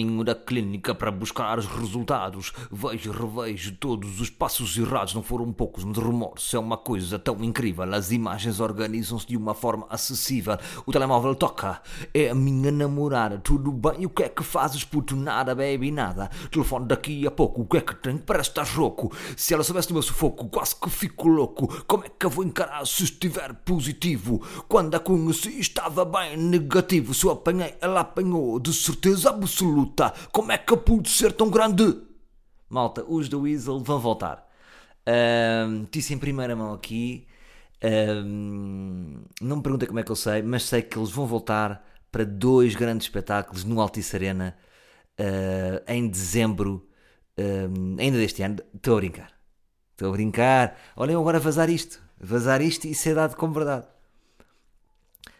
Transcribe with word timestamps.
caminho 0.00 0.24
da 0.24 0.34
clínica 0.34 0.94
para 0.94 1.10
buscar 1.10 1.58
os 1.58 1.66
resultados. 1.66 2.52
Vejo 2.70 3.12
revejo 3.12 3.72
todos 3.72 4.20
os 4.20 4.30
passos 4.30 4.76
errados, 4.76 5.14
não 5.14 5.22
foram 5.22 5.52
poucos, 5.52 5.84
mas 5.84 5.98
remorso 5.98 6.56
é 6.56 6.58
uma 6.58 6.76
coisa 6.76 7.18
tão 7.18 7.42
incrível. 7.44 7.84
As 7.94 8.10
imagens 8.10 8.60
organizam-se 8.60 9.26
de 9.26 9.36
uma 9.36 9.54
forma 9.54 9.86
acessível. 9.90 10.56
O 10.86 10.92
telemóvel 10.92 11.34
toca, 11.34 11.82
é 12.14 12.30
a 12.30 12.34
minha 12.34 12.72
namorada. 12.72 13.38
Tudo 13.38 13.70
bem, 13.70 14.06
o 14.06 14.10
que 14.10 14.22
é 14.22 14.28
que 14.28 14.42
fazes, 14.42 14.84
puto? 14.84 15.14
Nada, 15.14 15.54
baby, 15.54 15.90
nada. 15.90 16.30
Telefone 16.50 16.86
daqui 16.86 17.26
a 17.26 17.30
pouco, 17.30 17.62
o 17.62 17.66
que 17.66 17.76
é 17.76 17.80
que 17.80 17.94
tem? 17.94 18.16
Parece 18.16 18.50
estar 18.50 18.66
rouco. 18.66 19.12
Se 19.36 19.52
ela 19.52 19.62
soubesse 19.62 19.88
do 19.88 19.94
meu 19.94 20.02
sufoco, 20.02 20.48
quase 20.48 20.76
que 20.76 20.88
fico 20.88 21.28
louco. 21.28 21.84
Como 21.84 22.04
é 22.04 22.08
que 22.08 22.24
eu 22.24 22.30
vou 22.30 22.44
encarar 22.44 22.86
se 22.86 23.04
estiver 23.04 23.52
positivo? 23.54 24.40
Quando 24.66 24.94
a 24.94 25.00
conheci, 25.00 25.60
estava 25.60 26.04
bem 26.04 26.36
negativo. 26.36 27.12
Se 27.12 27.26
eu 27.26 27.32
apanhei, 27.32 27.74
ela 27.80 28.00
apanhou, 28.00 28.58
de 28.58 28.72
certeza 28.72 29.28
absoluta. 29.30 29.89
Como 30.32 30.52
é 30.52 30.58
que 30.58 30.72
eu 30.72 30.76
pude 30.76 31.08
ser 31.08 31.32
tão 31.32 31.50
grande? 31.50 32.00
Malta, 32.68 33.04
os 33.06 33.28
da 33.28 33.36
Weasel 33.36 33.80
vão 33.80 33.98
voltar. 33.98 34.48
Um, 35.06 35.86
em 35.92 36.18
primeira 36.18 36.54
mão 36.54 36.72
aqui. 36.72 37.26
Um, 37.82 39.22
não 39.40 39.56
me 39.56 39.62
perguntem 39.62 39.88
como 39.88 40.00
é 40.00 40.02
que 40.02 40.12
eu 40.12 40.16
sei, 40.16 40.42
mas 40.42 40.64
sei 40.64 40.82
que 40.82 40.98
eles 40.98 41.10
vão 41.10 41.26
voltar 41.26 41.84
para 42.12 42.24
dois 42.24 42.74
grandes 42.74 43.06
espetáculos 43.06 43.64
no 43.64 43.80
Altice 43.80 44.16
Arena 44.16 44.56
uh, 45.18 45.82
em 45.86 46.08
dezembro, 46.08 46.86
ainda 47.98 48.18
deste 48.18 48.42
ano. 48.42 48.58
Estou 48.74 48.94
a 48.94 49.00
brincar. 49.00 49.32
Estou 49.92 50.08
a 50.08 50.12
brincar. 50.12 50.78
Olhem 50.96 51.16
agora 51.16 51.40
vazar 51.40 51.70
isto. 51.70 52.00
Vazar 52.18 52.60
isto 52.60 52.86
e 52.86 52.94
ser 52.94 53.14
dado 53.14 53.34
como 53.36 53.54
verdade. 53.54 53.86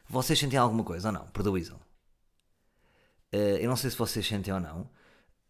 Vocês 0.09 0.39
sentem 0.39 0.59
alguma 0.59 0.83
coisa 0.83 1.09
ou 1.09 1.13
não? 1.13 1.27
Uh, 1.27 1.90
eu 3.33 3.69
não 3.69 3.77
sei 3.77 3.91
se 3.91 3.97
vocês 3.97 4.27
sentem 4.27 4.53
ou 4.53 4.61
não, 4.61 4.83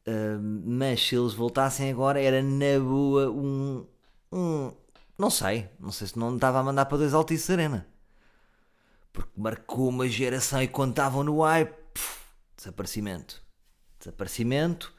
uh, 0.07 0.41
mas 0.65 1.07
se 1.07 1.17
eles 1.17 1.33
voltassem 1.33 1.91
agora 1.91 2.21
era 2.21 2.43
na 2.43 2.79
boa 2.79 3.31
um, 3.31 3.87
um. 4.33 4.73
Não 5.19 5.31
sei, 5.31 5.69
não 5.79 5.93
sei 5.93 6.07
se 6.07 6.19
não 6.19 6.35
estava 6.35 6.61
a 6.61 6.63
mandar 6.63 6.87
para 6.87 6.99
dois 6.99 7.15
Altice 7.15 7.53
Arena. 7.53 7.87
Porque 9.13 9.33
marcou 9.37 9.89
uma 9.89 10.09
geração 10.09 10.63
e 10.63 10.67
estavam 10.67 11.25
no 11.25 11.43
hype, 11.43 11.75
desaparecimento. 12.57 13.43
Desaparecimento, 13.99 14.95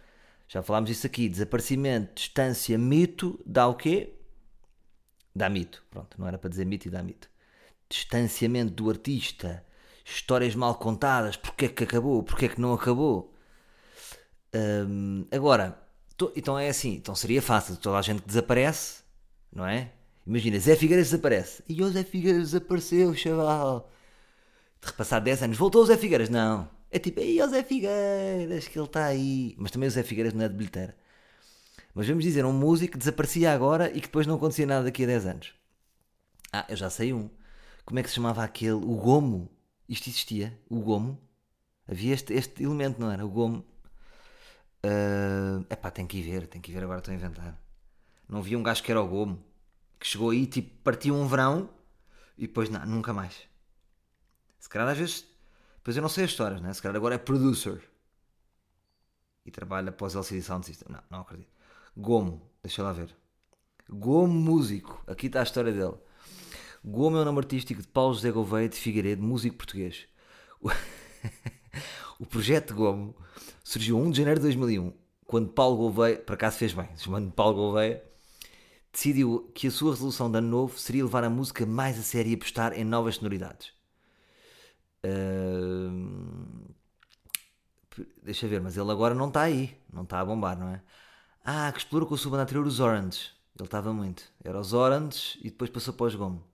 já 0.48 0.62
falámos 0.62 0.90
disso 0.90 1.08
aqui, 1.08 1.30
desaparecimento, 1.30 2.14
distância, 2.14 2.78
mito, 2.78 3.40
dá 3.46 3.68
o 3.68 3.74
quê? 3.74 4.14
Dá 5.36 5.50
mito. 5.50 5.84
Pronto, 5.90 6.20
não 6.20 6.28
era 6.28 6.38
para 6.38 6.50
dizer 6.50 6.66
mito 6.66 6.88
e 6.88 6.92
dá 6.92 7.02
mito. 7.02 7.30
Distanciamento 7.90 8.74
do 8.74 8.90
artista, 8.90 9.66
histórias 10.06 10.56
mal 10.56 10.76
contadas, 10.76 11.36
porque 11.36 11.66
é 11.66 11.70
que 11.70 11.84
acabou, 11.84 12.24
porque 12.24 12.46
é 12.46 12.50
que 12.50 12.62
não 12.62 12.74
acabou. 12.74 13.34
Agora, 15.32 15.78
to, 16.18 16.32
então 16.36 16.58
é 16.58 16.70
assim, 16.70 16.96
então 16.96 17.16
seria 17.16 17.42
fácil, 17.42 17.78
toda 17.78 17.98
a 17.98 18.02
gente 18.02 18.22
que 18.22 18.28
desaparece, 18.28 19.04
não 19.54 19.66
é? 19.66 19.92
Imagina, 20.26 20.60
Zé 20.60 20.76
Figueiras 20.76 21.08
desaparece. 21.08 21.64
E 21.68 21.82
o 21.82 21.90
Zé 21.90 22.04
Figueiras 22.04 22.52
desapareceu, 22.52 23.14
chaval. 23.16 23.92
De 24.82 24.88
repassar 24.88 25.22
10 25.22 25.44
anos, 25.44 25.58
voltou 25.58 25.82
o 25.84 25.86
Zé 25.86 25.98
Figueiras? 25.98 26.30
Não. 26.30 26.70
É 26.92 27.00
tipo, 27.00 27.20
aí 27.20 27.42
o 27.42 27.48
Zé 27.48 27.64
Figueiras, 27.64 28.68
que 28.68 28.78
ele 28.78 28.86
está 28.86 29.06
aí. 29.06 29.56
Mas 29.58 29.72
também 29.72 29.88
o 29.88 29.92
Zé 29.92 30.04
Figueiras 30.04 30.34
não 30.34 30.46
é 30.46 30.50
de 30.50 30.56
bilheteira. 30.56 30.96
Mas 31.94 32.08
vamos 32.08 32.24
dizer, 32.24 32.46
um 32.46 32.54
músico 32.54 32.94
que 32.94 32.98
desaparecia 32.98 33.54
agora 33.54 33.90
e 33.90 33.96
que 33.96 34.08
depois 34.08 34.28
não 34.28 34.36
acontecia 34.36 34.66
nada 34.66 34.86
daqui 34.86 35.04
a 35.04 35.08
10 35.08 35.26
anos. 35.26 35.54
Ah, 36.54 36.66
eu 36.70 36.76
já 36.76 36.90
sei 36.90 37.14
um. 37.14 37.30
Como 37.86 38.00
é 38.00 38.04
que 38.04 38.10
se 38.10 38.16
chamava 38.16 38.44
aquele? 38.44 38.74
O 38.74 38.96
Gomo. 38.96 39.50
Isto 39.92 40.08
existia? 40.08 40.58
O 40.70 40.80
Gomo? 40.80 41.22
Havia 41.86 42.14
este, 42.14 42.34
este 42.34 42.64
elemento, 42.64 43.02
não 43.02 43.12
era? 43.12 43.26
O 43.26 43.30
Gomo. 43.30 43.66
Uh, 44.86 45.66
epá, 45.70 45.92
tem 45.92 46.08
que 46.08 46.18
ir 46.18 46.24
ver, 46.24 46.48
tem 46.48 46.62
que 46.62 46.72
ir 46.72 46.74
ver, 46.74 46.84
agora 46.84 47.00
estou 47.00 47.12
a 47.12 47.16
inventar. 47.16 47.62
Não 48.28 48.40
havia 48.40 48.58
um 48.58 48.64
gajo 48.64 48.82
que 48.82 48.90
era 48.90 49.02
o 49.02 49.08
Gomo, 49.08 49.44
que 50.00 50.08
chegou 50.08 50.30
aí, 50.30 50.48
tipo, 50.48 50.82
partiu 50.82 51.14
um 51.14 51.28
verão 51.28 51.70
e 52.38 52.48
depois 52.48 52.70
não, 52.70 52.86
nunca 52.86 53.14
mais. 53.14 53.36
Se 54.60 54.70
calhar 54.70 54.88
às 54.88 54.98
vezes, 54.98 55.26
depois 55.76 55.98
eu 55.98 56.02
não 56.02 56.08
sei 56.08 56.24
as 56.24 56.32
histórias, 56.32 56.62
né? 56.62 56.74
Se 56.74 56.82
calhar 56.82 56.96
agora 56.96 57.16
é 57.16 57.18
producer 57.18 57.84
e 59.46 59.52
trabalha 59.52 59.94
os 60.00 60.16
LCD 60.16 60.42
Sound 60.42 60.66
System. 60.66 60.88
Não, 60.90 61.04
não 61.10 61.20
acredito. 61.20 61.52
Gomo, 61.98 62.50
deixa 62.64 62.82
lá 62.82 62.94
ver. 62.94 63.14
Gomo 63.90 64.34
Músico, 64.34 65.04
aqui 65.06 65.28
está 65.28 65.42
a 65.42 65.44
história 65.44 65.74
dele. 65.74 65.98
Gomo 66.84 67.18
é 67.18 67.22
o 67.22 67.26
nome 67.26 67.38
artístico 67.40 67.82
de 67.82 67.88
Paulo 67.88 68.14
José 68.14 68.32
Gouveia 68.32 68.68
de 68.68 68.76
Figueiredo, 68.76 69.22
músico 69.22 69.58
português. 69.58 70.08
O 72.20 72.26
projeto 72.26 72.76
Gomo 72.76 73.16
surgiu 73.64 73.98
1 73.98 74.12
de 74.12 74.18
janeiro 74.20 74.40
de 74.40 74.46
2001, 74.46 74.94
quando 75.26 75.50
Paulo 75.50 75.76
Gouveia, 75.78 76.20
por 76.20 76.34
acaso 76.34 76.58
fez 76.58 76.72
bem, 76.72 76.88
chamando 76.96 77.32
Paulo 77.32 77.56
Gouveia, 77.56 78.04
decidiu 78.94 79.52
que 79.56 79.66
a 79.66 79.72
sua 79.72 79.92
resolução 79.94 80.30
de 80.30 80.38
ano 80.38 80.48
novo 80.48 80.78
seria 80.78 81.04
levar 81.04 81.24
a 81.24 81.32
música 81.32 81.66
mais 81.66 81.98
a 81.98 82.04
sério 82.04 82.32
e 82.32 82.36
apostar 82.36 82.74
em 82.74 82.84
novas 82.84 83.16
sonoridades. 83.16 83.74
Uh... 85.04 86.72
Deixa 88.22 88.48
ver, 88.48 88.62
mas 88.62 88.78
ele 88.78 88.92
agora 88.92 89.16
não 89.16 89.30
está 89.30 89.42
aí, 89.42 89.76
não 89.92 90.04
está 90.04 90.20
a 90.20 90.26
bombar, 90.26 90.58
não 90.60 90.70
é? 90.70 90.82
Ah, 91.44 91.72
que 91.72 91.80
explorou 91.80 92.08
com 92.08 92.14
a 92.14 92.18
sua 92.20 92.32
banda 92.32 92.44
anterior 92.44 92.66
os 92.68 92.80
Orange. 92.80 93.32
Ele 93.58 93.66
estava 93.66 93.92
muito. 93.94 94.24
Era 94.44 94.60
os 94.60 94.74
Orange 94.74 95.40
e 95.42 95.50
depois 95.50 95.72
passou 95.72 95.94
para 95.94 96.06
os 96.06 96.16
Gomo. 96.16 96.51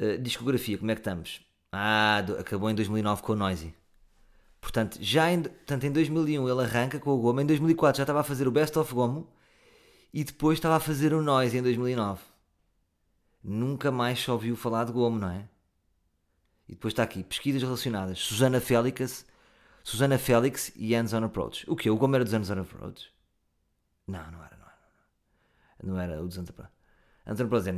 Uh, 0.00 0.16
discografia, 0.18 0.78
como 0.78 0.90
é 0.90 0.94
que 0.94 1.00
estamos? 1.00 1.42
Ah, 1.72 2.22
do, 2.22 2.38
acabou 2.38 2.70
em 2.70 2.74
2009 2.74 3.22
com 3.22 3.32
o 3.32 3.36
Noisy. 3.36 3.74
Portanto, 4.60 4.98
já 5.00 5.30
em, 5.30 5.42
portanto, 5.42 5.84
em 5.84 5.92
2001 5.92 6.48
ele 6.48 6.62
arranca 6.62 6.98
com 6.98 7.10
o 7.10 7.18
Gomo, 7.18 7.40
em 7.40 7.46
2004 7.46 7.98
já 7.98 8.02
estava 8.04 8.20
a 8.20 8.24
fazer 8.24 8.48
o 8.48 8.50
Best 8.50 8.78
of 8.78 8.94
Gomo 8.94 9.30
e 10.12 10.24
depois 10.24 10.58
estava 10.58 10.76
a 10.76 10.80
fazer 10.80 11.12
o 11.12 11.22
Noise 11.22 11.56
em 11.56 11.62
2009. 11.62 12.22
Nunca 13.42 13.90
mais 13.90 14.18
só 14.20 14.32
ouviu 14.32 14.56
falar 14.56 14.84
de 14.84 14.92
Gomo, 14.92 15.18
não 15.18 15.30
é? 15.30 15.48
E 16.68 16.72
depois 16.72 16.92
está 16.92 17.02
aqui, 17.02 17.22
pesquisas 17.22 17.62
relacionadas. 17.62 18.18
Susana 18.18 18.60
Félix, 18.60 19.26
Susana 19.82 20.18
Félix 20.18 20.72
e 20.76 20.94
Hands 20.94 21.12
on 21.12 21.24
Approach. 21.24 21.68
O 21.68 21.74
que? 21.74 21.90
O 21.90 21.96
Gomo 21.96 22.14
era 22.14 22.24
dos 22.24 22.32
Hands 22.32 22.50
on 22.50 22.60
Approach? 22.60 23.12
Não, 24.06 24.30
não 24.30 24.44
era, 24.44 24.56
não 24.56 24.66
era. 24.66 24.78
Não 25.82 26.00
era 26.00 26.22
o 26.22 26.26
dos 26.26 26.36
Hands 26.36 26.48
on 26.48 26.52
Approach. 26.52 26.79
On 27.30 27.34
Approach 27.34 27.68
é 27.68 27.72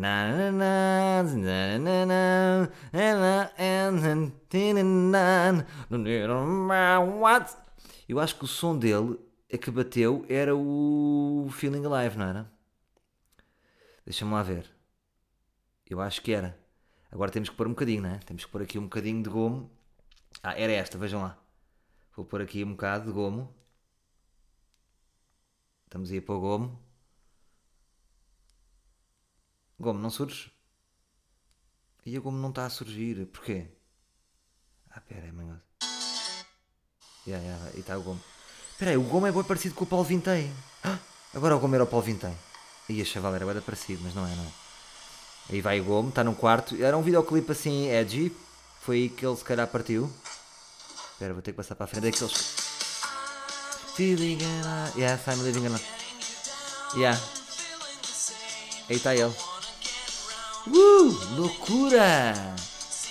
eu 8.08 8.18
acho 8.18 8.36
que 8.36 8.44
o 8.44 8.48
som 8.48 8.78
dele 8.78 9.18
a 9.52 9.58
que 9.58 9.70
bateu 9.70 10.24
era 10.26 10.56
o 10.56 11.48
Feeling 11.50 11.84
Alive, 11.84 12.16
não 12.16 12.26
era? 12.26 12.50
Deixa-me 14.06 14.32
lá 14.32 14.42
ver. 14.42 14.70
Eu 15.88 16.00
acho 16.00 16.22
que 16.22 16.32
era. 16.32 16.58
Agora 17.10 17.30
temos 17.30 17.50
que 17.50 17.54
pôr 17.54 17.66
um 17.66 17.72
bocadinho, 17.72 18.00
não 18.00 18.08
é? 18.08 18.18
Temos 18.20 18.46
que 18.46 18.50
pôr 18.50 18.62
aqui 18.62 18.78
um 18.78 18.84
bocadinho 18.84 19.22
de 19.22 19.28
gomo. 19.28 19.70
Ah, 20.42 20.58
era 20.58 20.72
esta, 20.72 20.96
vejam 20.96 21.20
lá. 21.20 21.38
Vou 22.16 22.24
pôr 22.24 22.40
aqui 22.40 22.64
um 22.64 22.70
bocado 22.70 23.04
de 23.04 23.12
gomo. 23.12 23.54
Estamos 25.84 26.10
aí 26.10 26.22
para 26.22 26.34
o 26.34 26.40
gomo. 26.40 26.81
Gomo 29.82 29.98
não 29.98 30.10
surge? 30.10 30.50
E 32.06 32.16
a 32.16 32.20
gomo 32.20 32.38
não 32.38 32.50
está 32.50 32.64
a 32.64 32.70
surgir. 32.70 33.26
Porquê? 33.26 33.66
Ah, 34.88 35.00
pera 35.00 35.24
aí, 35.24 35.32
manhoso. 35.32 35.60
Yeah, 37.26 37.44
yeah, 37.44 37.70
e 37.74 37.80
está 37.80 37.98
o 37.98 38.02
gomo. 38.02 38.20
Espera 38.70 38.92
aí, 38.92 38.96
o 38.96 39.02
Gomo 39.02 39.26
é 39.26 39.32
bem 39.32 39.44
parecido 39.44 39.74
com 39.74 39.84
o 39.84 39.86
Paulo 39.86 40.04
Vintém. 40.04 40.52
Ah, 40.82 40.98
agora 41.34 41.56
o 41.56 41.60
Gomo 41.60 41.74
era 41.74 41.84
o 41.84 41.86
Paulo 41.86 42.04
Vintém. 42.04 42.36
E 42.88 43.00
a 43.00 43.04
chaval 43.04 43.34
era 43.34 43.46
bem 43.46 43.60
parecido, 43.60 44.02
mas 44.02 44.14
não 44.14 44.26
é, 44.26 44.34
não 44.34 44.44
é? 44.44 44.52
Aí 45.50 45.60
vai 45.60 45.80
o 45.80 45.84
Gomo, 45.84 46.08
está 46.08 46.22
num 46.22 46.34
quarto. 46.34 46.80
Era 46.82 46.96
um 46.96 47.02
videoclipe 47.02 47.50
assim, 47.50 47.88
edgy. 47.88 48.34
Foi 48.80 48.96
aí 48.96 49.08
que 49.08 49.24
ele 49.24 49.36
se 49.36 49.44
calhar 49.44 49.66
partiu. 49.66 50.12
Espera, 51.12 51.32
vou 51.32 51.42
ter 51.42 51.52
que 51.52 51.56
passar 51.56 51.74
para 51.74 51.84
a 51.84 51.86
frente. 51.88 52.04
Daqueles. 52.04 52.32
Feeling 53.94 54.38
alive. 54.42 55.00
Yes, 55.00 55.26
I'm 55.26 55.42
living 55.42 55.66
alive. 55.66 55.84
Yeah. 56.96 57.20
Aí 58.88 58.96
está 58.96 59.14
ele. 59.14 59.51
Uh! 60.66 61.34
Loucura! 61.34 62.34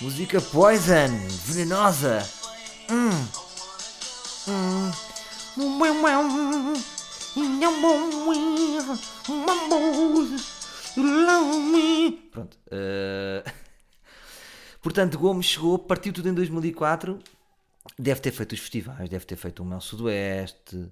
Música 0.00 0.40
Poison! 0.40 1.08
Venenosa! 1.44 2.26
Hum! 2.90 3.10
Hum! 4.48 4.90
Pronto. 12.30 12.56
Uh... 12.68 13.50
Portanto, 14.80 15.18
Gomes 15.18 15.44
chegou, 15.44 15.78
partiu 15.78 16.12
tudo 16.12 16.30
em 16.30 16.34
2004. 16.34 17.18
Deve 17.98 18.20
ter 18.20 18.32
feito 18.32 18.52
os 18.52 18.60
festivais, 18.60 19.10
deve 19.10 19.26
ter 19.26 19.36
feito 19.36 19.62
o 19.62 19.66
Mel 19.66 19.80
Sudoeste, 19.82 20.90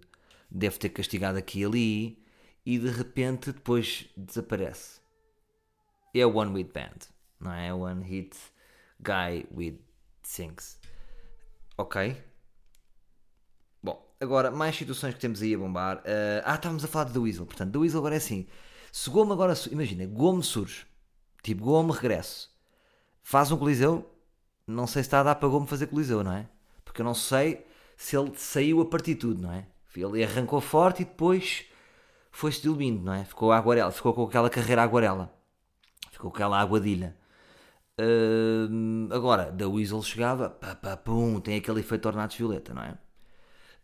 deve 0.50 0.78
ter 0.78 0.90
castigado 0.90 1.38
aqui 1.38 1.60
e 1.60 1.64
ali. 1.64 2.22
E 2.66 2.78
de 2.78 2.90
repente, 2.90 3.50
depois 3.50 4.04
desaparece. 4.14 4.99
É 6.12 6.26
o 6.26 6.34
One 6.34 6.52
With 6.52 6.72
Band, 6.72 6.98
não 7.38 7.52
é? 7.52 7.72
One 7.72 8.04
Hit 8.04 8.36
Guy 9.00 9.46
with 9.54 9.78
Sings. 10.22 10.78
Ok? 11.76 12.16
Bom, 13.82 14.14
agora, 14.20 14.50
mais 14.50 14.76
situações 14.76 15.14
que 15.14 15.20
temos 15.20 15.40
aí 15.40 15.54
a 15.54 15.58
bombar. 15.58 15.98
Uh, 15.98 16.42
ah, 16.44 16.54
estávamos 16.54 16.84
a 16.84 16.88
falar 16.88 17.04
de 17.04 17.12
The 17.12 17.18
Weasel. 17.18 17.46
Portanto, 17.46 17.72
The 17.72 17.78
Weasel 17.78 17.98
agora 18.00 18.14
é 18.14 18.18
assim. 18.18 18.46
Se 18.92 19.08
Gomes 19.08 19.32
agora, 19.32 19.54
imagina, 19.70 20.04
Gomes 20.06 20.46
surge, 20.46 20.84
tipo 21.42 21.64
Gomes 21.64 21.96
regresso, 21.96 22.50
faz 23.22 23.52
um 23.52 23.56
coliseu, 23.56 24.10
não 24.66 24.86
sei 24.86 25.02
se 25.02 25.06
está 25.06 25.20
a 25.20 25.22
dar 25.22 25.36
para 25.36 25.48
Gomes 25.48 25.70
fazer 25.70 25.86
coliseu, 25.86 26.24
não 26.24 26.32
é? 26.32 26.48
Porque 26.84 27.00
eu 27.00 27.04
não 27.04 27.14
sei 27.14 27.64
se 27.96 28.16
ele 28.16 28.32
saiu 28.34 28.80
a 28.80 28.86
partir 28.86 29.14
de 29.14 29.20
tudo, 29.20 29.42
não 29.42 29.52
é? 29.52 29.66
Ele 29.94 30.24
arrancou 30.24 30.60
forte 30.60 31.02
e 31.02 31.04
depois 31.04 31.66
foi-se 32.32 32.62
diluindo, 32.62 33.04
não 33.04 33.12
é? 33.12 33.24
Ficou 33.24 33.52
a 33.52 33.58
aguarela, 33.58 33.92
ficou 33.92 34.12
com 34.12 34.24
aquela 34.24 34.50
carreira 34.50 34.82
aguarela, 34.82 35.32
ficou 36.20 36.30
aquela 36.30 36.60
aguadilha. 36.60 37.16
Uh, 37.98 39.12
agora, 39.12 39.50
da 39.50 39.68
Weasel 39.68 40.02
chegava, 40.02 40.50
pá, 40.50 40.74
pá, 40.74 40.96
pum, 40.96 41.40
tem 41.40 41.56
aquele 41.56 41.80
efeito 41.80 42.06
Ornatos 42.06 42.36
Violeta, 42.36 42.74
não 42.74 42.82
é? 42.82 42.98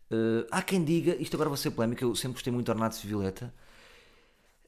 Uh, 0.09 0.47
há 0.51 0.61
quem 0.61 0.83
diga, 0.83 1.15
isto 1.21 1.35
agora 1.35 1.49
vai 1.49 1.57
ser 1.57 1.71
polémico, 1.71 2.03
eu 2.03 2.15
sempre 2.15 2.33
gostei 2.33 2.53
muito 2.53 2.65
de 2.65 2.71
Ornatos 2.71 3.01
Violeta, 3.01 3.53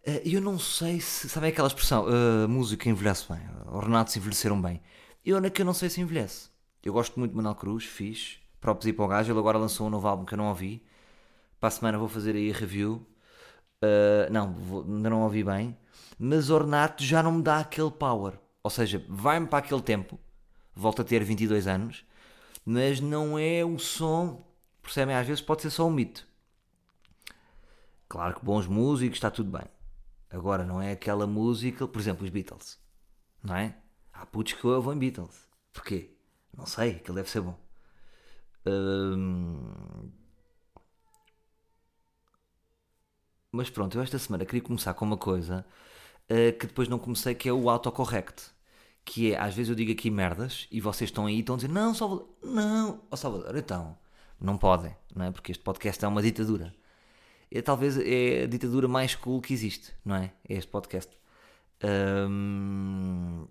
uh, 0.06 0.22
eu 0.26 0.42
não 0.42 0.60
sei 0.60 1.00
se, 1.00 1.30
sabem 1.30 1.50
aquela 1.50 1.68
expressão, 1.68 2.06
uh, 2.06 2.48
música 2.48 2.90
envelhece 2.90 3.26
bem, 3.32 3.42
Ornatos 3.68 4.16
envelheceram 4.18 4.62
bem, 4.62 4.82
eu, 5.26 5.40
que 5.50 5.62
eu 5.62 5.66
não 5.66 5.74
sei 5.74 5.90
se 5.90 6.02
envelhece. 6.02 6.50
Eu 6.84 6.94
gosto 6.94 7.20
muito 7.20 7.32
de 7.32 7.38
Manuel 7.38 7.56
Cruz, 7.56 7.86
fiz, 7.86 8.40
próprios 8.60 8.88
ir 8.88 8.94
para 8.94 9.06
o 9.06 9.08
gajo, 9.08 9.32
ele 9.32 9.40
agora 9.40 9.58
lançou 9.58 9.88
um 9.88 9.90
novo 9.90 10.08
álbum 10.08 10.26
que 10.26 10.34
eu 10.34 10.38
não 10.38 10.48
ouvi, 10.48 10.84
para 11.60 11.68
a 11.68 11.72
semana 11.72 11.98
vou 11.98 12.08
fazer 12.08 12.36
aí 12.36 12.52
a 12.52 12.54
review, 12.54 13.06
Uh, 13.84 14.32
não, 14.32 14.54
vou, 14.54 14.84
ainda 14.84 15.10
não 15.10 15.24
ouvi 15.24 15.44
bem. 15.44 15.78
Mas 16.18 16.50
Ornato 16.50 17.04
já 17.04 17.24
não 17.24 17.34
me 17.34 17.42
dá 17.42 17.60
aquele 17.60 17.92
power. 17.92 18.34
Ou 18.64 18.70
seja, 18.70 19.04
vai-me 19.08 19.48
para 19.48 19.60
aquele 19.60 19.82
tempo. 19.82 20.20
Volto 20.76 21.02
a 21.02 21.06
ter 21.06 21.24
22 21.24 21.68
anos. 21.68 22.06
Mas 22.66 23.00
não 23.00 23.40
é 23.40 23.64
o 23.64 23.80
som. 23.80 24.46
Percebem? 24.82 25.16
Às 25.16 25.28
vezes 25.28 25.42
pode 25.42 25.62
ser 25.62 25.70
só 25.70 25.88
um 25.88 25.92
mito. 25.92 26.28
Claro 28.08 28.36
que 28.36 28.46
bons 28.46 28.68
músicos, 28.68 29.18
está 29.18 29.30
tudo 29.30 29.52
bem. 29.52 29.68
Agora, 30.30 30.64
não 30.64 30.82
é 30.82 30.92
aquela 30.92 31.26
música, 31.26 31.88
por 31.88 32.00
exemplo, 32.00 32.24
os 32.26 32.30
Beatles. 32.30 32.80
Não 33.44 33.56
é? 33.56 33.76
Há 34.14 34.26
putos 34.26 34.54
que 34.54 34.68
ouvem 34.68 34.98
Beatles. 34.98 35.48
Porquê? 35.72 36.12
Não 36.56 36.66
sei, 36.66 36.92
aquilo 36.98 37.16
deve 37.16 37.30
ser 37.30 37.42
bom. 37.42 37.58
Hum, 38.66 40.12
Mas 43.52 43.70
pronto, 43.70 43.98
eu 43.98 44.02
esta 44.02 44.20
semana 44.20 44.46
queria 44.46 44.62
começar 44.62 44.94
com 44.94 45.06
uma 45.06 45.18
coisa 45.18 45.66
uh, 46.30 46.58
que 46.58 46.68
depois 46.68 46.88
não 46.88 47.00
comecei, 47.00 47.34
que 47.34 47.50
é 47.50 47.54
o 47.54 47.70
autocorrect. 47.70 48.52
Que 49.04 49.34
é, 49.34 49.40
às 49.40 49.56
vezes 49.56 49.70
eu 49.70 49.76
digo 49.76 49.92
aqui 49.92 50.12
merdas 50.12 50.68
e 50.72 50.80
vocês 50.80 51.10
estão 51.10 51.26
aí 51.26 51.38
e 51.38 51.40
estão 51.40 51.56
a 51.56 51.58
dizer, 51.58 51.70
não, 51.70 51.94
Salvador, 51.94 52.28
não, 52.44 53.02
oh, 53.10 53.18
Salvador, 53.18 53.56
então, 53.58 53.98
não 54.40 54.58
podem, 54.58 54.96
não 55.16 55.26
é? 55.26 55.32
Porque 55.32 55.52
este 55.52 55.64
podcast 55.64 56.04
é 56.04 56.08
uma 56.08 56.22
ditadura. 56.22 56.74
É, 57.52 57.62
talvez 57.62 57.98
é 57.98 58.44
a 58.44 58.48
ditadura 58.48 58.88
mais 58.88 59.16
cool 59.16 59.42
que 59.42 59.54
existe, 59.54 59.94
não 60.06 60.16
é? 60.16 60.32
É 60.48 60.56
este 60.56 60.70
podcast. 60.70 61.12
Um, 61.84 63.48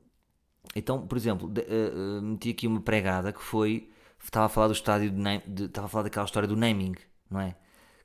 então, 0.77 1.07
por 1.07 1.19
exemplo, 1.19 1.49
de, 1.49 1.63
uh, 1.63 2.23
meti 2.23 2.51
aqui 2.51 2.67
uma 2.67 2.81
pregada 2.81 3.33
que 3.33 3.43
foi. 3.43 3.91
Estava 4.23 4.47
a 4.47 4.49
falar 4.49 4.69
do 4.69 4.73
estádio 4.73 5.11
de, 5.11 5.39
de, 5.47 5.65
estava 5.65 5.87
a 5.87 5.89
falar 5.89 6.05
daquela 6.05 6.25
história 6.25 6.49
do 6.49 6.57
naming, 6.57 6.95
não 7.31 7.41
é? 7.41 7.57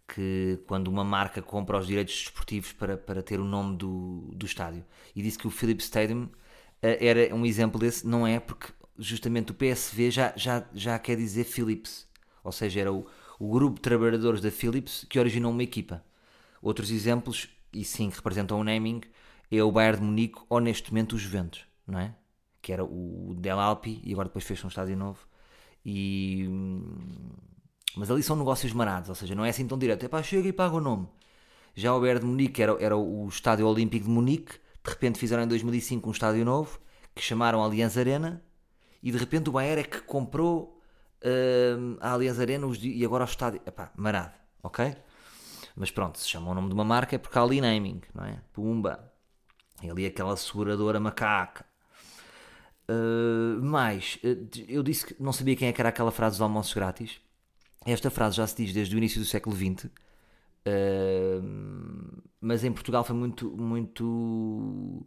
Que 0.07 0.59
quando 0.67 0.87
uma 0.87 1.03
marca 1.03 1.41
compra 1.41 1.77
os 1.77 1.87
direitos 1.87 2.13
desportivos 2.15 2.71
para, 2.73 2.97
para 2.97 3.23
ter 3.23 3.39
o 3.39 3.45
nome 3.45 3.77
do, 3.77 4.31
do 4.33 4.45
estádio. 4.45 4.85
E 5.15 5.21
disse 5.21 5.37
que 5.37 5.47
o 5.47 5.49
Philips 5.51 5.85
Stadium 5.85 6.23
uh, 6.25 6.29
era 6.81 7.33
um 7.33 7.45
exemplo 7.45 7.79
desse, 7.79 8.05
não 8.05 8.27
é? 8.27 8.39
Porque 8.39 8.67
justamente 8.97 9.51
o 9.51 9.55
PSV 9.55 10.11
já, 10.11 10.33
já, 10.35 10.65
já 10.73 10.99
quer 10.99 11.17
dizer 11.17 11.45
Philips, 11.45 12.07
ou 12.43 12.51
seja, 12.51 12.81
era 12.81 12.93
o, 12.93 13.07
o 13.39 13.51
grupo 13.51 13.75
de 13.77 13.81
trabalhadores 13.81 14.41
da 14.41 14.51
Philips 14.51 15.05
que 15.09 15.19
originou 15.19 15.51
uma 15.51 15.63
equipa. 15.63 16.03
Outros 16.61 16.91
exemplos, 16.91 17.49
e 17.73 17.83
sim 17.83 18.09
que 18.09 18.15
representam 18.15 18.59
o 18.59 18.63
naming, 18.63 19.01
é 19.51 19.63
o 19.63 19.71
Bayern 19.71 19.99
de 19.99 20.05
Munique 20.05 20.39
ou 20.49 20.59
neste 20.59 20.91
momento 20.91 21.13
o 21.13 21.19
Juventus, 21.19 21.65
não 21.87 21.99
é? 21.99 22.15
Que 22.61 22.71
era 22.71 22.83
o 22.83 23.33
Del 23.37 23.59
Alpi 23.59 24.01
e 24.03 24.13
agora 24.13 24.29
depois 24.29 24.45
fez 24.45 24.63
um 24.63 24.67
estádio 24.67 24.95
novo. 24.95 25.27
E 25.85 26.45
hum, 26.49 27.33
mas 27.95 28.09
ali 28.09 28.23
são 28.23 28.35
negócios 28.35 28.73
marados, 28.73 29.09
ou 29.09 29.15
seja, 29.15 29.35
não 29.35 29.45
é 29.45 29.49
assim 29.49 29.67
tão 29.67 29.77
direto. 29.77 30.05
É 30.05 30.07
pá, 30.07 30.21
chega 30.23 30.47
e 30.47 30.53
paga 30.53 30.75
o 30.75 30.81
nome. 30.81 31.07
Já 31.75 31.93
o 31.95 31.99
Bayern 31.99 32.21
de 32.21 32.25
Munique 32.25 32.61
era, 32.61 32.77
era 32.79 32.97
o 32.97 33.27
Estádio 33.27 33.67
Olímpico 33.67 34.05
de 34.05 34.11
Munique, 34.11 34.53
de 34.83 34.89
repente 34.89 35.17
fizeram 35.17 35.43
em 35.43 35.47
2005 35.47 36.07
um 36.07 36.11
estádio 36.11 36.45
novo, 36.45 36.79
que 37.15 37.21
chamaram 37.21 37.63
Allianz 37.63 37.97
Arena, 37.97 38.43
e 39.01 39.11
de 39.11 39.17
repente 39.17 39.49
o 39.49 39.53
Bayern 39.53 39.81
é 39.81 39.83
que 39.83 40.01
comprou 40.01 40.81
uh, 41.23 41.97
a 41.99 42.11
Allianz 42.11 42.39
Arena 42.39 42.67
e 42.81 43.03
agora 43.03 43.23
o 43.23 43.27
estádio. 43.27 43.61
Epá, 43.65 43.91
marado, 43.95 44.33
ok? 44.61 44.95
Mas 45.75 45.89
pronto, 45.89 46.19
se 46.19 46.29
chama 46.29 46.51
o 46.51 46.53
nome 46.53 46.67
de 46.67 46.73
uma 46.73 46.83
marca 46.83 47.15
é 47.15 47.17
porque 47.17 47.37
há 47.37 47.41
ali 47.41 47.59
naming, 47.59 48.01
não 48.13 48.25
é? 48.25 48.39
Pumba. 48.53 49.11
E 49.81 49.89
ali 49.89 50.05
aquela 50.05 50.35
seguradora 50.37 50.99
macaca. 50.99 51.65
Uh, 52.89 53.61
mais, 53.63 54.19
eu 54.67 54.83
disse 54.83 55.05
que 55.07 55.15
não 55.21 55.33
sabia 55.33 55.55
quem 55.55 55.69
é 55.69 55.73
era 55.77 55.89
aquela 55.89 56.11
frase 56.11 56.35
dos 56.35 56.41
almoços 56.41 56.73
grátis. 56.73 57.19
Esta 57.85 58.09
frase 58.09 58.37
já 58.37 58.47
se 58.47 58.55
diz 58.55 58.73
desde 58.73 58.95
o 58.95 58.97
início 58.97 59.19
do 59.19 59.25
século 59.25 59.55
XX, 59.55 59.85
uh, 59.85 59.91
mas 62.39 62.63
em 62.63 62.71
Portugal 62.71 63.03
foi 63.03 63.15
muito, 63.15 63.49
muito 63.57 64.05
uh, 64.05 65.05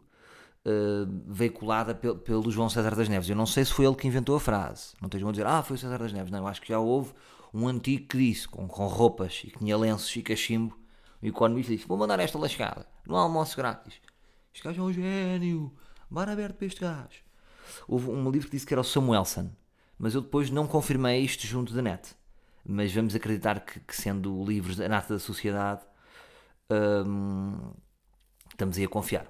veiculada 1.27 1.95
pelo, 1.95 2.17
pelo 2.17 2.51
João 2.51 2.69
César 2.69 2.95
das 2.95 3.09
Neves. 3.09 3.29
Eu 3.29 3.35
não 3.35 3.47
sei 3.47 3.65
se 3.65 3.73
foi 3.73 3.85
ele 3.85 3.95
que 3.95 4.07
inventou 4.07 4.35
a 4.35 4.39
frase. 4.39 4.93
Não 5.01 5.07
estejam 5.07 5.29
a 5.29 5.31
dizer, 5.31 5.47
ah, 5.47 5.63
foi 5.63 5.75
o 5.75 5.79
César 5.79 5.97
das 5.97 6.13
Neves. 6.13 6.31
Não, 6.31 6.39
eu 6.39 6.47
acho 6.47 6.61
que 6.61 6.69
já 6.69 6.79
houve 6.79 7.11
um 7.53 7.67
antigo 7.67 8.07
que 8.07 8.17
disse, 8.17 8.47
com, 8.47 8.67
com 8.67 8.85
roupas 8.85 9.41
e 9.43 9.49
que 9.49 9.57
tinha 9.57 9.75
lenços 9.75 10.15
e 10.15 10.21
cachimbo, 10.21 10.77
o 11.21 11.25
economista 11.25 11.73
disse: 11.73 11.87
Vou 11.87 11.97
mandar 11.97 12.19
esta 12.19 12.37
lascada, 12.37 12.85
não 13.07 13.15
há 13.15 13.21
almoço 13.21 13.57
grátis. 13.57 13.95
Este 14.53 14.63
gajo 14.63 14.81
é 14.81 14.83
um 14.83 14.93
gênio, 14.93 15.73
bar 16.09 16.29
aberto 16.29 16.57
para 16.57 16.67
este 16.67 16.81
gajo. 16.81 17.25
Houve 17.87 18.09
um 18.09 18.29
livro 18.29 18.47
que 18.47 18.55
disse 18.55 18.65
que 18.65 18.73
era 18.73 18.81
o 18.81 18.83
Samuelson, 18.83 19.49
mas 19.97 20.13
eu 20.13 20.21
depois 20.21 20.49
não 20.49 20.67
confirmei 20.67 21.21
isto 21.21 21.45
junto 21.47 21.73
da 21.73 21.81
net 21.81 22.15
mas 22.67 22.93
vamos 22.93 23.15
acreditar 23.15 23.61
que, 23.61 23.79
que 23.79 23.95
sendo 23.95 24.43
livros 24.43 24.75
da 24.75 24.89
nata 24.89 25.13
da 25.13 25.19
sociedade, 25.19 25.81
hum, 26.69 27.73
estamos 28.51 28.77
aí 28.77 28.83
a 28.83 28.89
confiar. 28.89 29.27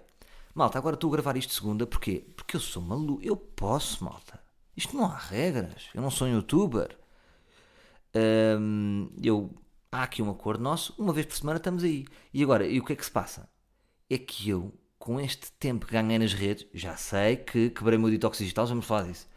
Malta, 0.56 0.78
agora 0.80 0.96
estou 0.96 1.10
a 1.10 1.14
gravar 1.14 1.38
isto 1.38 1.54
segunda, 1.54 1.86
porquê? 1.86 2.26
Porque 2.36 2.56
eu 2.56 2.60
sou 2.60 2.82
maluco, 2.82 3.24
eu 3.24 3.38
posso, 3.38 4.04
malta. 4.04 4.42
Isto 4.76 4.96
não 4.98 5.06
há 5.06 5.16
regras, 5.16 5.90
eu 5.94 6.02
não 6.02 6.10
sou 6.10 6.28
um 6.28 6.32
youtuber. 6.32 6.98
Hum, 8.60 9.10
eu, 9.22 9.54
há 9.92 10.04
aqui 10.04 10.22
um 10.22 10.32
acordo 10.32 10.64
nosso, 10.64 10.96
uma 10.98 11.14
vez 11.14 11.28
por 11.28 11.36
semana 11.36 11.58
estamos 11.58 11.84
aí. 11.84 12.06
E 12.34 12.42
agora, 12.44 12.66
e 12.66 12.80
o 12.80 12.84
que 12.86 12.94
é 12.94 12.96
que 12.96 13.06
se 13.06 13.12
passa? 13.12 13.48
É 14.10 14.18
que 14.18 14.50
eu, 14.50 14.74
com 14.98 15.20
este 15.20 15.52
tempo 15.54 15.86
que 15.86 15.94
ganhei 15.94 16.18
nas 16.18 16.34
redes, 16.34 16.68
já 16.74 16.96
sei 16.98 17.36
que 17.38 17.70
quebrei 17.70 17.98
o 17.98 18.02
meu 18.02 18.10
detox 18.10 18.40
digital, 18.40 18.66
vamos 18.66 18.86
falar 18.86 19.04
disso. 19.04 19.28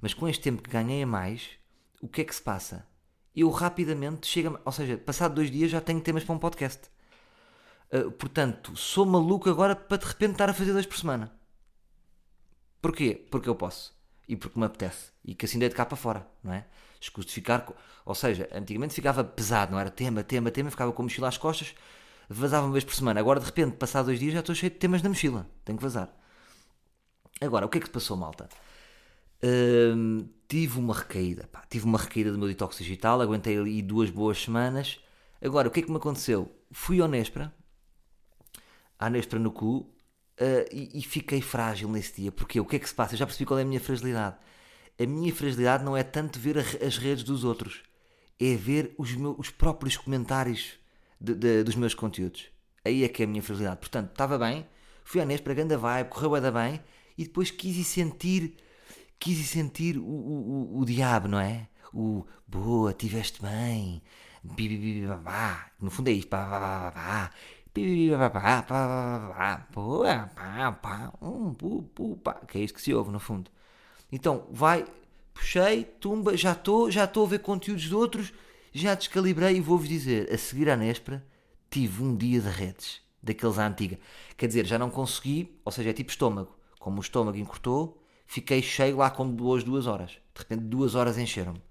Mas 0.00 0.14
com 0.14 0.26
este 0.28 0.42
tempo 0.42 0.62
que 0.62 0.70
ganhei 0.70 1.02
a 1.02 1.06
mais, 1.06 1.50
o 2.00 2.08
que 2.08 2.22
é 2.22 2.24
que 2.24 2.34
se 2.34 2.42
passa? 2.42 2.86
Eu 3.34 3.50
rapidamente 3.50 4.26
chego, 4.26 4.58
ou 4.64 4.72
seja, 4.72 4.98
passado 4.98 5.34
dois 5.34 5.50
dias 5.50 5.70
já 5.70 5.80
tenho 5.80 6.00
temas 6.00 6.24
para 6.24 6.34
um 6.34 6.38
podcast. 6.38 6.90
Uh, 7.92 8.10
portanto, 8.12 8.76
sou 8.76 9.04
maluco 9.04 9.50
agora 9.50 9.76
para 9.76 9.98
de 9.98 10.06
repente 10.06 10.32
estar 10.32 10.48
a 10.48 10.54
fazer 10.54 10.72
dois 10.72 10.86
por 10.86 10.96
semana. 10.98 11.32
Porquê? 12.80 13.26
Porque 13.30 13.48
eu 13.48 13.54
posso. 13.54 13.94
E 14.28 14.36
porque 14.36 14.58
me 14.58 14.66
apetece. 14.66 15.12
E 15.24 15.34
que 15.34 15.44
assim 15.44 15.58
dei 15.58 15.68
de 15.68 15.74
cá 15.74 15.86
para 15.86 15.96
fora, 15.96 16.26
não 16.42 16.52
é? 16.52 16.66
Escuso 17.00 17.28
de 17.28 17.34
ficar. 17.34 17.66
Ou 18.04 18.14
seja, 18.14 18.48
antigamente 18.52 18.94
ficava 18.94 19.22
pesado, 19.22 19.72
não 19.72 19.78
era 19.78 19.90
tema, 19.90 20.22
tema, 20.24 20.50
tema, 20.50 20.70
ficava 20.70 20.92
com 20.92 21.02
a 21.02 21.04
mochila 21.04 21.28
às 21.28 21.38
costas, 21.38 21.74
vazava 22.28 22.66
uma 22.66 22.72
vez 22.72 22.84
por 22.84 22.94
semana. 22.94 23.20
Agora, 23.20 23.40
de 23.40 23.46
repente, 23.46 23.76
passado 23.76 24.06
dois 24.06 24.18
dias, 24.18 24.32
já 24.32 24.40
estou 24.40 24.54
cheio 24.54 24.72
de 24.72 24.78
temas 24.78 25.02
na 25.02 25.08
mochila. 25.08 25.46
Tenho 25.64 25.78
que 25.78 25.84
vazar. 25.84 26.10
Agora, 27.40 27.66
o 27.66 27.68
que 27.68 27.78
é 27.78 27.80
que 27.80 27.86
se 27.86 27.92
passou, 27.92 28.16
malta? 28.16 28.48
Tive 30.52 30.78
uma 30.78 30.94
recaída, 30.94 31.48
pá, 31.50 31.64
tive 31.68 31.86
uma 31.86 31.98
recaída 31.98 32.30
do 32.30 32.38
meu 32.38 32.46
detox 32.46 32.76
digital, 32.76 33.22
aguentei 33.22 33.56
ali 33.56 33.80
duas 33.80 34.10
boas 34.10 34.36
semanas. 34.42 35.00
Agora, 35.40 35.66
o 35.66 35.70
que 35.70 35.80
é 35.80 35.82
que 35.82 35.90
me 35.90 35.96
aconteceu? 35.96 36.54
Fui 36.70 37.00
ao 37.00 37.08
Nespra, 37.08 37.52
à 38.98 39.08
Nespra 39.08 39.38
no 39.38 39.50
cu, 39.50 39.78
uh, 39.78 40.68
e, 40.70 40.98
e, 40.98 41.02
fiquei 41.02 41.40
frágil 41.40 41.88
nesse 41.88 42.20
dia. 42.20 42.30
Porque 42.30 42.60
o 42.60 42.66
que 42.66 42.76
é 42.76 42.78
que 42.78 42.86
se 42.86 42.94
passa? 42.94 43.14
Eu 43.14 43.18
já 43.18 43.26
percebi 43.26 43.46
qual 43.46 43.58
é 43.58 43.62
a 43.62 43.64
minha 43.64 43.80
fragilidade. 43.80 44.36
A 45.00 45.06
minha 45.06 45.34
fragilidade 45.34 45.82
não 45.82 45.96
é 45.96 46.02
tanto 46.02 46.38
ver 46.38 46.58
a, 46.58 46.86
as 46.86 46.98
redes 46.98 47.24
dos 47.24 47.42
outros, 47.44 47.82
é 48.38 48.54
ver 48.54 48.94
os, 48.98 49.14
meus, 49.14 49.36
os 49.38 49.50
próprios 49.50 49.96
comentários 49.96 50.74
de, 51.18 51.34
de, 51.34 51.62
dos 51.64 51.74
meus 51.74 51.94
conteúdos. 51.94 52.48
Aí 52.84 53.04
é 53.04 53.08
que 53.08 53.22
é 53.22 53.24
a 53.24 53.28
minha 53.28 53.42
fragilidade. 53.42 53.80
Portanto, 53.80 54.10
estava 54.10 54.38
bem, 54.38 54.66
fui 55.02 55.20
à 55.20 55.24
Nespra, 55.24 55.54
grande 55.54 55.76
vibe, 55.76 56.08
correu 56.10 56.52
bem, 56.52 56.78
e 57.16 57.24
depois 57.24 57.50
quis 57.50 57.86
sentir 57.86 58.56
quis 59.22 59.38
sentir 59.48 59.98
o, 59.98 60.02
o, 60.02 60.80
o, 60.80 60.84
diabo, 60.84 61.28
não 61.28 61.38
é? 61.38 61.68
O 61.94 62.26
boa, 62.46 62.92
tiveste 62.92 63.40
bem, 63.40 64.02
no 65.80 65.90
fundo 65.90 66.08
é 66.08 66.12
isto, 66.12 66.28
que 72.48 72.58
é 72.58 72.60
isto 72.62 72.74
que 72.74 72.82
se 72.82 72.92
ouve 72.92 73.12
no 73.12 73.20
fundo. 73.20 73.48
Então 74.10 74.48
vai, 74.50 74.84
puxei, 75.32 75.84
tumba, 75.84 76.36
já 76.36 76.50
estou, 76.52 76.90
já 76.90 77.04
estou 77.04 77.24
a 77.24 77.28
ver 77.28 77.38
conteúdos 77.38 77.84
de 77.84 77.94
outros 77.94 78.32
Já 78.72 78.94
descalibrei 78.94 79.56
e 79.56 79.60
vou-vos 79.60 79.88
dizer, 79.88 80.32
a 80.32 80.38
seguir 80.38 80.68
à 80.68 80.76
Nespra, 80.76 81.24
tive 81.70 82.02
um 82.02 82.16
dia 82.16 82.40
de 82.40 82.48
redes, 82.48 83.00
daqueles 83.22 83.58
à 83.58 83.68
antiga. 83.68 84.00
Quer 84.36 84.48
dizer, 84.48 84.66
já 84.66 84.78
não 84.78 84.90
consegui, 84.90 85.60
ou 85.64 85.70
seja, 85.70 85.90
é 85.90 85.92
tipo 85.92 86.10
estômago. 86.10 86.56
Como 86.80 86.96
o 86.98 87.00
estômago 87.00 87.38
encurtou, 87.38 88.01
fiquei 88.32 88.62
cheio 88.62 88.96
lá 88.96 89.10
com 89.10 89.28
duas, 89.28 89.62
duas 89.62 89.86
horas. 89.86 90.12
De 90.12 90.38
repente, 90.38 90.62
duas 90.62 90.94
horas 90.94 91.18
encheram-me. 91.18 91.62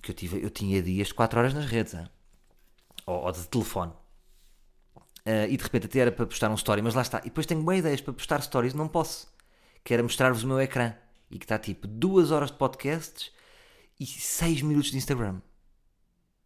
Que 0.00 0.12
eu, 0.12 0.14
tive, 0.14 0.42
eu 0.42 0.50
tinha 0.50 0.80
dias 0.82 1.08
de 1.08 1.14
4 1.14 1.38
horas 1.38 1.54
nas 1.54 1.66
redes, 1.66 1.94
hein? 1.94 2.08
ou, 3.06 3.24
ou 3.24 3.32
de 3.32 3.46
telefone. 3.48 3.92
Uh, 5.24 5.46
e 5.48 5.56
de 5.56 5.62
repente 5.62 5.86
até 5.86 6.00
era 6.00 6.12
para 6.12 6.26
postar 6.26 6.50
um 6.50 6.54
story, 6.54 6.82
mas 6.82 6.94
lá 6.94 7.02
está. 7.02 7.18
E 7.20 7.24
depois 7.24 7.46
tenho 7.46 7.62
boas 7.62 7.78
ideias 7.78 8.00
para 8.00 8.12
postar 8.12 8.40
stories, 8.40 8.74
não 8.74 8.88
posso. 8.88 9.32
Quero 9.84 10.02
mostrar-vos 10.04 10.44
o 10.44 10.46
meu 10.46 10.60
ecrã. 10.60 10.94
E 11.30 11.38
que 11.38 11.44
está 11.44 11.58
tipo 11.58 11.86
duas 11.86 12.30
horas 12.30 12.50
de 12.50 12.56
podcasts 12.56 13.32
e 13.98 14.06
6 14.06 14.62
minutos 14.62 14.90
de 14.90 14.96
Instagram. 14.96 15.40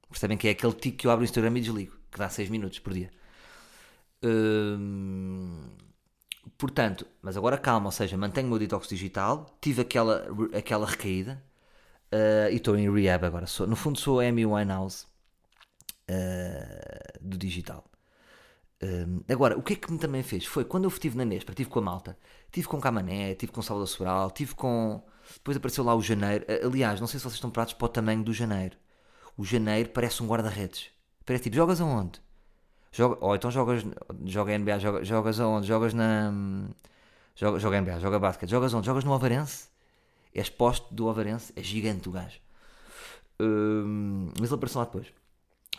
Percebem 0.09 0.38
que 0.38 0.49
é 0.49 0.53
aquele 0.53 0.73
tico 0.73 0.99
que 0.99 1.07
eu 1.07 1.11
abro 1.11 1.23
o 1.23 1.25
Instagram 1.25 1.59
e 1.59 1.61
desligo, 1.61 1.97
que 2.11 2.19
dá 2.19 2.29
6 2.29 2.49
minutos 2.49 2.79
por 2.79 2.95
dia. 2.95 3.11
Hum, 4.23 5.69
portanto, 6.59 7.07
mas 7.23 7.37
agora 7.37 7.59
calma, 7.59 7.87
ou 7.87 7.93
seja, 7.93 8.17
mantenho 8.17 8.47
o 8.47 8.50
meu 8.50 8.59
detox 8.59 8.88
digital, 8.88 9.57
tive 9.61 9.83
aquela, 9.83 10.26
aquela 10.57 10.87
recaída 10.87 11.43
uh, 12.12 12.50
e 12.50 12.57
estou 12.57 12.76
em 12.76 12.91
rehab 12.91 13.25
agora. 13.25 13.47
Sou, 13.47 13.67
no 13.67 13.76
fundo, 13.76 13.99
sou 13.99 14.21
a 14.21 14.25
Amy 14.25 14.47
Winehouse 14.47 15.07
uh, 16.11 17.19
do 17.21 17.37
digital. 17.37 17.85
Um, 18.83 19.23
agora, 19.29 19.57
o 19.57 19.62
que 19.62 19.73
é 19.73 19.76
que 19.76 19.91
me 19.91 19.99
também 19.99 20.23
fez? 20.23 20.45
Foi 20.45 20.65
quando 20.65 20.85
eu 20.85 20.91
estive 20.91 21.17
na 21.17 21.25
Nespra, 21.25 21.53
estive 21.53 21.71
com 21.71 21.79
a 21.79 21.83
malta, 21.83 22.19
estive 22.47 22.69
com 22.69 22.81
Camané, 22.81 23.33
estive 23.33 23.53
com 23.53 23.62
Salvador 23.62 23.88
Sobral, 23.88 24.29
estive 24.29 24.55
com. 24.55 25.03
Depois 25.35 25.57
apareceu 25.57 25.83
lá 25.83 25.95
o 25.95 26.03
Janeiro. 26.03 26.45
Aliás, 26.65 27.00
não 27.00 27.07
sei 27.07 27.19
se 27.19 27.25
vocês 27.25 27.35
estão 27.35 27.50
pratos 27.50 27.75
para 27.75 27.87
o 27.87 27.88
tamanho 27.88 28.23
do 28.23 28.33
Janeiro. 28.33 28.76
O 29.37 29.45
Janeiro 29.45 29.91
parece 29.91 30.23
um 30.23 30.26
guarda-redes. 30.26 30.91
Parece 31.25 31.45
tipo, 31.45 31.57
jogas 31.57 31.81
aonde? 31.81 32.21
Joga, 32.97 33.19
ou 33.21 33.37
então 33.37 33.50
jogas, 33.50 33.85
joga 34.25 34.59
NBA, 34.59 34.79
joga, 34.79 35.05
jogas 35.05 35.38
aonde? 35.38 35.67
Jogas 35.67 35.93
na. 35.93 36.33
Joga, 37.35 37.59
joga 37.59 37.79
NBA, 37.79 38.00
joga 38.00 38.19
basquete. 38.19 38.49
Jogas 38.49 38.73
onde? 38.73 38.87
Jogas 38.87 39.05
no 39.05 39.12
Avarense? 39.12 39.69
És 40.35 40.49
posto 40.49 40.95
do 40.95 41.11
Avarense? 41.11 41.53
É 41.55 41.62
gigante 41.62 42.09
o 42.09 42.12
gajo. 42.12 42.41
Um, 43.38 44.33
mas 44.41 44.49
ele 44.49 44.55
apareceu 44.55 44.79
lá 44.79 44.87
depois. 44.87 45.09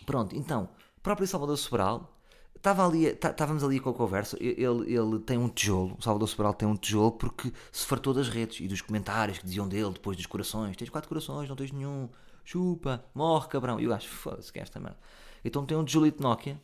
Pronto, 0.05 0.35
então, 0.35 0.69
próprio 1.01 1.27
Salvador 1.27 1.57
Sobral 1.57 2.13
Estava 2.55 2.87
ali, 2.87 3.05
estávamos 3.05 3.63
ali 3.63 3.79
com 3.79 3.91
a 3.91 3.93
conversa. 3.93 4.35
Ele, 4.39 4.93
ele 4.93 5.19
tem 5.25 5.37
um 5.37 5.47
tijolo, 5.47 5.95
o 5.97 6.01
Salvador 6.01 6.27
Sobral 6.27 6.53
tem 6.53 6.67
um 6.67 6.75
tijolo 6.75 7.11
porque 7.11 7.51
se 7.71 7.85
fartou 7.85 8.13
das 8.13 8.29
redes 8.29 8.59
e 8.59 8.67
dos 8.67 8.81
comentários 8.81 9.37
que 9.37 9.45
diziam 9.45 9.67
dele 9.67 9.91
depois 9.91 10.17
dos 10.17 10.25
corações: 10.25 10.75
tens 10.75 10.89
quatro 10.89 11.07
corações, 11.07 11.47
não 11.47 11.55
tens 11.55 11.71
nenhum, 11.71 12.09
chupa, 12.43 13.03
morre 13.13 13.47
cabrão. 13.47 13.79
E 13.79 13.85
eu 13.85 13.93
acho, 13.93 14.07
foda-se, 14.07 14.51
que 14.51 14.59
é 14.59 14.63
esta 14.63 14.79
merda. 14.79 14.97
Então 15.45 15.65
tem 15.65 15.77
um 15.77 15.85
tijolito 15.85 16.21
Nokia 16.21 16.59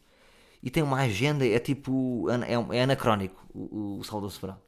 e 0.64 0.72
tem 0.72 0.82
uma 0.82 1.02
agenda, 1.02 1.46
é 1.46 1.60
tipo, 1.60 2.26
é, 2.30 2.78
é 2.78 2.84
anacrónico 2.84 3.46
o, 3.54 4.00
o 4.00 4.04
Salvador 4.06 4.32
Sobral. 4.32 4.66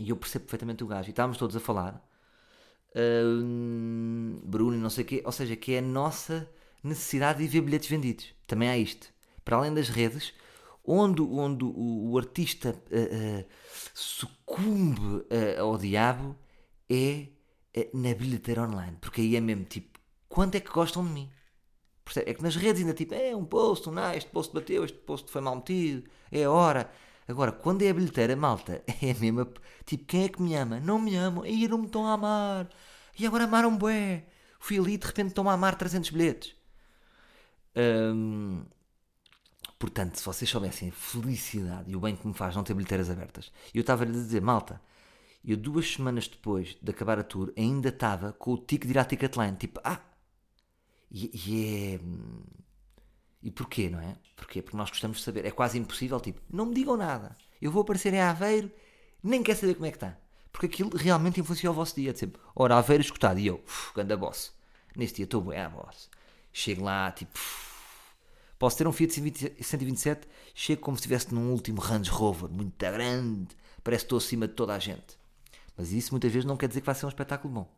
E 0.00 0.08
eu 0.08 0.16
percebo 0.16 0.46
perfeitamente 0.46 0.82
o 0.82 0.86
gajo. 0.86 1.08
E 1.08 1.10
estávamos 1.10 1.36
todos 1.36 1.54
a 1.54 1.60
falar, 1.60 2.02
uh, 2.96 4.40
Bruno 4.42 4.78
não 4.78 4.88
sei 4.88 5.04
o 5.04 5.06
quê, 5.06 5.22
ou 5.22 5.30
seja, 5.30 5.54
que 5.56 5.74
é 5.74 5.80
a 5.80 5.82
nossa 5.82 6.50
necessidade 6.82 7.40
de 7.40 7.48
ver 7.48 7.60
bilhetes 7.60 7.90
vendidos. 7.90 8.34
Também 8.46 8.70
há 8.70 8.78
isto. 8.78 9.12
Para 9.44 9.58
além 9.58 9.74
das 9.74 9.90
redes, 9.90 10.32
onde, 10.82 11.20
onde 11.20 11.64
o, 11.64 12.12
o 12.12 12.16
artista 12.16 12.70
uh, 12.70 13.40
uh, 13.40 13.46
sucumbe 13.92 15.00
uh, 15.00 15.60
ao 15.60 15.76
diabo 15.76 16.34
é 16.88 17.28
na 17.92 18.14
bilheteira 18.14 18.62
online. 18.62 18.96
Porque 18.98 19.20
aí 19.20 19.36
é 19.36 19.40
mesmo 19.40 19.64
tipo, 19.64 20.00
quanto 20.30 20.54
é 20.54 20.60
que 20.60 20.72
gostam 20.72 21.04
de 21.04 21.12
mim? 21.12 21.30
É 22.16 22.34
que 22.34 22.42
nas 22.42 22.56
redes 22.56 22.82
ainda 22.82 22.94
tipo, 22.94 23.14
é 23.14 23.34
um 23.34 23.44
post, 23.44 23.88
um 23.88 23.98
ah, 23.98 24.16
este 24.16 24.30
post 24.30 24.52
bateu, 24.54 24.84
este 24.84 24.98
post 24.98 25.30
foi 25.30 25.40
mal 25.40 25.56
metido, 25.56 26.08
é 26.30 26.44
a 26.44 26.50
hora. 26.50 26.90
Agora, 27.28 27.52
quando 27.52 27.82
é 27.82 27.90
a 27.90 27.94
bilheteira, 27.94 28.34
malta, 28.34 28.82
é 29.02 29.14
mesmo 29.14 29.46
tipo, 29.84 30.04
quem 30.06 30.24
é 30.24 30.28
que 30.28 30.42
me 30.42 30.54
ama? 30.54 30.80
Não 30.80 30.98
me 30.98 31.14
amam, 31.16 31.46
e 31.46 31.68
não 31.68 31.78
me 31.78 31.86
estão 31.86 32.06
a 32.06 32.12
amar. 32.14 32.68
E 33.18 33.26
agora 33.26 33.44
amaram 33.44 33.76
bué. 33.76 34.24
Fui 34.58 34.78
ali 34.78 34.94
e 34.94 34.98
de 34.98 35.06
repente 35.06 35.28
estão 35.28 35.48
a 35.48 35.52
amar 35.54 35.76
300 35.76 36.10
bilhetes. 36.10 36.54
Um, 37.76 38.64
Portanto, 39.80 40.16
se 40.16 40.24
vocês 40.26 40.50
soubessem 40.50 40.90
a 40.90 40.92
felicidade 40.92 41.90
e 41.90 41.96
o 41.96 42.00
bem 42.00 42.14
que 42.14 42.28
me 42.28 42.34
faz 42.34 42.54
não 42.54 42.62
ter 42.62 42.74
bilheteiras 42.74 43.08
abertas, 43.08 43.50
eu 43.74 43.80
estava 43.80 44.02
a 44.04 44.06
dizer, 44.06 44.42
malta, 44.42 44.78
eu 45.42 45.56
duas 45.56 45.90
semanas 45.90 46.28
depois 46.28 46.76
de 46.82 46.90
acabar 46.90 47.18
a 47.18 47.24
tour 47.24 47.50
ainda 47.56 47.88
estava 47.88 48.34
com 48.34 48.52
o 48.52 48.58
tique 48.58 48.86
de 48.86 48.92
ir 48.92 48.98
à 48.98 49.06
Ticketline, 49.06 49.56
tipo, 49.56 49.80
ah, 49.82 49.98
e, 51.10 51.30
e 51.34 51.94
é. 51.94 52.00
E 53.42 53.50
porquê, 53.50 53.88
não 53.88 54.00
é? 54.00 54.16
Porquê? 54.36 54.60
Porque 54.62 54.76
nós 54.76 54.90
gostamos 54.90 55.18
de 55.18 55.24
saber. 55.24 55.44
É 55.44 55.50
quase 55.50 55.78
impossível, 55.78 56.20
tipo, 56.20 56.40
não 56.50 56.66
me 56.66 56.74
digam 56.74 56.96
nada. 56.96 57.34
Eu 57.60 57.70
vou 57.70 57.82
aparecer 57.82 58.12
em 58.12 58.20
Aveiro, 58.20 58.70
nem 59.22 59.42
quer 59.42 59.56
saber 59.56 59.74
como 59.74 59.86
é 59.86 59.90
que 59.90 59.96
está. 59.96 60.16
Porque 60.52 60.66
aquilo 60.66 60.90
realmente 60.96 61.40
influencia 61.40 61.70
o 61.70 61.74
vosso 61.74 61.94
dia. 61.94 62.12
De 62.12 62.18
sempre, 62.18 62.40
ora, 62.54 62.76
Aveiro 62.76 63.02
escutado. 63.02 63.38
E 63.38 63.46
eu, 63.46 63.62
anda 63.96 64.16
boss. 64.16 64.52
Neste 64.96 65.16
dia 65.16 65.24
estou 65.24 65.40
bem, 65.40 65.58
ah, 65.58 65.68
boss. 65.68 66.10
Chego 66.52 66.84
lá, 66.84 67.10
tipo, 67.12 67.38
Posso 68.60 68.76
ter 68.76 68.86
um 68.86 68.92
Fiat 68.92 69.14
127, 69.14 70.28
chego 70.54 70.82
como 70.82 70.94
se 70.94 71.00
estivesse 71.00 71.34
num 71.34 71.50
último 71.50 71.80
Range 71.80 72.10
Rover, 72.10 72.50
muito 72.50 72.76
grande, 72.76 73.56
parece 73.82 74.04
que 74.04 74.06
estou 74.08 74.18
acima 74.18 74.46
de 74.46 74.52
toda 74.52 74.74
a 74.74 74.78
gente. 74.78 75.18
Mas 75.74 75.92
isso 75.92 76.12
muitas 76.12 76.30
vezes 76.30 76.44
não 76.44 76.58
quer 76.58 76.68
dizer 76.68 76.80
que 76.80 76.86
vai 76.86 76.94
ser 76.94 77.06
um 77.06 77.08
espetáculo 77.08 77.54
bom. 77.54 77.74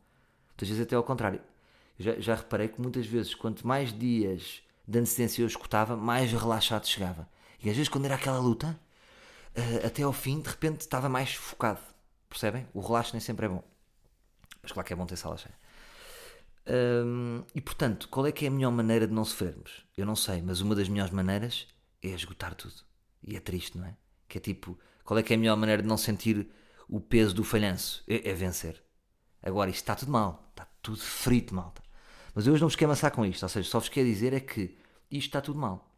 Muitas 0.49 0.67
vezes 0.67 0.83
até 0.83 0.93
ao 0.93 1.03
contrário. 1.03 1.39
Já, 1.97 2.19
já 2.19 2.35
reparei 2.35 2.67
que 2.67 2.81
muitas 2.81 3.05
vezes, 3.05 3.35
quanto 3.35 3.65
mais 3.65 3.97
dias 3.97 4.61
de 4.87 4.99
antecedência 4.99 5.41
eu 5.41 5.47
escutava, 5.47 5.95
mais 5.95 6.31
relaxado 6.31 6.87
chegava. 6.87 7.29
E 7.63 7.69
às 7.69 7.75
vezes, 7.75 7.89
quando 7.89 8.05
era 8.05 8.15
aquela 8.15 8.39
luta, 8.39 8.79
uh, 9.55 9.87
até 9.87 10.03
ao 10.03 10.13
fim, 10.13 10.41
de 10.41 10.49
repente 10.49 10.81
estava 10.81 11.07
mais 11.07 11.33
focado. 11.33 11.79
Percebem? 12.29 12.67
O 12.73 12.81
relaxo 12.81 13.13
nem 13.13 13.21
sempre 13.21 13.45
é 13.45 13.49
bom. 13.49 13.63
Mas 14.61 14.71
claro 14.71 14.87
que 14.87 14.93
é 14.93 14.95
bom 14.95 15.05
ter 15.05 15.17
sala 15.17 15.37
cheia 15.37 15.53
e 17.53 17.61
portanto, 17.61 18.07
qual 18.09 18.25
é 18.25 18.31
que 18.31 18.45
é 18.45 18.47
a 18.47 18.51
melhor 18.51 18.71
maneira 18.71 19.05
de 19.07 19.13
não 19.13 19.25
sofrermos? 19.25 19.85
Eu 19.97 20.05
não 20.05 20.15
sei, 20.15 20.41
mas 20.41 20.61
uma 20.61 20.75
das 20.75 20.87
melhores 20.87 21.13
maneiras 21.13 21.67
é 22.01 22.07
esgotar 22.09 22.55
tudo. 22.55 22.75
E 23.21 23.35
é 23.35 23.39
triste, 23.39 23.77
não 23.77 23.85
é? 23.85 23.95
Que 24.27 24.37
é 24.37 24.41
tipo, 24.41 24.77
qual 25.03 25.17
é 25.17 25.23
que 25.23 25.33
é 25.33 25.35
a 25.35 25.39
melhor 25.39 25.57
maneira 25.57 25.81
de 25.81 25.87
não 25.87 25.97
sentir 25.97 26.47
o 26.87 26.99
peso 26.99 27.35
do 27.35 27.43
falhanço? 27.43 28.03
É, 28.07 28.29
é 28.29 28.33
vencer. 28.33 28.81
Agora, 29.41 29.69
isto 29.69 29.81
está 29.81 29.95
tudo 29.95 30.11
mal. 30.11 30.47
Está 30.51 30.65
tudo 30.81 30.99
frito, 30.99 31.53
malta. 31.53 31.82
Mas 32.33 32.47
eu 32.47 32.53
hoje 32.53 32.61
não 32.61 32.67
vos 32.67 32.75
quero 32.75 32.91
amassar 32.91 33.11
com 33.11 33.25
isto. 33.25 33.43
Ou 33.43 33.49
seja, 33.49 33.69
só 33.69 33.79
vos 33.79 33.89
quero 33.89 34.07
dizer 34.07 34.33
é 34.33 34.39
que 34.39 34.75
isto 35.11 35.27
está 35.27 35.41
tudo 35.41 35.59
mal. 35.59 35.89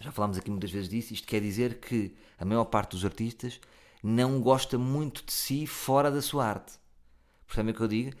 Já 0.00 0.12
falámos 0.12 0.36
aqui 0.36 0.50
muitas 0.50 0.70
vezes 0.70 0.88
disso. 0.88 1.14
Isto 1.14 1.26
quer 1.26 1.40
dizer 1.40 1.80
que 1.80 2.14
a 2.38 2.44
maior 2.44 2.64
parte 2.66 2.90
dos 2.90 3.04
artistas 3.04 3.60
não 4.02 4.40
gosta 4.40 4.78
muito 4.78 5.24
de 5.24 5.32
si 5.32 5.66
fora 5.66 6.10
da 6.10 6.20
sua 6.20 6.46
arte. 6.46 6.74
Percebem 7.46 7.72
o 7.72 7.76
que 7.76 7.82
eu 7.82 7.88
digo? 7.88 8.16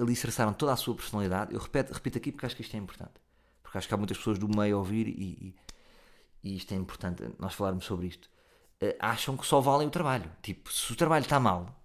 Alicerçaram 0.00 0.52
toda 0.52 0.72
a 0.72 0.76
sua 0.76 0.94
personalidade. 0.94 1.54
Eu 1.54 1.60
repito, 1.60 1.92
repito 1.92 2.18
aqui 2.18 2.32
porque 2.32 2.46
acho 2.46 2.56
que 2.56 2.62
isto 2.62 2.74
é 2.74 2.78
importante. 2.78 3.12
Porque 3.62 3.78
acho 3.78 3.86
que 3.86 3.94
há 3.94 3.96
muitas 3.96 4.16
pessoas 4.16 4.38
do 4.38 4.48
meio 4.48 4.76
a 4.76 4.78
ouvir 4.78 5.06
e, 5.06 5.54
e, 6.42 6.50
e 6.50 6.56
isto 6.56 6.72
é 6.72 6.76
importante, 6.76 7.22
nós 7.38 7.54
falarmos 7.54 7.84
sobre 7.84 8.06
isto. 8.06 8.28
Uh, 8.82 8.96
acham 8.98 9.36
que 9.36 9.46
só 9.46 9.60
valem 9.60 9.86
o 9.86 9.90
trabalho. 9.90 10.30
Tipo, 10.42 10.72
se 10.72 10.92
o 10.92 10.96
trabalho 10.96 11.22
está 11.22 11.38
mal, 11.38 11.81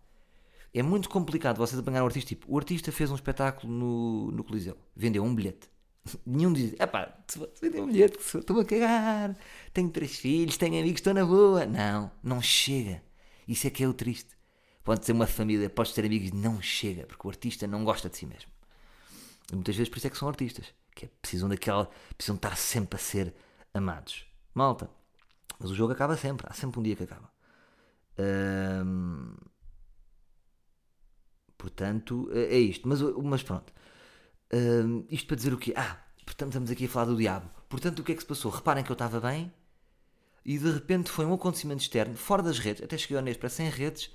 é 0.74 0.84
muito 0.84 1.10
complicado 1.10 1.58
vocês 1.58 1.80
apanhar 1.80 2.04
um 2.04 2.06
artista. 2.06 2.30
Tipo, 2.30 2.52
o 2.52 2.58
artista 2.58 2.92
fez 2.92 3.12
um 3.12 3.16
espetáculo 3.16 3.72
no, 3.72 4.32
no 4.32 4.44
Coliseu, 4.44 4.78
vendeu 4.96 5.24
um 5.24 5.34
bilhete. 5.34 5.70
Nenhum 6.26 6.54
diz, 6.54 6.74
epá, 6.80 7.18
vendeu 7.62 7.84
um 7.84 7.88
bilhete, 7.88 8.18
estou 8.18 8.60
a 8.60 8.66
cagar, 8.66 9.36
tenho 9.74 9.90
três 9.90 10.18
filhos, 10.18 10.58
tenho 10.58 10.80
amigos, 10.80 11.00
estou 11.00 11.14
na 11.14 11.26
boa. 11.26 11.66
Não, 11.66 12.12
não 12.24 12.42
chega. 12.42 13.02
Isso 13.48 13.66
é 13.68 13.70
que 13.70 13.84
é 13.84 13.88
o 13.88 13.94
triste 13.94 14.38
pode 14.88 15.06
ser 15.06 15.12
uma 15.12 15.28
família, 15.28 15.70
pode 15.70 15.94
ter 15.94 16.06
amigos, 16.06 16.32
não 16.32 16.62
chega, 16.62 17.06
porque 17.06 17.28
o 17.28 17.30
artista 17.30 17.68
não 17.68 17.84
gosta 17.84 18.08
de 18.10 18.16
si 18.16 18.26
mesmo. 18.26 18.50
E 19.52 19.54
muitas 19.54 19.76
vezes 19.76 19.90
por 19.90 19.98
isso 19.98 20.08
é 20.08 20.10
que 20.10 20.18
são 20.18 20.30
artistas, 20.30 20.74
que 20.96 21.04
é, 21.04 21.10
precisam 21.22 21.50
daquela, 21.50 21.90
precisam 22.16 22.38
estar 22.38 22.56
sempre 22.56 22.96
a 22.96 22.98
ser 22.98 23.36
amados. 23.74 24.26
Malta, 24.54 24.90
mas 25.60 25.72
o 25.72 25.76
jogo 25.76 25.92
acaba 25.92 26.16
sempre, 26.16 26.48
há 26.50 26.54
sempre 26.54 26.80
um 26.80 26.84
dia 26.84 26.96
que 26.96 27.04
acaba. 27.04 27.30
Hum, 28.18 29.36
portanto, 31.68 32.30
é, 32.32 32.56
é 32.56 32.60
isto. 32.60 32.88
Mas, 32.88 33.02
mas 33.02 33.44
pronto. 33.44 33.74
Isto 35.10 35.28
para 35.28 35.36
dizer 35.36 35.54
o 35.54 35.58
quê? 35.58 35.74
Ah, 35.76 35.98
portanto, 36.26 36.50
estamos 36.50 36.72
aqui 36.72 36.86
a 36.86 36.90
falar 36.90 37.06
do 37.06 37.18
diabo. 37.18 37.50
Portanto, 37.68 38.00
o 38.00 38.04
que 38.04 38.14
é 38.14 38.16
que 38.16 38.22
se 38.22 38.28
passou? 38.28 38.50
Reparem 38.50 38.84
que 38.84 38.92
eu 38.92 38.94
estava 38.94 39.20
bem 39.20 39.52
e 40.46 40.58
de 40.58 40.72
repente 40.72 41.12
foi 41.12 41.26
um 41.26 41.34
acontecimento 41.34 41.82
externo, 41.82 42.16
fora 42.16 42.42
das 42.42 42.58
redes, 42.58 42.82
até 42.82 42.98
cheguei 42.98 43.18
ao 43.18 43.24
Neste 43.24 43.40
para 43.40 43.50
sem 43.50 43.70
redes 43.70 44.10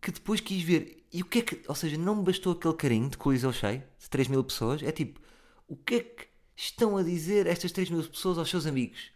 que 0.00 0.12
depois 0.12 0.40
quis 0.40 0.62
ver. 0.62 1.04
E 1.12 1.22
o 1.22 1.24
que 1.24 1.40
é 1.40 1.42
que. 1.42 1.62
Ou 1.66 1.74
seja, 1.74 1.98
não 1.98 2.16
me 2.16 2.22
bastou 2.22 2.52
aquele 2.52 2.74
carinho 2.74 3.08
de 3.08 3.16
coliseu 3.16 3.52
cheio, 3.52 3.82
de 3.98 4.08
3 4.08 4.28
mil 4.28 4.44
pessoas. 4.44 4.82
É 4.82 4.92
tipo, 4.92 5.20
o 5.66 5.76
que 5.76 5.94
é 5.96 6.00
que 6.00 6.28
estão 6.54 6.96
a 6.96 7.02
dizer 7.02 7.48
estas 7.48 7.72
3 7.72 7.90
mil 7.90 8.04
pessoas 8.04 8.38
aos 8.38 8.48
seus 8.48 8.66
amigos 8.66 9.10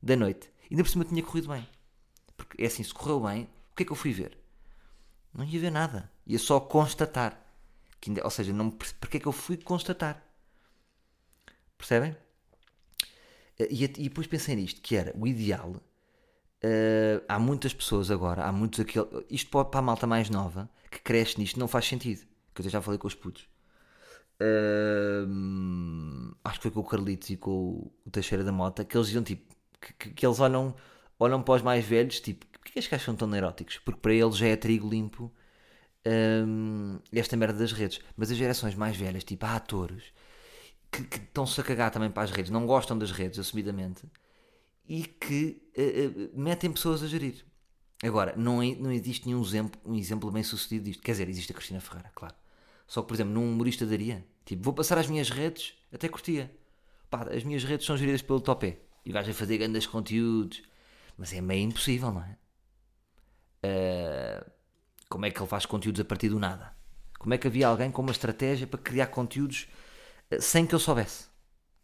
da 0.00 0.14
noite? 0.14 0.48
E 0.70 0.74
ainda 0.74 0.84
por 0.84 0.90
cima 0.90 1.04
tinha 1.04 1.22
corrido 1.22 1.48
bem. 1.48 1.66
Porque 2.36 2.62
é 2.62 2.66
assim, 2.66 2.84
se 2.84 2.94
correu 2.94 3.20
bem, 3.20 3.48
o 3.72 3.74
que 3.74 3.82
é 3.82 3.86
que 3.86 3.90
eu 3.90 3.96
fui 3.96 4.12
ver? 4.12 4.38
Não 5.34 5.44
ia 5.44 5.58
ver 5.58 5.72
nada. 5.72 6.08
Ia 6.28 6.38
só 6.38 6.60
constatar. 6.60 7.32
Que 8.00 8.12
ou 8.22 8.30
seja, 8.30 8.52
não, 8.52 8.70
porque 8.70 9.16
é 9.18 9.20
que 9.20 9.26
eu 9.28 9.32
fui 9.32 9.56
constatar? 9.56 10.22
Percebem? 11.78 12.16
Eh, 13.58 13.68
E, 13.70 13.84
e 13.84 14.08
depois 14.08 14.26
pensei 14.26 14.54
nisto, 14.56 14.80
que 14.80 14.96
era 14.96 15.12
o 15.16 15.26
ideal. 15.26 15.76
eh, 16.62 17.22
há 17.28 17.38
muitas 17.38 17.74
pessoas 17.74 18.10
agora, 18.10 18.44
há 18.44 18.52
muitos 18.52 18.80
aquele. 18.80 19.08
Isto 19.30 19.50
para 19.66 19.80
a 19.80 19.82
malta 19.82 20.06
mais 20.06 20.30
nova 20.30 20.70
que 20.90 21.00
cresce 21.00 21.38
nisto, 21.38 21.58
não 21.60 21.68
faz 21.68 21.86
sentido. 21.86 22.26
Que 22.54 22.62
eu 22.62 22.70
já 22.70 22.82
falei 22.82 22.98
com 22.98 23.08
os 23.08 23.14
putos. 23.14 23.48
Ahm, 24.40 26.32
acho 26.44 26.58
que 26.58 26.62
foi 26.64 26.70
com 26.72 26.80
o 26.80 26.84
Carlitos 26.84 27.30
e 27.30 27.36
com 27.36 27.90
o 28.06 28.10
Teixeira 28.10 28.44
da 28.44 28.52
Mota 28.52 28.84
que 28.84 28.96
eles 28.96 29.08
diziam 29.08 29.22
tipo 29.24 29.54
que, 29.80 29.92
que- 29.94 30.10
que 30.10 30.26
eles 30.26 30.40
olham, 30.40 30.74
olham 31.18 31.42
para 31.42 31.54
os 31.56 31.62
mais 31.62 31.84
velhos 31.84 32.20
tipo, 32.20 32.46
porquê 32.46 32.72
que 32.72 32.78
estes 32.78 32.90
gajos 32.90 33.04
são 33.06 33.16
tão 33.16 33.28
neuróticos? 33.28 33.78
Porque 33.78 34.00
para 34.00 34.14
eles 34.14 34.36
já 34.36 34.46
é 34.48 34.56
trigo 34.56 34.88
limpo 34.88 35.32
ahm, 36.06 36.98
esta 37.12 37.36
merda 37.36 37.58
das 37.58 37.72
redes. 37.72 38.00
Mas 38.16 38.30
as 38.30 38.36
gerações 38.36 38.74
mais 38.74 38.96
velhas, 38.96 39.24
tipo 39.24 39.44
há 39.46 39.56
atores 39.56 40.04
que, 40.90 41.02
estão-se 41.02 41.60
a 41.60 41.64
cagar 41.64 41.90
também 41.90 42.10
para 42.10 42.22
as 42.24 42.30
redes, 42.30 42.50
não 42.50 42.66
gostam 42.66 42.98
das 42.98 43.10
redes, 43.12 43.38
assumidamente, 43.38 44.06
e 44.88 45.04
que 45.04 45.62
eh, 45.76 46.06
eh, 46.06 46.30
metem 46.34 46.72
pessoas 46.72 47.02
a 47.02 47.06
gerir. 47.06 47.44
Agora, 48.02 48.34
não, 48.36 48.62
é- 48.62 48.74
não 48.76 48.92
existe 48.92 49.26
nenhum 49.26 49.42
exemplo, 49.42 49.80
um 49.84 49.94
exemplo 49.96 50.30
bem 50.30 50.42
sucedido 50.42 50.84
disto. 50.86 51.02
Quer 51.02 51.12
dizer, 51.12 51.28
existe 51.28 51.52
a 51.52 51.54
Cristina 51.54 51.80
Ferreira, 51.80 52.10
claro. 52.14 52.34
Só 52.86 53.02
que, 53.02 53.08
por 53.08 53.14
exemplo, 53.14 53.34
num 53.34 53.52
humorista 53.52 53.84
daria, 53.86 54.24
tipo, 54.44 54.62
vou 54.62 54.72
passar 54.74 54.98
as 54.98 55.08
minhas 55.08 55.30
redes, 55.30 55.74
até 55.92 56.08
curtia. 56.08 56.50
Pá, 57.10 57.22
as 57.30 57.44
minhas 57.44 57.64
redes 57.64 57.86
são 57.86 57.96
geridas 57.96 58.22
pelo 58.22 58.40
Topé. 58.40 58.78
E 59.04 59.12
vais 59.12 59.28
a 59.28 59.34
fazer 59.34 59.58
grandes 59.58 59.86
conteúdos. 59.86 60.62
Mas 61.16 61.32
é 61.32 61.40
meio 61.40 61.64
impossível, 61.68 62.12
não 62.12 62.22
é? 62.22 62.36
Ah, 63.62 64.44
como 65.08 65.26
é 65.26 65.30
que 65.30 65.40
ele 65.40 65.48
faz 65.48 65.66
conteúdos 65.66 66.00
a 66.00 66.04
partir 66.04 66.28
do 66.28 66.38
nada? 66.38 66.76
Como 67.18 67.34
é 67.34 67.38
que 67.38 67.46
havia 67.48 67.66
alguém 67.68 67.90
com 67.90 68.02
uma 68.02 68.12
estratégia 68.12 68.66
para 68.66 68.78
criar 68.80 69.08
conteúdos 69.08 69.68
ah, 70.30 70.40
sem 70.40 70.66
que 70.66 70.74
eu 70.74 70.78
soubesse? 70.78 71.26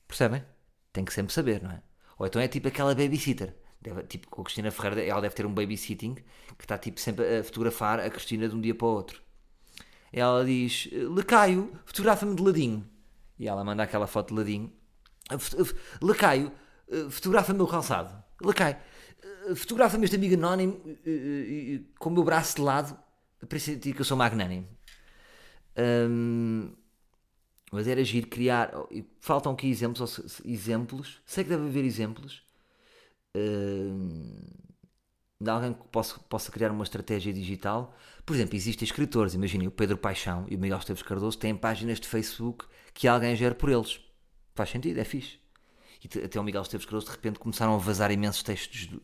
Percebem? 0.07 0.45
Tem 0.93 1.05
que 1.05 1.13
sempre 1.13 1.33
saber, 1.33 1.63
não 1.63 1.71
é? 1.71 1.83
Ou 2.19 2.27
então 2.27 2.41
é 2.41 2.47
tipo 2.49 2.69
aquela 2.69 2.95
babysitter. 2.95 3.55
Deve, 3.81 4.03
tipo, 4.05 4.29
com 4.29 4.41
a 4.41 4.45
Cristina 4.45 4.71
Ferreira, 4.71 5.03
ela 5.03 5.21
deve 5.21 5.35
ter 5.35 5.45
um 5.45 5.53
babysitting 5.53 6.15
que 6.15 6.65
está 6.65 6.79
tipo 6.79 6.99
sempre 7.01 7.39
a 7.39 7.45
fotografar 7.45 8.01
a 8.01 8.09
Cristina 8.09 8.49
de 8.49 8.55
um 8.55 8.61
dia 8.61 8.75
para 8.75 8.87
o 8.87 8.91
outro. 8.91 9.21
Ela 10.13 10.45
diz: 10.45 10.89
Lecaio, 10.93 11.73
fotografa-me 11.85 12.35
de 12.35 12.43
ladinho. 12.43 12.89
E 13.39 13.49
ela 13.49 13.65
manda 13.65 13.83
aquela 13.83 14.07
foto 14.07 14.29
de 14.29 14.35
ladinho. 14.41 14.73
"Foto- 15.39 15.77
Lecaio, 16.01 16.53
eh, 16.89 17.11
fotografa-me 17.11 17.61
o 17.61 17.67
calçado. 17.67 18.23
Lecaio, 18.41 18.77
eh, 19.51 19.55
fotografa-me 19.55 20.05
este 20.05 20.17
amigo 20.17 20.35
anónimo 20.35 20.81
eh, 20.87 20.97
eh, 21.05 21.75
eh, 21.75 21.81
com 21.99 22.11
o 22.11 22.13
meu 22.13 22.23
braço 22.25 22.57
de 22.57 22.63
lado 22.63 22.97
para 23.47 23.59
sentir 23.59 23.95
que 23.95 24.01
eu 24.01 24.05
sou 24.05 24.17
magnânimo. 24.17 24.69
Hum, 25.77 26.73
mas 27.73 27.89
era 27.89 28.05
giro 28.05 28.29
criar. 28.29 28.73
Faltam 29.21 29.53
aqui 29.53 29.69
exemplos, 29.69 30.41
exemplos. 30.45 31.21
Sei 31.27 31.45
que 31.45 31.51
deve 31.51 31.67
haver 31.67 31.85
exemplos. 31.85 32.43
hum, 33.37 34.37
de 35.41 35.51
alguém 35.51 35.75
que 35.75 35.85
possa, 35.89 36.19
possa 36.21 36.51
criar 36.53 36.71
uma 36.71 36.85
estratégia 36.85 37.33
digital. 37.33 37.95
Por 38.25 38.35
exemplo, 38.35 38.57
existem 38.57 38.87
escritores, 38.87 39.35
imaginem 39.35 39.69
o 39.69 39.71
Pedro 39.71 39.99
Paixão 39.99 40.47
e 40.49 40.57
o 40.57 40.59
Miguel 40.59 40.79
Esteves 40.79 41.03
Cardoso 41.03 41.39
têm 41.39 41.55
páginas 41.57 42.01
de 42.01 42.09
Facebook 42.09 42.67
que 42.95 43.07
alguém 43.09 43.37
gera 43.37 43.55
por 43.55 43.69
eles. 43.71 44.01
Faz 44.55 44.71
sentido, 44.71 44.99
é 44.99 45.05
fixe. 45.05 45.39
E 46.03 46.25
até 46.25 46.41
o 46.41 46.45
Miguel 46.45 46.63
Esteves 46.63 46.87
Cardoso 46.87 47.07
de 47.07 47.13
repente 47.13 47.39
começaram 47.39 47.75
a 47.75 47.79
vazar 47.79 48.11
imensos 48.11 48.43
textos 48.43 48.87
do, 48.87 49.03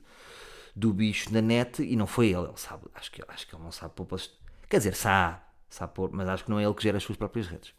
do 0.74 0.92
bicho 0.92 1.32
na 1.32 1.40
net 1.40 1.82
e 1.82 1.96
não 1.96 2.06
foi 2.06 2.28
ele, 2.28 2.46
ele 2.48 2.56
sabe, 2.56 2.84
acho 2.94 3.10
que, 3.10 3.22
acho 3.28 3.46
que 3.46 3.54
ele 3.54 3.62
não 3.62 3.72
sabe 3.72 3.94
pôr 3.94 4.06
post- 4.06 4.34
Quer 4.68 4.78
dizer, 4.78 4.94
sabe, 4.94 5.40
sabe 5.68 5.92
pôr, 5.94 6.10
mas 6.12 6.28
acho 6.28 6.44
que 6.44 6.50
não 6.50 6.58
é 6.60 6.64
ele 6.64 6.74
que 6.74 6.82
gera 6.82 6.96
as 6.96 7.02
suas 7.02 7.18
próprias 7.18 7.46
redes. 7.48 7.72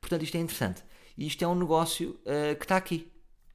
Portanto, 0.00 0.22
isto 0.22 0.36
é 0.36 0.40
interessante. 0.40 0.82
E 1.18 1.26
isto 1.26 1.42
é 1.44 1.48
um 1.48 1.54
negócio 1.54 2.18
eh, 2.24 2.54
que 2.54 2.64
está 2.64 2.76
aqui. 2.76 3.10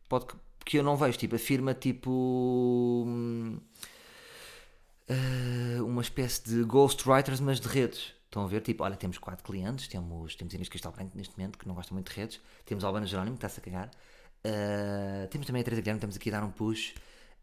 Pode, 0.10 0.26
que- 0.28 0.36
que 0.66 0.78
eu 0.78 0.84
não 0.84 0.96
vejo. 0.98 1.18
Tipo, 1.18 1.36
a 1.36 1.40
firma 1.40 1.74
tipo. 1.74 3.08
eh, 5.08 5.82
uma 5.82 6.02
espécie 6.02 6.44
de 6.44 6.64
ghostwriters, 6.64 7.40
mas 7.40 7.60
de 7.60 7.68
redes. 7.68 8.14
Estão 8.26 8.44
a 8.44 8.48
ver? 8.48 8.62
Tipo, 8.62 8.84
olha, 8.84 8.96
temos 8.96 9.18
quatro 9.18 9.44
clientes. 9.44 9.88
Temos, 9.88 10.36
temos 10.36 10.54
Inês 10.54 10.70
Cristal 10.70 10.92
Branco 10.92 11.18
neste 11.18 11.38
momento, 11.38 11.58
que 11.58 11.68
não 11.68 11.76
gosta 11.76 11.94
muito 11.94 12.12
de 12.12 12.18
redes. 12.20 12.40
Temos 12.66 12.84
a 12.84 12.88
Albana 12.88 13.06
Jerónimo, 13.06 13.38
que 13.38 13.46
está-se 13.46 13.60
a 13.60 13.64
cagar. 13.64 13.92
Eh, 14.44 15.28
temos 15.32 15.48
também 15.48 15.62
a 15.62 15.64
Teresa 15.66 15.82
Guilherme, 15.82 15.98
estamos 16.00 16.16
aqui 16.18 16.30
a 16.30 16.34
dar 16.40 16.44
um 16.46 16.52
push. 16.52 16.94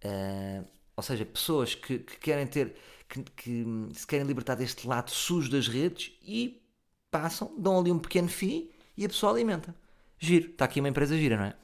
Eh, 0.02 0.62
ou 0.96 1.02
seja, 1.02 1.24
pessoas 1.24 1.74
que, 1.74 1.98
que 1.98 2.18
querem 2.18 2.46
ter. 2.46 2.74
Que, 3.08 3.22
que 3.22 3.64
hum, 3.64 3.90
se 3.92 4.06
querem 4.06 4.26
libertar 4.26 4.54
deste 4.54 4.86
lado 4.86 5.10
sujo 5.10 5.50
das 5.50 5.68
redes 5.68 6.12
e 6.22 6.62
passam, 7.10 7.54
dão 7.58 7.78
ali 7.78 7.92
um 7.92 7.98
pequeno 7.98 8.28
fee 8.28 8.72
e 8.96 9.04
a 9.04 9.08
pessoa 9.08 9.32
alimenta. 9.32 9.74
Giro. 10.18 10.50
Está 10.50 10.64
aqui 10.64 10.80
uma 10.80 10.88
empresa 10.88 11.16
gira, 11.16 11.36
não 11.36 11.44
é? 11.44 11.54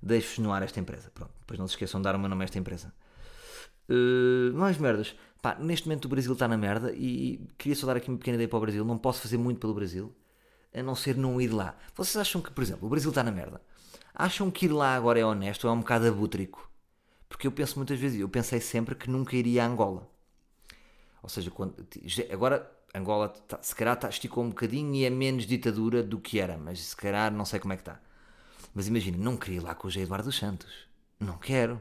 Deixo-vos 0.00 0.38
no 0.38 0.52
ar 0.52 0.62
esta 0.62 0.78
empresa. 0.78 1.10
Pronto. 1.12 1.32
Depois 1.40 1.58
não 1.58 1.66
se 1.66 1.72
esqueçam 1.72 2.00
de 2.00 2.04
dar 2.04 2.14
o 2.14 2.18
meu 2.18 2.28
nome 2.28 2.42
a 2.42 2.44
esta 2.44 2.58
empresa. 2.58 2.92
Uh, 3.88 4.54
mais 4.54 4.78
merdas. 4.78 5.14
Pá, 5.42 5.56
neste 5.58 5.88
momento 5.88 6.06
o 6.06 6.08
Brasil 6.08 6.32
está 6.32 6.46
na 6.46 6.56
merda 6.56 6.92
e 6.92 7.40
queria 7.58 7.76
só 7.76 7.86
dar 7.86 7.96
aqui 7.96 8.08
uma 8.08 8.18
pequena 8.18 8.36
ideia 8.36 8.48
para 8.48 8.56
o 8.56 8.60
Brasil. 8.60 8.84
Não 8.84 8.96
posso 8.96 9.20
fazer 9.20 9.36
muito 9.36 9.60
pelo 9.60 9.74
Brasil, 9.74 10.14
a 10.72 10.82
não 10.82 10.94
ser 10.94 11.16
não 11.16 11.40
ir 11.40 11.48
lá. 11.48 11.76
Vocês 11.94 12.16
acham 12.16 12.40
que, 12.40 12.50
por 12.50 12.62
exemplo, 12.62 12.86
o 12.86 12.90
Brasil 12.90 13.10
está 13.10 13.22
na 13.22 13.30
merda? 13.30 13.60
Acham 14.14 14.50
que 14.50 14.66
ir 14.66 14.72
lá 14.72 14.94
agora 14.94 15.18
é 15.18 15.24
honesto 15.24 15.64
ou 15.64 15.70
é 15.70 15.74
um 15.74 15.80
bocado 15.80 16.06
abútrico? 16.06 16.70
Porque 17.34 17.48
eu 17.48 17.52
penso 17.52 17.76
muitas 17.80 17.98
vezes, 17.98 18.20
eu 18.20 18.28
pensei 18.28 18.60
sempre 18.60 18.94
que 18.94 19.10
nunca 19.10 19.34
iria 19.34 19.64
a 19.64 19.66
Angola. 19.66 20.08
Ou 21.20 21.28
seja, 21.28 21.50
quando, 21.50 21.74
agora 22.30 22.70
Angola 22.94 23.28
tá, 23.28 23.58
se 23.60 23.74
calhar 23.74 23.96
tá, 23.96 24.08
esticou 24.08 24.44
um 24.44 24.50
bocadinho 24.50 24.94
e 24.94 25.04
é 25.04 25.10
menos 25.10 25.44
ditadura 25.44 26.00
do 26.00 26.20
que 26.20 26.38
era, 26.38 26.56
mas 26.56 26.78
se 26.78 26.96
calhar 26.96 27.32
não 27.32 27.44
sei 27.44 27.58
como 27.58 27.72
é 27.72 27.76
que 27.76 27.82
está. 27.82 28.00
Mas 28.72 28.86
imagina, 28.86 29.18
não 29.18 29.36
queria 29.36 29.56
ir 29.56 29.62
lá 29.64 29.74
com 29.74 29.88
o 29.88 29.90
José 29.90 30.04
Eduardo 30.04 30.28
dos 30.28 30.38
Santos. 30.38 30.72
Não 31.18 31.36
quero. 31.36 31.80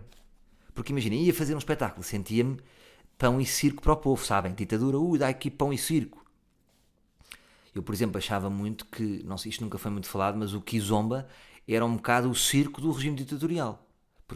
Porque 0.73 0.91
imagina, 0.91 1.15
ia 1.15 1.31
fazer 1.31 1.53
um 1.53 1.59
espetáculo, 1.59 2.03
sentia-me 2.03 2.59
pão 3.15 3.39
e 3.39 3.45
circo 3.45 3.83
para 3.83 3.93
o 3.93 3.97
povo, 3.97 4.25
sabem? 4.25 4.55
Ditadura, 4.55 4.97
ui, 4.97 5.19
dá 5.19 5.27
aqui 5.27 5.51
pão 5.51 5.71
e 5.71 5.77
circo. 5.77 6.25
Eu, 7.75 7.83
por 7.83 7.93
exemplo, 7.93 8.17
achava 8.17 8.49
muito 8.49 8.87
que, 8.87 9.21
não 9.23 9.37
sei, 9.37 9.51
isto 9.51 9.63
nunca 9.63 9.77
foi 9.77 9.91
muito 9.91 10.07
falado, 10.07 10.35
mas 10.35 10.55
o 10.55 10.61
Kizomba 10.61 11.27
era 11.67 11.85
um 11.85 11.95
bocado 11.95 12.27
o 12.27 12.33
circo 12.33 12.81
do 12.81 12.91
regime 12.91 13.15
ditatorial. 13.17 13.82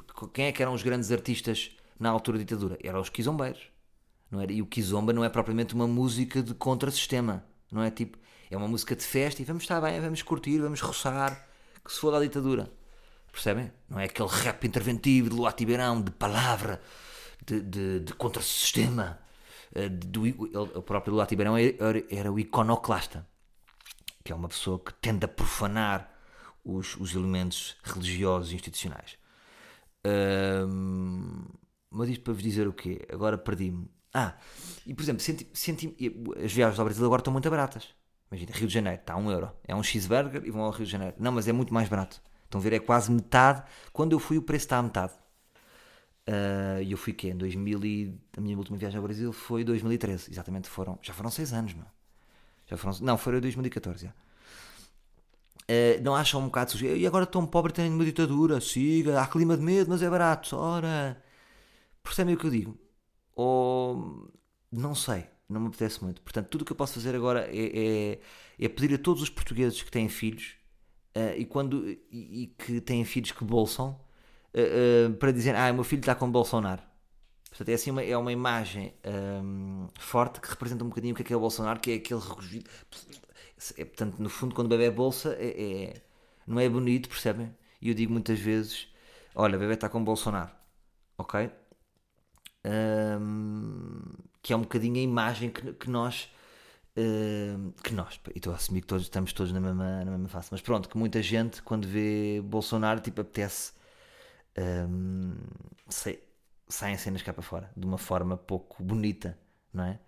Porque 0.02 0.28
quem 0.34 0.46
é 0.46 0.52
que 0.52 0.62
eram 0.62 0.74
os 0.74 0.84
grandes 0.84 1.12
artistas 1.12 1.72
na 2.00 2.10
altura 2.10 2.38
da 2.38 2.44
ditadura? 2.44 2.78
Eram 2.84 3.00
os 3.02 3.10
quizombeiros. 3.10 3.70
Não 4.30 4.42
era? 4.42 4.52
E 4.52 4.62
o 4.62 4.66
Kizomba 4.66 5.14
não 5.14 5.24
é 5.24 5.30
propriamente 5.30 5.74
uma 5.74 5.88
música 5.88 6.42
de 6.44 6.54
contra-sistema. 6.54 7.44
Não 7.72 7.82
é 7.82 7.90
tipo, 7.90 8.18
é 8.52 8.58
uma 8.58 8.68
música 8.68 8.96
de 8.96 9.04
festa 9.04 9.42
e 9.42 9.46
vamos 9.46 9.64
estar 9.64 9.80
bem, 9.82 10.00
vamos 10.02 10.22
curtir, 10.22 10.60
vamos 10.60 10.82
roçar, 10.82 11.48
que 11.84 11.92
se 11.92 12.00
for 12.00 12.12
da 12.12 12.20
ditadura. 12.20 12.70
Percebem? 13.32 13.72
Não 13.90 14.00
é 14.00 14.06
aquele 14.06 14.28
rap 14.30 14.66
interventivo 14.66 15.30
de 15.30 15.36
Luá 15.36 15.52
Tibeirão, 15.52 16.02
de 16.02 16.12
palavra, 16.12 16.82
de, 17.46 17.62
de, 17.62 18.00
de 18.02 18.14
contra-sistema. 18.14 19.20
Eh, 19.74 19.90
do- 19.90 20.24
o 20.78 20.82
próprio 20.82 21.14
Luá 21.14 21.26
Tibeirão 21.26 21.56
era, 21.58 22.04
era 22.10 22.32
o 22.32 22.40
iconoclasta, 22.40 23.28
que 24.24 24.32
é 24.32 24.36
uma 24.36 24.48
pessoa 24.50 24.80
que 24.80 24.94
tende 24.94 25.26
a 25.26 25.28
profanar 25.28 26.12
os, 26.64 26.96
os 26.98 27.14
elementos 27.16 27.78
religiosos 27.84 28.52
e 28.52 28.56
institucionais. 28.56 29.18
Ahm, 30.06 31.46
mas 31.90 32.10
isto 32.10 32.24
para 32.24 32.34
vos 32.34 32.44
dizer 32.44 32.68
o 32.68 32.74
quê? 32.74 33.06
Agora 33.12 33.38
perdi-me. 33.38 33.90
Ah, 34.14 34.38
e 34.86 34.94
por 34.94 35.02
exemplo, 35.04 35.22
senti, 35.22 35.48
senti, 35.54 35.96
as 36.44 36.52
viagens 36.54 36.80
ao 36.80 36.86
Brasil 36.86 37.06
agora 37.06 37.22
estão 37.22 37.34
muito 37.34 37.50
baratas. 37.50 37.90
Imagina, 38.32 38.52
Rio 38.54 38.68
de 38.68 38.74
Janeiro, 38.74 39.00
está 39.00 39.14
a 39.14 39.18
1 39.18 39.32
euro. 39.32 39.52
É 39.68 39.76
um 39.76 39.84
cheeseburger 39.84 40.44
e 40.46 40.52
vão 40.52 40.64
ao 40.64 40.72
Rio 40.72 40.86
de 40.86 40.92
Janeiro. 40.92 41.16
Não, 41.20 41.32
mas 41.32 41.48
é 41.48 41.54
muito 41.54 41.74
mais 41.74 41.88
barato. 41.90 42.22
Estão 42.46 42.60
a 42.60 42.64
ver, 42.64 42.74
é 42.74 42.80
quase 42.80 43.12
metade. 43.12 43.64
Quando 43.94 44.14
eu 44.14 44.20
fui, 44.20 44.38
o 44.38 44.42
preço 44.42 44.66
está 44.66 44.78
a 44.78 44.84
metade. 44.84 45.14
Ah, 46.56 46.82
E 46.82 46.92
eu 46.92 46.98
fui 46.98 47.14
que 47.14 47.30
Em 47.30 47.36
2000 47.38 47.84
e... 47.86 48.14
A 48.38 48.42
minha 48.42 48.58
última 48.58 48.78
viagem 48.78 48.98
ao 48.98 49.04
Brasil 49.04 49.32
foi 49.34 49.64
2013. 49.64 50.32
Exatamente, 50.32 50.70
foram... 50.70 50.98
Já 51.02 51.14
foram 51.14 51.30
6 51.32 51.54
anos, 51.54 51.74
meu. 51.74 51.86
Já 52.68 52.78
foram... 52.78 52.98
Não, 53.02 53.18
foi 53.18 53.40
2014, 53.42 54.06
já. 54.06 54.14
Uh, 55.70 56.02
não 56.02 56.16
acham 56.16 56.42
um 56.42 56.46
bocado 56.46 56.72
sujo? 56.72 56.86
E 56.86 57.06
agora 57.06 57.26
tão 57.26 57.46
pobre 57.46 57.74
tem 57.74 57.92
uma 57.92 58.06
ditadura, 58.06 58.62
siga, 58.62 59.22
há 59.22 59.28
clima 59.28 59.58
de 59.58 59.64
medo, 59.64 59.90
mas 59.90 60.02
é 60.02 60.10
barato, 60.10 60.56
ora. 60.56 61.22
Percebem 62.02 62.36
o 62.36 62.38
que 62.38 62.46
eu 62.46 62.52
digo? 62.52 62.80
Ou 63.36 64.32
não 64.72 64.96
sei, 64.96 65.26
não 65.50 65.60
me 65.62 65.68
apetece 65.68 66.02
muito. 66.04 66.22
Portanto, 66.22 66.48
tudo 66.48 66.62
o 66.62 66.66
que 66.66 66.72
eu 66.72 66.76
posso 66.76 66.94
fazer 66.94 67.16
agora 67.16 67.48
é, 67.52 68.14
é, 68.14 68.20
é 68.60 68.70
pedir 68.70 68.96
a 68.96 68.98
todos 68.98 69.22
os 69.22 69.30
portugueses 69.30 69.82
que 69.82 69.92
têm 69.92 70.08
filhos 70.08 70.56
uh, 71.16 71.38
e, 71.38 71.46
quando, 71.46 71.88
e, 71.90 72.00
e 72.12 72.48
que 72.48 72.80
têm 72.82 73.04
filhos 73.04 73.32
que 73.32 73.44
bolsam 73.44 74.00
uh, 74.54 75.14
para 75.16 75.32
dizer, 75.32 75.56
ah, 75.56 75.72
meu 75.74 75.84
filho 75.84 76.00
está 76.00 76.16
com 76.16 76.32
Bolsonaro. 76.32 76.82
Portanto, 77.50 77.70
é 77.70 77.74
assim 77.74 77.92
uma, 77.92 78.04
é 78.04 78.16
uma 78.16 78.32
imagem 78.32 78.94
um, 79.44 79.88
forte 80.00 80.40
que 80.40 80.48
representa 80.48 80.84
um 80.84 80.90
bocadinho 80.90 81.14
o 81.14 81.16
que 81.16 81.24
é, 81.24 81.26
que 81.26 81.34
é 81.34 81.36
o 81.36 81.40
Bolsonaro, 81.40 81.80
que 81.80 81.92
é 81.92 81.96
aquele 81.96 82.20
rugido. 82.20 82.70
É, 83.78 83.86
portanto, 83.86 84.20
no 84.20 84.30
fundo, 84.30 84.54
quando 84.56 84.68
o 84.68 84.70
bebê 84.70 84.86
é 84.86 84.92
bolsa, 84.92 85.36
é, 85.40 85.84
é- 85.94 86.02
não 86.46 86.60
é 86.60 86.70
bonito, 86.70 87.10
percebem? 87.10 87.54
E 87.82 87.90
eu 87.90 87.94
digo 87.96 88.12
muitas 88.14 88.40
vezes: 88.40 88.88
olha, 89.36 89.58
o 89.58 89.60
bebê 89.60 89.74
está 89.74 89.90
com 89.90 90.04
Bolsonaro, 90.04 90.52
ok? 91.18 91.50
Hum, 92.66 94.02
que 94.42 94.52
é 94.54 94.56
um 94.56 94.62
bocadinho 94.62 94.96
a 94.98 95.00
imagem 95.00 95.50
que, 95.50 95.74
que 95.74 95.90
nós 95.90 96.30
Uh, 97.00 97.72
que 97.84 97.94
nós, 97.94 98.20
e 98.36 98.40
estou 98.40 98.54
a 98.54 98.58
assumir 98.58 98.82
que 98.82 98.88
todos, 98.88 99.04
estamos 99.06 99.34
todos 99.34 99.54
na 99.54 99.60
mesma, 99.62 100.04
na 100.06 100.12
mesma 100.12 100.28
face, 100.30 100.50
mas 100.52 100.62
pronto, 100.62 100.90
que 100.90 100.98
muita 100.98 101.22
gente 101.24 101.62
quando 101.64 101.88
vê 101.88 102.42
Bolsonaro 102.44 103.00
tipo 103.02 103.22
apetece 103.22 103.74
um, 104.90 105.36
sei, 105.90 106.24
saem 106.70 106.98
cenas 106.98 107.22
cá 107.22 107.34
para 107.34 107.44
fora 107.44 107.72
de 107.78 107.86
uma 107.86 107.98
forma 107.98 108.38
pouco 108.38 108.84
bonita, 108.84 109.38
não 109.74 109.86
é? 109.86 110.00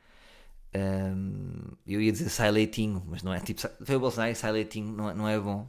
Um, 0.75 1.63
eu 1.87 1.99
ia 1.99 2.11
dizer 2.11 2.29
sai 2.29 2.51
leitinho, 2.51 3.03
mas 3.07 3.23
não 3.23 3.33
é 3.33 3.39
tipo 3.39 3.61
foi 3.83 3.95
o 3.95 3.99
Bolsonaro 3.99 4.31
e 4.31 4.35
sai 4.35 4.51
leitinho, 4.51 4.91
não 4.91 5.09
é, 5.09 5.13
não 5.15 5.27
é 5.27 5.39
bom, 5.39 5.67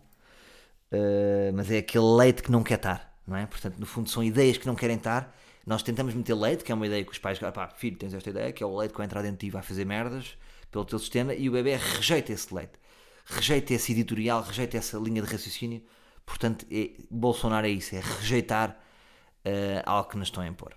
uh, 0.92 1.52
mas 1.54 1.70
é 1.70 1.78
aquele 1.78 2.04
leite 2.04 2.42
que 2.42 2.52
não 2.52 2.62
quer 2.62 2.74
estar, 2.74 3.18
não 3.26 3.36
é? 3.36 3.46
Portanto, 3.46 3.78
no 3.78 3.86
fundo, 3.86 4.10
são 4.10 4.22
ideias 4.22 4.58
que 4.58 4.66
não 4.66 4.74
querem 4.74 4.96
estar. 4.96 5.34
Nós 5.66 5.82
tentamos 5.82 6.14
meter 6.14 6.34
leite, 6.34 6.64
que 6.64 6.72
é 6.72 6.74
uma 6.74 6.86
ideia 6.86 7.04
que 7.04 7.12
os 7.12 7.18
pais, 7.18 7.38
pá, 7.38 7.68
filho, 7.68 7.96
tens 7.96 8.12
esta 8.14 8.30
ideia, 8.30 8.52
que 8.52 8.62
é 8.62 8.66
o 8.66 8.76
leite 8.76 8.92
que 8.92 8.98
vai 8.98 9.06
entrar 9.06 9.22
dentro 9.22 9.36
de 9.36 9.40
ti 9.40 9.46
e 9.46 9.50
vai 9.50 9.62
fazer 9.62 9.84
merdas 9.84 10.36
pelo 10.70 10.84
teu 10.84 10.98
sistema, 10.98 11.34
e 11.34 11.48
o 11.48 11.52
bebê 11.52 11.76
rejeita 11.76 12.32
esse 12.32 12.52
leite, 12.54 12.78
rejeita 13.24 13.74
esse 13.74 13.92
editorial, 13.92 14.42
rejeita 14.42 14.76
essa 14.78 14.98
linha 14.98 15.22
de 15.22 15.30
raciocínio. 15.30 15.82
Portanto, 16.26 16.66
é, 16.70 16.90
Bolsonaro 17.10 17.66
é 17.66 17.70
isso, 17.70 17.94
é 17.94 18.00
rejeitar 18.00 18.70
uh, 18.70 19.82
algo 19.84 20.10
que 20.10 20.16
nos 20.16 20.28
estão 20.28 20.42
a 20.42 20.46
impor. 20.46 20.74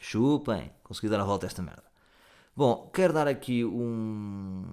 Chupem, 0.00 0.70
consegui 0.82 1.08
dar 1.08 1.20
a 1.20 1.24
volta 1.24 1.46
a 1.46 1.48
esta 1.48 1.62
merda. 1.62 1.91
Bom, 2.54 2.90
quero 2.92 3.12
dar 3.12 3.26
aqui 3.26 3.64
um. 3.64 4.64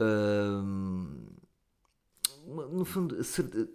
Uh, 0.00 1.28
no 2.46 2.84
fundo, 2.84 3.18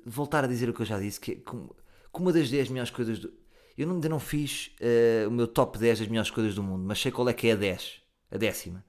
voltar 0.06 0.46
a 0.46 0.48
dizer 0.48 0.70
o 0.70 0.74
que 0.74 0.82
eu 0.82 0.86
já 0.86 0.98
disse, 0.98 1.20
que 1.20 1.34
é 1.34 1.36
como, 1.36 1.76
uma 2.14 2.32
das 2.32 2.50
10 2.50 2.70
melhores 2.70 2.90
coisas 2.92 3.20
do. 3.20 3.34
Eu 3.78 3.90
ainda 3.90 4.08
não 4.08 4.20
fiz 4.20 4.72
uh, 4.80 5.28
o 5.28 5.32
meu 5.32 5.48
top 5.48 5.78
10 5.78 6.00
das 6.00 6.08
melhores 6.08 6.32
coisas 6.32 6.56
do 6.56 6.64
mundo, 6.64 6.84
mas 6.86 7.02
sei 7.02 7.12
qual 7.12 7.28
é 7.28 7.34
que 7.34 7.48
é 7.48 7.54
a 7.54 7.56
10, 7.56 8.02
a 8.32 8.38
décima. 8.38 8.86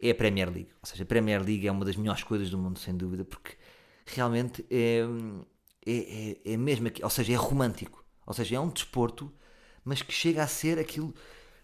É 0.00 0.10
a 0.10 0.14
Premier 0.14 0.48
League. 0.48 0.68
Ou 0.82 0.86
seja, 0.86 1.02
a 1.02 1.06
Premier 1.06 1.42
League 1.42 1.66
é 1.66 1.72
uma 1.72 1.84
das 1.84 1.96
melhores 1.96 2.22
coisas 2.22 2.50
do 2.50 2.58
mundo, 2.58 2.78
sem 2.78 2.94
dúvida, 2.96 3.24
porque 3.24 3.56
realmente 4.04 4.64
é, 4.70 5.00
é, 5.86 6.36
é, 6.46 6.52
é 6.52 6.56
mesmo. 6.56 6.88
Ou 7.02 7.10
seja, 7.10 7.32
é 7.32 7.36
romântico. 7.36 8.04
Ou 8.26 8.34
seja, 8.34 8.56
é 8.56 8.60
um 8.60 8.68
desporto, 8.68 9.32
mas 9.82 10.02
que 10.02 10.12
chega 10.12 10.42
a 10.42 10.46
ser 10.46 10.78
aquilo. 10.78 11.14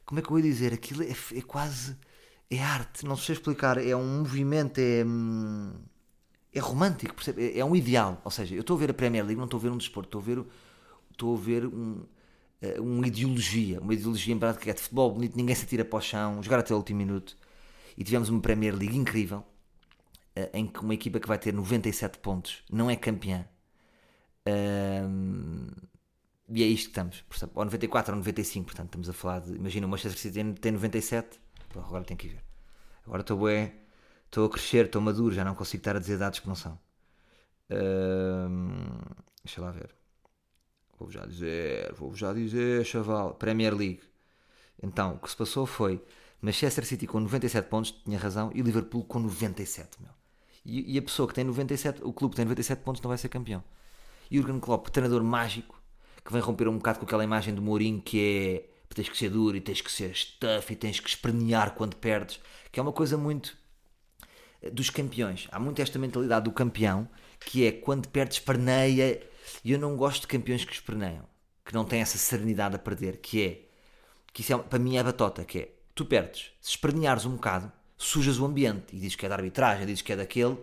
Como 0.04 0.20
é 0.20 0.22
que 0.22 0.30
eu 0.30 0.38
ia 0.38 0.44
dizer? 0.44 0.72
Aquilo 0.72 1.02
é, 1.02 1.10
é 1.10 1.42
quase. 1.42 1.96
É 2.50 2.58
arte, 2.62 3.04
não 3.06 3.16
sei 3.16 3.34
explicar. 3.34 3.78
É 3.78 3.96
um 3.96 4.18
movimento, 4.18 4.78
é. 4.78 5.04
Hum, 5.04 5.72
é 6.52 6.60
romântico, 6.60 7.14
percebe? 7.14 7.52
É, 7.54 7.58
é 7.60 7.64
um 7.64 7.74
ideal. 7.74 8.20
Ou 8.24 8.30
seja, 8.30 8.54
eu 8.54 8.60
estou 8.60 8.76
a 8.76 8.80
ver 8.80 8.90
a 8.90 8.94
Premier 8.94 9.24
League, 9.24 9.38
não 9.38 9.46
estou 9.46 9.58
a 9.58 9.62
ver 9.62 9.70
um 9.70 9.76
desporto, 9.78 10.08
estou 10.08 10.20
a 10.20 10.24
ver, 10.24 10.44
estou 11.10 11.34
a 11.36 11.38
ver 11.40 11.66
um, 11.66 12.04
eh, 12.60 12.80
uma 12.80 13.06
ideologia. 13.06 13.80
Uma 13.80 13.94
ideologia 13.94 14.34
em 14.34 14.38
prática 14.38 14.70
é 14.70 14.74
de 14.74 14.80
futebol 14.80 15.12
bonito, 15.12 15.36
ninguém 15.36 15.54
se 15.54 15.64
atira 15.64 15.84
para 15.84 15.98
o 15.98 16.00
chão, 16.00 16.42
jogar 16.42 16.60
até 16.60 16.74
o 16.74 16.76
último 16.76 16.98
minuto. 16.98 17.36
E 17.96 18.04
tivemos 18.04 18.28
uma 18.28 18.40
Premier 18.40 18.74
League 18.74 18.96
incrível, 18.96 19.44
eh, 20.36 20.50
em 20.54 20.66
que 20.66 20.80
uma 20.80 20.94
equipa 20.94 21.20
que 21.20 21.28
vai 21.28 21.38
ter 21.38 21.52
97 21.52 22.18
pontos 22.18 22.62
não 22.70 22.90
é 22.90 22.96
campeã. 22.96 23.46
Um, 24.46 25.68
e 26.54 26.62
é 26.62 26.66
isto 26.66 26.84
que 26.84 26.90
estamos, 26.90 27.20
portanto, 27.22 27.52
ou 27.54 27.64
94 27.64 28.12
ou 28.12 28.18
95, 28.18 28.66
portanto, 28.66 28.86
estamos 28.86 29.08
a 29.08 29.12
falar 29.14 29.40
de. 29.40 29.54
Imagina, 29.54 29.86
o 29.86 29.88
Manchester 29.88 30.20
City 30.20 30.54
tem 30.60 30.72
97, 30.72 31.40
agora 31.74 32.04
tem 32.04 32.16
que 32.16 32.28
ver. 32.28 32.44
Agora 33.06 33.22
estou 33.22 33.38
bem, 33.46 33.72
estou 34.26 34.46
a 34.46 34.50
crescer, 34.50 34.86
estou 34.86 35.00
maduro, 35.00 35.34
já 35.34 35.44
não 35.44 35.54
consigo 35.54 35.80
estar 35.80 35.96
a 35.96 35.98
dizer 35.98 36.18
dados 36.18 36.40
que 36.40 36.48
não 36.48 36.54
são. 36.54 36.78
deixa 39.42 39.60
lá 39.62 39.70
ver. 39.70 39.94
Vou 40.98 41.10
já 41.10 41.26
dizer, 41.26 41.92
vou 41.94 42.14
já 42.14 42.32
dizer, 42.32 42.84
chaval. 42.84 43.34
Premier 43.34 43.74
League. 43.74 44.02
Então, 44.82 45.14
o 45.14 45.18
que 45.18 45.30
se 45.30 45.36
passou 45.36 45.64
foi 45.66 46.04
Manchester 46.40 46.84
City 46.84 47.06
com 47.06 47.18
97 47.20 47.68
pontos, 47.68 47.92
tinha 48.04 48.18
razão, 48.18 48.50
e 48.54 48.60
Liverpool 48.62 49.04
com 49.04 49.18
97, 49.20 50.02
meu. 50.02 50.10
E, 50.64 50.94
e 50.94 50.98
a 50.98 51.02
pessoa 51.02 51.26
que 51.26 51.34
tem 51.34 51.44
97, 51.44 52.02
o 52.04 52.12
clube 52.12 52.32
que 52.32 52.36
tem 52.36 52.44
97 52.44 52.82
pontos 52.82 53.00
não 53.02 53.08
vai 53.08 53.18
ser 53.18 53.28
campeão. 53.28 53.64
Jurgen 54.30 54.60
Klopp, 54.60 54.88
treinador 54.88 55.24
mágico, 55.24 55.81
que 56.24 56.32
vem 56.32 56.40
romper 56.40 56.68
um 56.68 56.76
bocado 56.76 56.98
com 56.98 57.04
aquela 57.04 57.24
imagem 57.24 57.54
do 57.54 57.62
Mourinho 57.62 58.00
que 58.00 58.20
é 58.20 58.72
tens 58.94 59.08
que 59.08 59.16
ser 59.16 59.30
duro 59.30 59.56
e 59.56 59.60
tens 59.60 59.80
que 59.80 59.90
ser 59.90 60.14
stuff 60.14 60.72
e 60.72 60.76
tens 60.76 61.00
que 61.00 61.08
espernear 61.08 61.74
quando 61.74 61.96
perdes, 61.96 62.40
que 62.70 62.78
é 62.78 62.82
uma 62.82 62.92
coisa 62.92 63.16
muito 63.16 63.56
eh, 64.60 64.70
dos 64.70 64.90
campeões. 64.90 65.48
Há 65.50 65.58
muito 65.58 65.80
esta 65.80 65.98
mentalidade 65.98 66.44
do 66.44 66.52
campeão 66.52 67.08
que 67.40 67.66
é 67.66 67.72
quando 67.72 68.08
perdes 68.08 68.36
esperneia 68.36 69.20
e 69.64 69.72
eu 69.72 69.78
não 69.78 69.96
gosto 69.96 70.22
de 70.22 70.26
campeões 70.28 70.64
que 70.64 70.72
esperneiam, 70.72 71.24
que 71.64 71.74
não 71.74 71.84
têm 71.84 72.00
essa 72.00 72.18
serenidade 72.18 72.76
a 72.76 72.78
perder, 72.78 73.18
que 73.18 73.42
é 73.42 73.68
que 74.32 74.40
isso 74.40 74.52
é, 74.52 74.58
para 74.58 74.78
mim 74.78 74.96
é 74.96 75.02
batota, 75.02 75.44
que 75.44 75.58
é 75.58 75.74
tu 75.94 76.04
perdes, 76.04 76.52
se 76.60 76.70
esperneares 76.70 77.24
um 77.24 77.32
bocado, 77.32 77.70
sujas 77.96 78.38
o 78.38 78.44
ambiente 78.44 78.94
e 78.94 78.96
dizes 78.96 79.16
que 79.16 79.26
é 79.26 79.28
da 79.28 79.34
arbitragem, 79.34 79.86
dizes 79.86 80.02
que 80.02 80.12
é 80.12 80.16
daquele. 80.16 80.56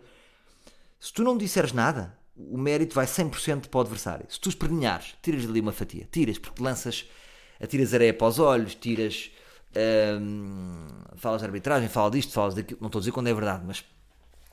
Se 1.00 1.14
tu 1.14 1.24
não 1.24 1.38
disseres 1.38 1.72
nada, 1.72 2.18
o 2.40 2.58
mérito 2.58 2.96
vai 2.96 3.06
100% 3.06 3.68
para 3.68 3.78
o 3.78 3.82
adversário. 3.82 4.26
Se 4.30 4.40
tu 4.40 4.50
esperneares, 4.50 5.16
tiras 5.22 5.46
ali 5.46 5.60
uma 5.60 5.74
fatia, 5.74 6.08
tiras, 6.10 6.38
porque 6.38 6.64
lanças, 6.64 7.06
atiras 7.60 7.94
areia 7.94 8.14
para 8.14 8.28
os 8.28 8.40
olhos, 8.40 8.76
tiras, 8.76 9.32
hum, 10.22 10.88
falas 11.18 11.42
de 11.42 11.48
arbitragem, 11.48 11.90
falas 11.90 12.12
disto, 12.12 12.32
falas 12.32 12.56
daquilo, 12.56 12.80
não 12.80 12.88
estou 12.88 13.00
a 13.00 13.02
dizer 13.02 13.12
quando 13.12 13.28
é 13.28 13.34
verdade, 13.34 13.64
mas 13.66 13.84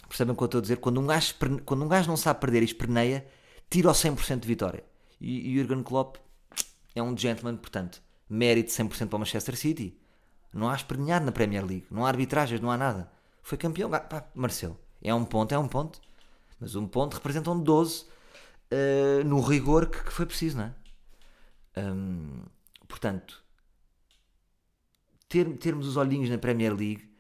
percebem 0.09 0.35
o 0.35 0.37
que 0.37 0.43
eu 0.43 0.47
estou 0.47 0.59
a 0.59 0.63
dizer? 0.63 0.77
Quando 0.79 1.01
um 1.01 1.07
gajo, 1.07 1.35
quando 1.65 1.85
um 1.85 1.89
gajo 1.89 2.09
não 2.09 2.17
sabe 2.17 2.41
perder 2.41 2.63
e 2.63 2.65
esperneia, 2.65 3.27
tira 3.71 3.89
o 3.89 3.93
100% 3.93 4.41
de 4.41 4.49
vitória. 4.49 4.85
E, 5.21 5.53
e 5.53 5.57
Jurgen 5.57 5.83
Klopp 5.83 6.17
é 6.95 7.03
um 7.03 7.17
gentleman, 7.17 7.57
portanto, 7.57 8.03
mérito 8.29 8.71
100% 8.71 9.09
para 9.09 9.17
o 9.17 9.19
Manchester 9.21 9.57
City. 9.57 9.97
Não 10.53 10.69
há 10.69 10.75
espernear 10.75 11.23
na 11.23 11.31
Premier 11.31 11.65
League, 11.65 11.87
não 11.91 12.05
há 12.05 12.09
arbitragens, 12.09 12.61
não 12.61 12.71
há 12.71 12.77
nada. 12.77 13.11
Foi 13.43 13.57
campeão, 13.57 13.91
pá, 13.91 14.29
mereceu. 14.35 14.77
É 15.03 15.15
um 15.15 15.25
ponto, 15.25 15.53
é 15.53 15.59
um 15.59 15.69
ponto. 15.69 16.01
Mas 16.61 16.75
um 16.75 16.87
ponto 16.87 17.15
representam 17.15 17.59
12 17.59 18.03
uh, 18.03 18.07
eh, 18.71 19.25
no 19.25 19.41
rigor 19.41 19.89
que, 19.91 20.03
que, 20.03 20.13
foi 20.13 20.27
preciso, 20.27 20.57
não 20.59 20.65
é? 20.65 20.75
Um, 21.79 22.43
portanto, 22.89 23.45
ter, 25.29 25.47
termos 25.59 25.87
os 25.87 25.97
olhinhos 25.97 26.31
na 26.31 26.39
Premier 26.39 26.75
League, 26.75 27.11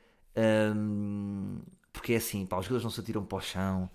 um, 0.74 1.60
porque 1.92 2.14
é 2.14 2.16
assim, 2.16 2.46
pá, 2.46 2.58
os 2.58 2.64
jogadores 2.64 2.84
não 2.84 2.90
se 2.90 3.00
atiram 3.00 3.24
para 3.24 3.38
o 3.38 3.40
chão, 3.40 3.90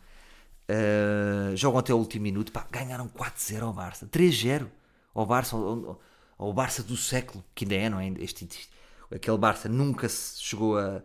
uh, 0.69 1.55
jogam 1.55 1.79
até 1.79 1.93
o 1.93 1.97
último 1.97 2.23
minuto, 2.23 2.51
pá, 2.51 2.67
ganharam 2.69 3.09
4-0 3.09 3.63
ao 3.63 3.73
Barça, 3.73 4.05
3-0 4.05 4.69
ao 5.15 5.25
Barça, 5.25 5.55
ao, 5.55 5.99
ao, 6.37 6.53
Barça 6.53 6.83
do 6.83 6.95
século, 6.95 7.43
que 7.55 7.65
ainda 7.65 7.75
é, 7.75 7.89
não 7.89 7.99
é? 7.99 8.07
Este, 8.19 8.45
este, 8.45 8.69
aquele 9.11 9.37
Barça 9.37 9.67
nunca 9.67 10.07
se 10.07 10.41
chegou 10.43 10.77
a 10.77 11.01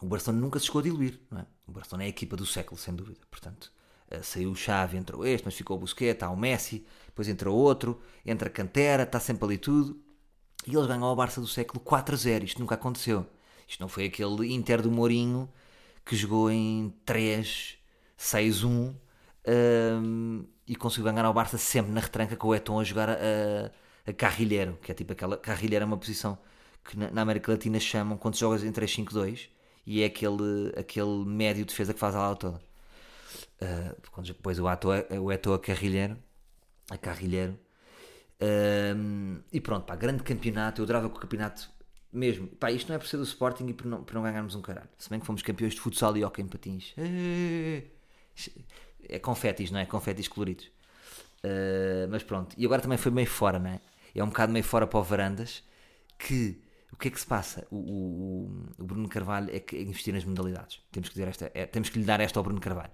o 0.00 0.06
Barcelona 0.06 0.40
nunca 0.40 0.58
se 0.58 0.66
chegou 0.66 0.80
a 0.80 0.84
diluir, 0.84 1.20
não 1.30 1.40
é? 1.40 1.46
O 1.66 1.72
Barcelona 1.72 2.04
é 2.04 2.06
a 2.06 2.10
equipa 2.10 2.36
do 2.36 2.46
século, 2.46 2.78
sem 2.78 2.94
dúvida. 2.94 3.20
Portanto, 3.30 3.72
eh, 4.10 4.22
saiu 4.22 4.50
o 4.50 4.56
Xavi, 4.56 4.96
entrou 4.96 5.26
este, 5.26 5.44
mas 5.44 5.54
ficou 5.54 5.76
o 5.76 5.80
Busquets, 5.80 6.22
há 6.22 6.30
o 6.30 6.36
Messi, 6.36 6.86
depois 7.06 7.28
entrou 7.28 7.56
outro, 7.56 8.00
entra 8.24 8.48
a 8.48 8.50
Cantera, 8.50 9.02
está 9.02 9.18
sempre 9.18 9.44
ali 9.44 9.58
tudo. 9.58 10.00
E 10.66 10.74
eles 10.74 10.86
ganham 10.86 11.04
ao 11.04 11.16
Barça 11.16 11.40
do 11.40 11.46
século 11.46 11.80
4-0. 11.80 12.44
Isto 12.44 12.60
nunca 12.60 12.74
aconteceu. 12.74 13.26
Isto 13.68 13.80
não 13.80 13.88
foi 13.88 14.06
aquele 14.06 14.52
Inter 14.54 14.82
do 14.82 14.90
Mourinho 14.90 15.48
que 16.04 16.16
jogou 16.16 16.50
em 16.50 16.94
3, 17.04 17.78
6, 18.16 18.64
1 18.64 18.94
um, 19.48 20.46
e 20.66 20.76
conseguiu 20.76 21.04
ganhar 21.04 21.24
ao 21.24 21.34
Barça 21.34 21.58
sempre 21.58 21.92
na 21.92 22.00
retranca 22.00 22.36
com 22.36 22.48
o 22.48 22.54
Eton 22.54 22.80
a 22.80 22.84
jogar 22.84 23.10
a, 23.10 23.16
a, 24.06 24.12
Carrilheiro, 24.12 24.78
que 24.82 24.92
é 24.92 24.94
tipo 24.94 25.12
aquela. 25.12 25.36
Carrilheiro 25.36 25.82
é 25.84 25.86
uma 25.86 25.96
posição 25.96 26.38
que 26.84 26.96
na 26.96 27.22
América 27.22 27.50
Latina 27.52 27.80
chamam 27.80 28.16
quando 28.16 28.36
jogas 28.36 28.62
em 28.62 28.72
3-5-2 28.72 29.55
e 29.86 30.02
é 30.02 30.06
aquele, 30.06 30.72
aquele 30.76 31.24
médio 31.24 31.64
de 31.64 31.68
defesa 31.70 31.94
que 31.94 32.00
faz 32.00 32.14
a 32.14 32.18
ala 32.18 32.36
toda. 32.36 32.60
Uh, 33.62 34.10
quando 34.10 34.26
depois 34.26 34.58
o 34.58 34.66
ator, 34.66 35.06
o 35.20 35.30
ator 35.30 35.54
a 35.54 35.58
carrilheiro, 35.58 36.18
a 36.90 36.98
carrilheiro. 36.98 37.58
E 39.52 39.60
pronto, 39.60 39.86
pá, 39.86 39.96
grande 39.96 40.22
campeonato. 40.22 40.80
Eu 40.80 40.84
adorava 40.84 41.08
que 41.08 41.16
o 41.16 41.20
campeonato, 41.20 41.70
mesmo, 42.12 42.48
pá, 42.48 42.70
isto 42.70 42.88
não 42.88 42.96
é 42.96 42.98
por 42.98 43.06
ser 43.06 43.16
do 43.16 43.22
Sporting 43.22 43.66
e 43.68 43.72
por 43.72 43.86
não, 43.86 44.04
por 44.04 44.14
não 44.14 44.22
ganharmos 44.22 44.54
um 44.54 44.60
caralho. 44.60 44.88
Se 44.98 45.08
bem 45.08 45.20
que 45.20 45.26
fomos 45.26 45.42
campeões 45.42 45.74
de 45.74 45.80
futsal 45.80 46.16
e 46.16 46.24
hockey 46.24 46.42
em 46.42 46.48
patins. 46.48 46.94
É 49.08 49.18
confetis, 49.18 49.70
não 49.70 49.78
é? 49.78 49.86
Confetis 49.86 50.28
coloridos. 50.28 50.66
Uh, 51.44 52.08
mas 52.10 52.24
pronto, 52.24 52.54
e 52.58 52.64
agora 52.66 52.82
também 52.82 52.98
foi 52.98 53.12
meio 53.12 53.28
fora, 53.28 53.58
não 53.58 53.70
é? 53.70 53.80
É 54.14 54.24
um 54.24 54.28
bocado 54.28 54.52
meio 54.52 54.64
fora 54.64 54.86
para 54.86 54.98
o 54.98 55.02
Varandas 55.02 55.62
que 56.18 56.60
o 56.92 56.96
que 56.96 57.08
é 57.08 57.10
que 57.10 57.20
se 57.20 57.26
passa? 57.26 57.66
O, 57.70 57.76
o, 57.76 58.66
o 58.78 58.84
Bruno 58.84 59.08
Carvalho 59.08 59.54
é 59.54 59.60
que 59.60 59.78
investir 59.80 60.14
nas 60.14 60.24
modalidades. 60.24 60.80
Temos 60.90 61.08
que, 61.08 61.22
esta, 61.22 61.50
é, 61.54 61.66
temos 61.66 61.88
que 61.88 61.98
lhe 61.98 62.04
dar 62.04 62.20
esta 62.20 62.38
ao 62.38 62.44
Bruno 62.44 62.60
Carvalho. 62.60 62.92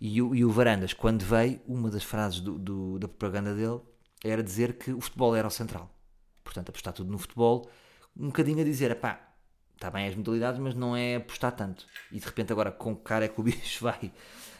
E 0.00 0.20
o, 0.22 0.34
e 0.34 0.44
o 0.44 0.50
Varandas, 0.50 0.92
quando 0.92 1.22
veio, 1.22 1.60
uma 1.66 1.90
das 1.90 2.02
frases 2.02 2.40
do, 2.40 2.58
do, 2.58 2.98
da 2.98 3.06
propaganda 3.06 3.54
dele 3.54 3.80
era 4.24 4.42
dizer 4.42 4.78
que 4.78 4.92
o 4.92 5.00
futebol 5.00 5.36
era 5.36 5.46
o 5.46 5.50
central. 5.50 5.94
Portanto, 6.42 6.70
apostar 6.70 6.92
tudo 6.92 7.10
no 7.10 7.18
futebol, 7.18 7.70
um 8.16 8.26
bocadinho 8.26 8.60
a 8.60 8.64
dizer, 8.64 8.98
pá, 8.98 9.30
está 9.74 9.90
bem 9.90 10.06
as 10.06 10.14
modalidades, 10.14 10.60
mas 10.60 10.74
não 10.74 10.96
é 10.96 11.16
apostar 11.16 11.52
tanto. 11.52 11.86
E 12.10 12.18
de 12.18 12.26
repente 12.26 12.52
agora 12.52 12.70
com 12.70 12.94
que 12.96 13.02
cara 13.02 13.24
é 13.24 13.28
que 13.28 13.40
o 13.40 13.42
bicho 13.42 13.82
vai, 13.84 14.12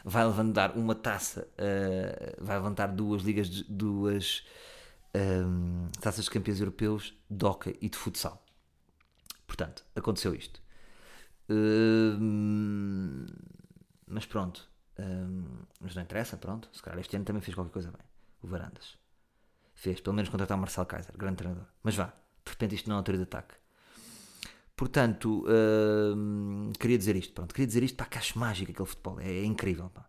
vai 0.04 0.24
levantar 0.24 0.76
uma 0.76 0.94
taça, 0.94 1.48
uh, 1.58 2.44
vai 2.44 2.56
levantar 2.56 2.88
duas 2.88 3.22
ligas, 3.22 3.48
duas 3.62 4.44
um, 5.14 5.86
eh, 5.86 5.98
taças 6.00 6.26
de 6.26 6.30
campeões 6.30 6.60
europeus 6.60 7.14
de 7.28 7.46
e 7.80 7.88
de 7.88 7.98
futsal. 7.98 8.42
Portanto, 9.50 9.84
aconteceu 9.96 10.32
isto. 10.32 10.62
Uh, 11.50 13.26
mas 14.06 14.24
pronto. 14.24 14.70
Uh, 14.96 15.66
mas 15.80 15.96
não 15.96 16.02
interessa, 16.04 16.36
pronto. 16.36 16.70
Se 16.72 16.80
calhar 16.80 17.00
este 17.00 17.16
ano 17.16 17.24
também 17.24 17.42
fez 17.42 17.56
qualquer 17.56 17.72
coisa 17.72 17.90
bem. 17.90 18.06
O 18.42 18.46
Varandas. 18.46 18.96
Fez, 19.74 20.00
pelo 20.00 20.14
menos 20.14 20.30
contratar 20.30 20.56
o 20.56 20.60
Marcel 20.60 20.86
Kaiser, 20.86 21.16
grande 21.18 21.38
treinador. 21.38 21.66
Mas 21.82 21.96
vá, 21.96 22.14
de 22.44 22.52
repente 22.52 22.76
isto 22.76 22.88
não 22.88 22.94
é 22.94 22.98
altura 22.98 23.16
de 23.16 23.24
ataque. 23.24 23.56
Portanto, 24.76 25.44
uh, 25.44 26.72
queria 26.78 26.96
dizer 26.96 27.16
isto, 27.16 27.32
pronto. 27.34 27.52
Queria 27.52 27.66
dizer 27.66 27.82
isto, 27.82 27.96
pá, 27.96 28.04
que 28.04 28.18
acho 28.18 28.38
mágico 28.38 28.70
aquele 28.70 28.88
futebol. 28.88 29.18
É, 29.18 29.28
é 29.32 29.44
incrível, 29.44 29.90
pá. 29.90 30.08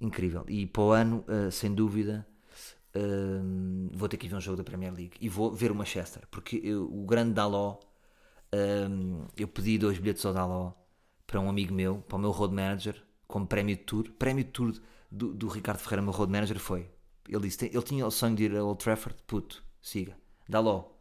Incrível. 0.00 0.44
E 0.46 0.64
para 0.64 0.82
o 0.82 0.92
ano, 0.92 1.24
uh, 1.26 1.50
sem 1.50 1.74
dúvida, 1.74 2.24
vou 3.92 4.08
ter 4.08 4.16
que 4.16 4.26
ir 4.26 4.28
ver 4.28 4.36
um 4.36 4.40
jogo 4.40 4.58
da 4.58 4.62
Premier 4.62 4.94
League. 4.94 5.16
E 5.20 5.28
vou 5.28 5.52
ver 5.52 5.72
o 5.72 5.74
Manchester. 5.74 6.22
Porque 6.30 6.60
eu, 6.62 6.84
o 6.84 7.04
grande 7.04 7.32
Daló, 7.32 7.80
eu 9.36 9.48
pedi 9.48 9.78
dois 9.78 9.98
bilhetes 9.98 10.24
ao 10.24 10.32
Daló 10.32 10.72
para 11.26 11.40
um 11.40 11.48
amigo 11.48 11.74
meu, 11.74 11.98
para 12.08 12.16
o 12.16 12.20
meu 12.20 12.30
road 12.30 12.54
manager, 12.54 13.02
como 13.26 13.46
prémio 13.46 13.76
de 13.76 13.82
tour. 13.82 14.10
Prémio 14.18 14.44
de 14.44 14.50
tour 14.50 14.74
do, 15.10 15.32
do 15.32 15.48
Ricardo 15.48 15.78
Ferreira, 15.78 16.02
meu 16.02 16.12
road 16.12 16.30
manager, 16.30 16.58
foi 16.58 16.94
ele 17.28 17.48
disse: 17.48 17.66
ele 17.66 17.82
tinha 17.82 18.06
o 18.06 18.10
sonho 18.10 18.36
de 18.36 18.44
ir 18.44 18.56
a 18.56 18.64
Old 18.64 18.82
Trafford, 18.82 19.16
puto, 19.26 19.62
siga, 19.80 20.16
logo, 20.48 20.96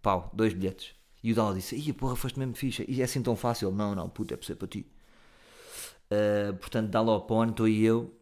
pau, 0.00 0.30
dois 0.32 0.54
bilhetes. 0.54 0.94
E 1.22 1.32
o 1.32 1.34
Daló 1.34 1.52
disse: 1.52 1.76
Ih, 1.76 1.92
porra, 1.92 2.14
foste 2.14 2.38
mesmo 2.38 2.54
ficha. 2.54 2.84
E 2.86 3.00
é 3.00 3.04
assim 3.04 3.22
tão 3.22 3.34
fácil? 3.34 3.72
Não, 3.72 3.94
não, 3.94 4.08
puto, 4.08 4.32
é 4.32 4.36
para 4.36 4.46
ser 4.46 4.54
para 4.54 4.68
ti. 4.68 4.86
Uh, 6.10 6.54
portanto, 6.56 6.94
logo 6.94 7.26
para 7.26 7.36
o 7.36 7.40
ano, 7.40 7.50
estou 7.50 7.68
e 7.68 7.84
eu. 7.84 8.14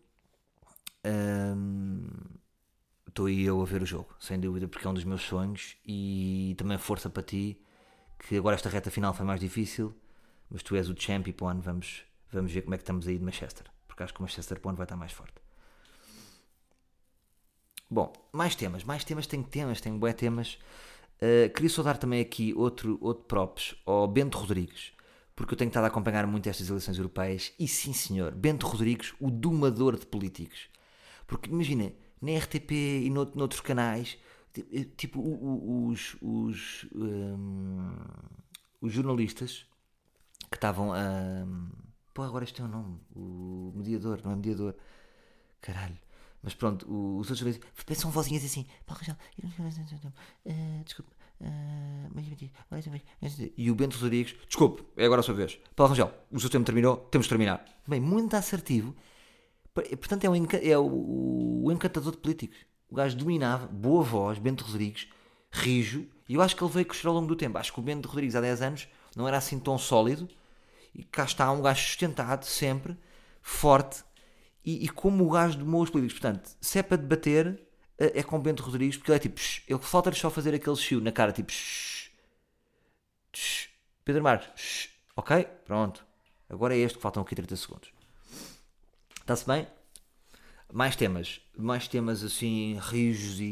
Estou 3.06 3.26
uh, 3.26 3.28
e 3.28 3.44
eu 3.44 3.60
a 3.60 3.64
ver 3.66 3.82
o 3.82 3.86
jogo, 3.86 4.14
sem 4.18 4.40
dúvida, 4.40 4.66
porque 4.66 4.86
é 4.86 4.90
um 4.90 4.94
dos 4.94 5.04
meus 5.04 5.22
sonhos. 5.22 5.76
E 5.86 6.54
também 6.56 6.78
força 6.78 7.10
para 7.10 7.22
ti, 7.22 7.60
que 8.18 8.36
agora 8.36 8.56
esta 8.56 8.68
reta 8.68 8.90
final 8.90 9.12
foi 9.12 9.26
mais 9.26 9.40
difícil, 9.40 9.94
mas 10.50 10.62
tu 10.62 10.76
és 10.76 10.88
o 10.88 10.94
champ 10.96 11.26
e 11.26 11.32
para 11.32 11.46
o 11.46 11.48
ano 11.48 11.60
vamos, 11.60 12.04
vamos 12.30 12.52
ver 12.52 12.62
como 12.62 12.74
é 12.74 12.78
que 12.78 12.82
estamos 12.82 13.06
aí 13.06 13.18
de 13.18 13.24
Manchester. 13.24 13.66
Porque 13.86 14.02
acho 14.02 14.12
que 14.12 14.20
o 14.20 14.22
Manchester 14.22 14.60
para 14.60 14.68
o 14.68 14.70
ano 14.70 14.76
vai 14.76 14.84
estar 14.84 14.96
mais 14.96 15.12
forte. 15.12 15.34
Bom, 17.90 18.12
mais 18.32 18.54
temas, 18.54 18.82
mais 18.82 19.04
temas, 19.04 19.26
tenho 19.26 19.44
temas, 19.44 19.80
tenho 19.80 19.98
bué 19.98 20.12
temas. 20.12 20.58
Uh, 21.16 21.52
queria 21.54 21.70
só 21.70 21.82
dar 21.82 21.96
também 21.96 22.20
aqui 22.20 22.52
outro, 22.54 22.98
outro 23.00 23.24
props 23.24 23.76
ao 23.86 24.08
Bento 24.08 24.36
Rodrigues, 24.36 24.92
porque 25.36 25.54
eu 25.54 25.58
tenho 25.58 25.68
estado 25.68 25.84
a 25.84 25.86
acompanhar 25.86 26.26
muito 26.26 26.48
estas 26.48 26.68
eleições 26.68 26.96
europeias 26.96 27.52
e 27.58 27.68
sim 27.68 27.92
senhor, 27.92 28.34
Bento 28.34 28.66
Rodrigues, 28.66 29.14
o 29.20 29.30
domador 29.30 29.98
de 29.98 30.06
políticos. 30.06 30.68
Porque 31.26 31.48
imagina, 31.48 31.92
na 32.20 32.36
RTP 32.36 32.72
e 32.72 33.10
no, 33.10 33.30
noutros 33.34 33.60
canais, 33.60 34.18
tipo 34.96 35.20
os, 35.20 36.16
os, 36.22 36.86
um, 36.94 37.92
os 38.80 38.92
jornalistas 38.92 39.66
que 40.50 40.56
estavam 40.56 40.92
a. 40.92 41.46
Pô, 42.12 42.22
agora 42.22 42.44
este 42.44 42.60
é 42.60 42.64
o 42.64 42.68
nome, 42.68 43.00
o 43.14 43.72
mediador, 43.74 44.20
não 44.24 44.32
é 44.32 44.36
mediador. 44.36 44.76
Caralho. 45.60 45.98
Mas 46.42 46.54
pronto, 46.54 46.84
os 46.84 47.30
outros 47.30 47.40
vezes 47.40 47.60
são 47.94 48.10
vozinhas 48.10 48.44
assim, 48.44 48.66
Paulo 48.84 49.00
Rangel, 49.00 49.16
uh, 50.44 50.84
desculpe, 50.84 51.10
uh, 51.40 51.44
e 53.56 53.70
o 53.70 53.74
Bento 53.74 53.96
Rodrigues, 53.98 54.36
desculpe, 54.46 54.84
é 54.94 55.06
agora 55.06 55.20
a 55.20 55.24
sua 55.24 55.34
vez. 55.34 55.58
Paulo 55.74 55.90
Rangel, 55.90 56.12
o 56.30 56.38
seu 56.38 56.50
tempo 56.50 56.66
terminou, 56.66 56.98
temos 57.10 57.24
de 57.24 57.30
terminar. 57.30 57.64
Bem, 57.88 57.98
muito 57.98 58.36
assertivo. 58.36 58.94
Portanto, 59.72 60.24
é 60.24 60.70
é 60.70 60.78
o, 60.78 61.64
o 61.64 61.72
encantador 61.72 62.12
de 62.12 62.18
políticos. 62.18 62.58
O 62.94 62.96
gajo 62.96 63.16
dominava, 63.16 63.66
boa 63.66 64.04
voz, 64.04 64.38
Bento 64.38 64.62
Rodrigues, 64.62 65.08
rijo, 65.50 66.06
e 66.28 66.34
eu 66.34 66.40
acho 66.40 66.54
que 66.54 66.62
ele 66.62 66.72
veio 66.72 66.86
crescer 66.86 67.08
ao 67.08 67.14
longo 67.14 67.26
do 67.26 67.34
tempo. 67.34 67.58
Acho 67.58 67.72
que 67.72 67.80
o 67.80 67.82
Bento 67.82 68.08
Rodrigues 68.08 68.36
há 68.36 68.40
10 68.40 68.62
anos 68.62 68.88
não 69.16 69.26
era 69.26 69.36
assim 69.36 69.58
tão 69.58 69.76
sólido, 69.76 70.28
e 70.94 71.02
cá 71.02 71.24
está 71.24 71.50
um 71.50 71.60
gajo 71.60 71.82
sustentado, 71.82 72.44
sempre, 72.44 72.96
forte, 73.42 74.04
e, 74.64 74.84
e 74.84 74.88
como 74.88 75.26
o 75.26 75.30
gajo 75.30 75.58
domou 75.58 75.82
os 75.82 75.90
políticos. 75.90 76.20
Portanto, 76.20 76.56
se 76.60 76.78
é 76.78 76.84
para 76.84 76.96
debater, 76.96 77.60
é, 77.98 78.20
é 78.20 78.22
com 78.22 78.38
Bento 78.38 78.62
Rodrigues, 78.62 78.96
porque 78.96 79.10
ele 79.10 79.16
é 79.16 79.18
tipo, 79.18 79.40
ele 79.66 79.80
falta-lhe 79.80 80.14
só 80.14 80.30
fazer 80.30 80.54
aquele 80.54 80.76
chiu 80.76 81.00
na 81.00 81.10
cara, 81.10 81.32
tipo, 81.32 81.50
shh, 81.50 82.12
shh, 83.32 83.70
Pedro 84.04 84.22
Marques, 84.22 84.88
ok? 85.16 85.42
Pronto. 85.64 86.06
Agora 86.48 86.76
é 86.76 86.78
este 86.78 86.98
que 86.98 87.02
faltam 87.02 87.24
aqui 87.24 87.34
30 87.34 87.56
segundos. 87.56 87.92
Está-se 89.20 89.44
bem? 89.44 89.66
Mais 90.74 90.96
temas, 90.96 91.40
mais 91.56 91.86
temas 91.86 92.24
assim 92.24 92.76
rijos 92.80 93.38
e, 93.38 93.44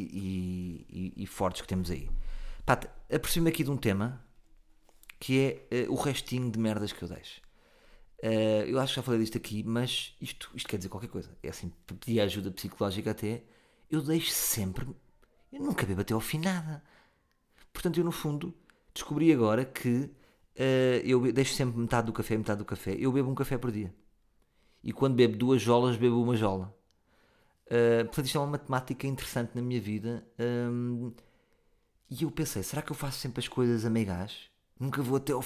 e, 0.90 1.12
e, 1.18 1.24
fortes 1.24 1.62
que 1.62 1.68
temos 1.68 1.88
aí. 1.88 2.10
Pá, 2.66 2.80
aproximo 3.08 3.46
aqui 3.46 3.62
de 3.62 3.70
um 3.70 3.76
tema 3.76 4.20
que 5.20 5.38
é 5.70 5.86
uh, 5.86 5.92
o 5.92 5.94
restinho 5.94 6.50
de 6.50 6.58
merdas 6.58 6.92
que 6.92 7.00
eu 7.00 7.08
deixo. 7.08 7.40
Uh, 8.18 8.66
eu 8.66 8.80
acho 8.80 8.94
que 8.94 8.96
já 8.96 9.04
falei 9.04 9.20
disto 9.20 9.38
aqui, 9.38 9.62
mas 9.62 10.16
isto, 10.20 10.50
isto 10.52 10.68
quer 10.68 10.78
dizer 10.78 10.88
qualquer 10.88 11.06
coisa. 11.06 11.30
É 11.44 11.50
assim, 11.50 11.72
pedir 11.86 12.18
ajuda 12.18 12.50
psicológica 12.50 13.12
até. 13.12 13.44
Eu 13.88 14.02
deixo 14.02 14.32
sempre. 14.32 14.84
Eu 15.52 15.60
nunca 15.60 15.86
bebo 15.86 16.00
até 16.00 16.12
ao 16.12 16.20
fim 16.20 16.40
nada. 16.40 16.82
Portanto, 17.72 17.98
eu 17.98 18.04
no 18.04 18.10
fundo 18.10 18.52
descobri 18.92 19.32
agora 19.32 19.64
que 19.64 20.10
uh, 20.56 21.04
eu 21.04 21.32
deixo 21.32 21.54
sempre 21.54 21.78
metade 21.78 22.08
do 22.08 22.12
café, 22.12 22.36
metade 22.36 22.58
do 22.58 22.64
café. 22.64 22.96
Eu 22.98 23.12
bebo 23.12 23.30
um 23.30 23.34
café 23.36 23.56
por 23.56 23.70
dia. 23.70 23.94
E 24.82 24.92
quando 24.92 25.14
bebo 25.14 25.36
duas 25.36 25.62
jolas, 25.62 25.96
bebo 25.96 26.20
uma 26.20 26.34
jola. 26.34 26.81
Uh, 27.72 28.04
portanto, 28.04 28.26
isto 28.26 28.36
é 28.36 28.40
uma 28.40 28.50
matemática 28.50 29.06
interessante 29.06 29.54
na 29.54 29.62
minha 29.62 29.80
vida. 29.80 30.26
Um, 30.38 31.12
e 32.10 32.24
eu 32.24 32.30
pensei, 32.30 32.62
será 32.62 32.82
que 32.82 32.92
eu 32.92 32.96
faço 32.96 33.18
sempre 33.18 33.40
as 33.40 33.48
coisas 33.48 33.86
a 33.86 33.90
meio 33.90 34.06
gás? 34.06 34.50
Nunca 34.78 35.00
vou 35.00 35.16
até 35.16 35.32
ao. 35.32 35.42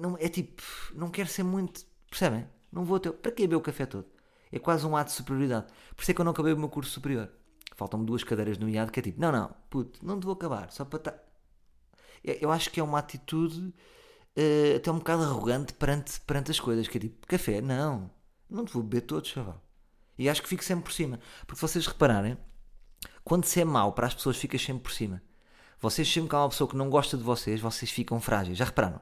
Não, 0.00 0.16
é 0.18 0.28
tipo, 0.28 0.62
não 0.94 1.08
quero 1.10 1.28
ser 1.28 1.42
muito 1.42 1.84
Percebem? 2.10 2.46
Não 2.72 2.84
vou 2.84 2.98
ter. 2.98 3.12
Para 3.12 3.32
que 3.32 3.42
beber 3.42 3.56
o 3.56 3.60
café 3.60 3.86
todo? 3.86 4.06
É 4.50 4.58
quase 4.58 4.86
um 4.86 4.96
ato 4.96 5.10
de 5.10 5.16
superioridade. 5.16 5.66
Por 5.94 6.02
isso 6.02 6.10
é 6.10 6.14
que 6.14 6.20
eu 6.20 6.24
não 6.24 6.32
acabei 6.32 6.52
o 6.52 6.58
meu 6.58 6.68
curso 6.68 6.90
superior. 6.90 7.30
Faltam-me 7.74 8.06
duas 8.06 8.24
cadeiras 8.24 8.58
no 8.58 8.68
IAD 8.68 8.90
que 8.90 9.00
é 9.00 9.02
tipo, 9.02 9.20
não, 9.20 9.30
não, 9.30 9.54
puto, 9.68 10.04
não 10.04 10.18
te 10.18 10.24
vou 10.24 10.32
acabar, 10.32 10.70
só 10.70 10.84
para 10.84 10.98
estar. 10.98 11.22
Eu 12.24 12.50
acho 12.50 12.70
que 12.70 12.80
é 12.80 12.82
uma 12.82 12.98
atitude 12.98 13.60
uh, 13.60 14.76
até 14.76 14.90
um 14.90 14.98
bocado 14.98 15.24
arrogante 15.24 15.74
perante, 15.74 16.18
perante 16.20 16.50
as 16.50 16.58
coisas, 16.58 16.88
que 16.88 16.96
é 16.96 17.00
tipo, 17.02 17.26
café, 17.26 17.60
não, 17.60 18.10
não 18.48 18.64
te 18.64 18.72
vou 18.72 18.82
beber 18.82 19.02
todo, 19.02 19.26
chaval. 19.26 19.62
E 20.18 20.28
acho 20.28 20.42
que 20.42 20.48
fico 20.48 20.64
sempre 20.64 20.84
por 20.84 20.92
cima. 20.92 21.20
Porque 21.46 21.60
vocês 21.60 21.86
repararem, 21.86 22.36
quando 23.24 23.44
se 23.44 23.60
é 23.60 23.64
mau 23.64 23.92
para 23.92 24.06
as 24.06 24.14
pessoas, 24.14 24.36
ficas 24.36 24.62
sempre 24.62 24.82
por 24.82 24.92
cima. 24.92 25.22
Vocês 25.80 26.10
sempre 26.10 26.30
que 26.30 26.36
há 26.36 26.40
uma 26.40 26.48
pessoa 26.48 26.68
que 26.68 26.76
não 26.76 26.88
gosta 26.88 27.16
de 27.16 27.22
vocês, 27.22 27.60
vocês 27.60 27.90
ficam 27.90 28.20
frágeis. 28.20 28.56
Já 28.56 28.64
repararam? 28.64 29.00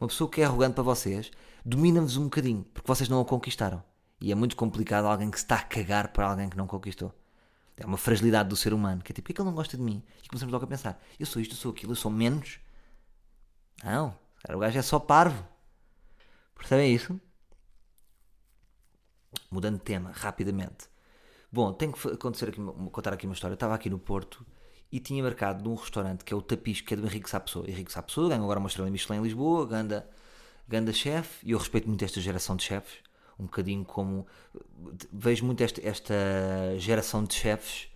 Uma 0.00 0.08
pessoa 0.08 0.30
que 0.30 0.40
é 0.40 0.44
arrogante 0.44 0.74
para 0.74 0.84
vocês 0.84 1.30
domina-vos 1.64 2.16
um 2.16 2.24
bocadinho, 2.24 2.64
porque 2.72 2.86
vocês 2.86 3.08
não 3.08 3.20
a 3.20 3.24
conquistaram. 3.24 3.82
E 4.20 4.32
é 4.32 4.34
muito 4.34 4.56
complicado 4.56 5.06
alguém 5.06 5.30
que 5.30 5.38
se 5.38 5.44
está 5.44 5.56
a 5.56 5.62
cagar 5.62 6.08
para 6.12 6.28
alguém 6.28 6.48
que 6.48 6.56
não 6.56 6.66
conquistou. 6.66 7.14
É 7.76 7.86
uma 7.86 7.96
fragilidade 7.96 8.48
do 8.48 8.56
ser 8.56 8.72
humano, 8.72 9.02
que 9.02 9.12
é 9.12 9.14
tipo, 9.14 9.28
por 9.28 9.34
que 9.34 9.40
ele 9.40 9.48
não 9.48 9.54
gosta 9.54 9.76
de 9.76 9.82
mim? 9.82 10.02
E 10.24 10.28
começamos 10.28 10.52
logo 10.52 10.64
a 10.64 10.68
pensar, 10.68 11.00
eu 11.18 11.26
sou 11.26 11.40
isto, 11.40 11.52
eu 11.52 11.58
sou 11.58 11.70
aquilo, 11.70 11.92
eu 11.92 11.96
sou 11.96 12.10
menos. 12.10 12.58
Não, 13.84 14.16
cara, 14.42 14.56
o 14.56 14.60
gajo 14.60 14.78
é 14.78 14.82
só 14.82 14.98
parvo. 14.98 15.46
Percebem 16.56 16.92
isso? 16.92 17.20
Mudando 19.50 19.78
de 19.78 19.84
tema, 19.84 20.10
rapidamente. 20.12 20.88
Bom, 21.50 21.72
tenho 21.72 21.92
que 21.92 22.08
acontecer 22.08 22.50
aqui, 22.50 22.60
contar 22.92 23.12
aqui 23.12 23.26
uma 23.26 23.34
história. 23.34 23.52
Eu 23.52 23.56
estava 23.56 23.74
aqui 23.74 23.88
no 23.88 23.98
Porto 23.98 24.44
e 24.90 25.00
tinha 25.00 25.22
marcado 25.22 25.64
num 25.64 25.74
restaurante 25.74 26.24
que 26.24 26.32
é 26.32 26.36
o 26.36 26.42
Tapisco, 26.42 26.86
que 26.86 26.94
é 26.94 26.96
do 26.96 27.06
Henrique 27.06 27.28
Sapessoa. 27.28 27.68
Henrique 27.68 27.92
Sapessoa 27.92 28.28
ganhou 28.28 28.44
agora 28.44 28.58
uma 28.58 28.68
estrela 28.68 28.90
Michelin 28.90 29.18
em 29.18 29.22
Lisboa, 29.22 29.66
ganda, 29.66 30.08
ganda 30.66 30.92
chefe, 30.92 31.46
e 31.46 31.52
eu 31.52 31.58
respeito 31.58 31.88
muito 31.88 32.04
esta 32.04 32.20
geração 32.20 32.56
de 32.56 32.64
chefes, 32.64 32.98
um 33.38 33.44
bocadinho 33.44 33.84
como... 33.84 34.26
Vejo 35.12 35.44
muito 35.44 35.62
esta, 35.62 35.86
esta 35.86 36.14
geração 36.78 37.24
de 37.24 37.34
chefes, 37.34 37.88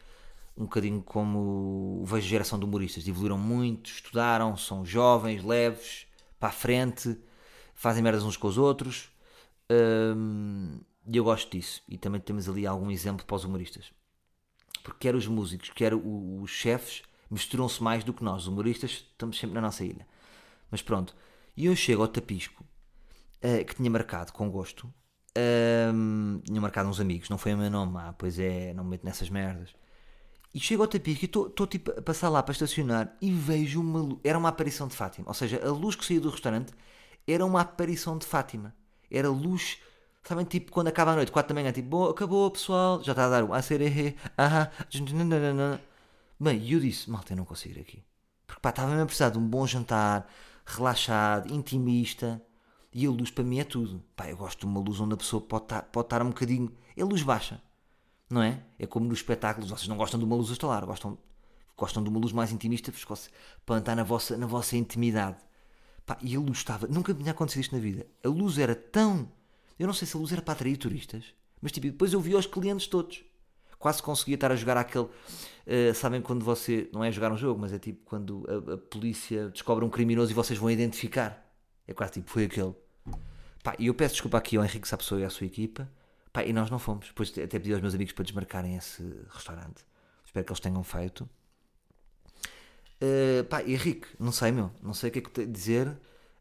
um 0.56 0.64
bocadinho 0.64 1.02
como 1.02 2.04
vejo 2.06 2.28
geração 2.28 2.58
de 2.58 2.64
humoristas. 2.64 3.06
Evoluíram 3.06 3.38
muito, 3.38 3.90
estudaram, 3.90 4.56
são 4.56 4.84
jovens, 4.84 5.42
leves, 5.42 6.06
para 6.38 6.50
a 6.50 6.52
frente, 6.52 7.18
fazem 7.74 8.02
merdas 8.02 8.22
uns 8.22 8.36
com 8.36 8.48
os 8.48 8.58
outros. 8.58 9.10
Hum, 9.70 10.80
e 11.06 11.16
eu 11.16 11.24
gosto 11.24 11.50
disso. 11.50 11.82
E 11.88 11.98
também 11.98 12.20
temos 12.20 12.48
ali 12.48 12.66
algum 12.66 12.90
exemplo 12.90 13.24
para 13.24 13.36
os 13.36 13.44
humoristas. 13.44 13.92
Porque 14.82 15.08
quer 15.08 15.14
os 15.14 15.26
músicos, 15.26 15.70
quer 15.70 15.94
os 15.94 16.50
chefes 16.50 17.02
misturam-se 17.32 17.82
mais 17.82 18.04
do 18.04 18.12
que 18.12 18.22
nós, 18.22 18.42
os 18.42 18.48
humoristas, 18.48 18.90
estamos 19.10 19.38
sempre 19.38 19.54
na 19.54 19.62
nossa 19.62 19.82
ilha. 19.82 20.06
Mas 20.70 20.82
pronto, 20.82 21.16
e 21.56 21.64
eu 21.66 21.74
chego 21.74 22.02
ao 22.02 22.08
Tapisco, 22.08 22.62
uh, 23.42 23.64
que 23.64 23.74
tinha 23.74 23.90
marcado 23.90 24.32
com 24.32 24.50
gosto, 24.50 24.82
uh, 24.86 26.40
tinha 26.44 26.60
marcado 26.60 26.90
uns 26.90 27.00
amigos, 27.00 27.30
não 27.30 27.38
foi 27.38 27.54
o 27.54 27.58
meu 27.58 27.70
nome, 27.70 27.96
ah, 27.96 28.14
pois 28.16 28.38
é, 28.38 28.74
não 28.74 28.84
me 28.84 28.90
meto 28.90 29.06
nessas 29.06 29.30
merdas. 29.30 29.74
E 30.54 30.60
chego 30.60 30.82
ao 30.82 30.88
Tapisco 30.88 31.24
e 31.24 31.26
estou 31.26 31.66
tipo 31.66 31.90
a 31.92 32.02
passar 32.02 32.28
lá 32.28 32.42
para 32.42 32.52
estacionar 32.52 33.16
e 33.22 33.32
vejo 33.32 33.80
uma 33.80 34.20
era 34.22 34.36
uma 34.36 34.50
aparição 34.50 34.86
de 34.86 34.94
Fátima, 34.94 35.26
ou 35.26 35.34
seja, 35.34 35.66
a 35.66 35.70
luz 35.70 35.96
que 35.96 36.04
saía 36.04 36.20
do 36.20 36.28
restaurante 36.28 36.74
era 37.26 37.44
uma 37.46 37.62
aparição 37.62 38.18
de 38.18 38.26
Fátima, 38.26 38.74
era 39.10 39.30
luz 39.30 39.78
Sabem, 40.24 40.44
tipo, 40.44 40.70
quando 40.70 40.88
acaba 40.88 41.12
a 41.12 41.16
noite, 41.16 41.32
4 41.32 41.48
da 41.48 41.60
manhã, 41.60 41.72
tipo, 41.72 41.88
bom, 41.88 42.04
acabou 42.08 42.50
pessoal, 42.50 43.02
já 43.02 43.12
está 43.12 43.26
a 43.26 43.28
dar 43.28 43.44
o 43.44 43.52
acererê, 43.52 44.14
aham, 44.38 44.70
Bem, 46.38 46.58
e 46.58 46.72
eu 46.72 46.80
disse, 46.80 47.08
malta, 47.10 47.32
eu 47.32 47.36
não 47.36 47.44
consigo 47.44 47.78
ir 47.78 47.82
aqui. 47.82 48.02
Porque 48.46 48.60
pá, 48.60 48.70
estava 48.70 48.88
mesmo 48.90 49.04
a 49.04 49.06
precisar 49.06 49.30
de 49.30 49.38
um 49.38 49.46
bom 49.46 49.66
jantar, 49.66 50.28
relaxado, 50.66 51.52
intimista. 51.52 52.42
E 52.92 53.06
a 53.06 53.10
luz 53.10 53.30
para 53.30 53.44
mim 53.44 53.60
é 53.60 53.64
tudo. 53.64 54.02
Pá, 54.16 54.28
eu 54.28 54.36
gosto 54.36 54.60
de 54.60 54.66
uma 54.66 54.80
luz 54.80 55.00
onde 55.00 55.14
a 55.14 55.16
pessoa 55.16 55.40
pode 55.40 55.64
estar, 55.64 55.82
pode 55.82 56.06
estar 56.06 56.22
um 56.22 56.28
bocadinho. 56.28 56.70
É 56.96 57.04
luz 57.04 57.22
baixa, 57.22 57.62
não 58.28 58.42
é? 58.42 58.60
É 58.78 58.86
como 58.86 59.06
nos 59.06 59.18
espetáculos. 59.18 59.70
Vocês 59.70 59.88
não 59.88 59.96
gostam 59.96 60.18
de 60.18 60.26
uma 60.26 60.36
luz 60.36 60.50
a 60.50 60.52
estalar, 60.52 60.84
gostam, 60.84 61.16
gostam 61.76 62.02
de 62.02 62.08
uma 62.08 62.18
luz 62.18 62.32
mais 62.32 62.52
intimista 62.52 62.92
para 63.64 63.78
estar 63.78 63.94
na 63.94 64.02
vossa, 64.02 64.36
na 64.36 64.46
vossa 64.46 64.76
intimidade. 64.76 65.38
Pá, 66.04 66.18
e 66.20 66.34
a 66.36 66.40
luz 66.40 66.58
estava. 66.58 66.86
Nunca 66.88 67.14
me 67.14 67.20
tinha 67.20 67.32
acontecido 67.32 67.62
isto 67.62 67.74
na 67.74 67.80
vida. 67.80 68.06
A 68.24 68.28
luz 68.28 68.58
era 68.58 68.74
tão. 68.74 69.28
Eu 69.82 69.88
não 69.88 69.94
sei 69.94 70.06
se 70.06 70.16
a 70.16 70.20
luz 70.20 70.32
era 70.32 70.40
para 70.40 70.52
atrair 70.52 70.76
turistas, 70.76 71.24
mas 71.60 71.72
tipo, 71.72 71.88
depois 71.88 72.12
eu 72.12 72.20
vi 72.20 72.36
os 72.36 72.46
clientes 72.46 72.86
todos. 72.86 73.24
Quase 73.80 74.00
conseguia 74.00 74.36
estar 74.36 74.52
a 74.52 74.54
jogar 74.54 74.76
aquele. 74.76 75.06
Uh, 75.06 75.92
sabem 75.92 76.22
quando 76.22 76.44
você. 76.44 76.88
Não 76.92 77.02
é 77.02 77.10
jogar 77.10 77.32
um 77.32 77.36
jogo, 77.36 77.60
mas 77.60 77.72
é 77.72 77.80
tipo 77.80 78.04
quando 78.04 78.46
a, 78.48 78.74
a 78.74 78.78
polícia 78.78 79.48
descobre 79.48 79.84
um 79.84 79.90
criminoso 79.90 80.30
e 80.30 80.34
vocês 80.34 80.56
vão 80.56 80.70
identificar. 80.70 81.44
É 81.84 81.92
quase 81.92 82.12
tipo, 82.12 82.30
foi 82.30 82.44
aquele. 82.44 82.72
Pá, 83.64 83.74
e 83.76 83.88
eu 83.88 83.94
peço 83.94 84.14
desculpa 84.14 84.38
aqui 84.38 84.56
ao 84.56 84.64
Henrique 84.64 84.86
Sapessoa 84.86 85.20
e 85.20 85.24
à 85.24 85.30
sua 85.30 85.48
equipa. 85.48 85.90
Pá, 86.32 86.44
e 86.44 86.52
nós 86.52 86.70
não 86.70 86.78
fomos. 86.78 87.08
Depois 87.08 87.30
até 87.30 87.58
pedi 87.58 87.72
aos 87.72 87.82
meus 87.82 87.96
amigos 87.96 88.12
para 88.12 88.24
desmarcarem 88.24 88.76
esse 88.76 89.02
restaurante. 89.30 89.84
Espero 90.24 90.46
que 90.46 90.52
eles 90.52 90.60
tenham 90.60 90.84
feito. 90.84 91.28
Uh, 93.02 93.42
pá, 93.50 93.64
Henrique, 93.64 94.06
não 94.20 94.30
sei, 94.30 94.52
meu. 94.52 94.70
Não 94.80 94.94
sei 94.94 95.10
o 95.10 95.12
que 95.12 95.18
é 95.18 95.22
que 95.22 95.40
a 95.40 95.44
dizer. 95.44 95.92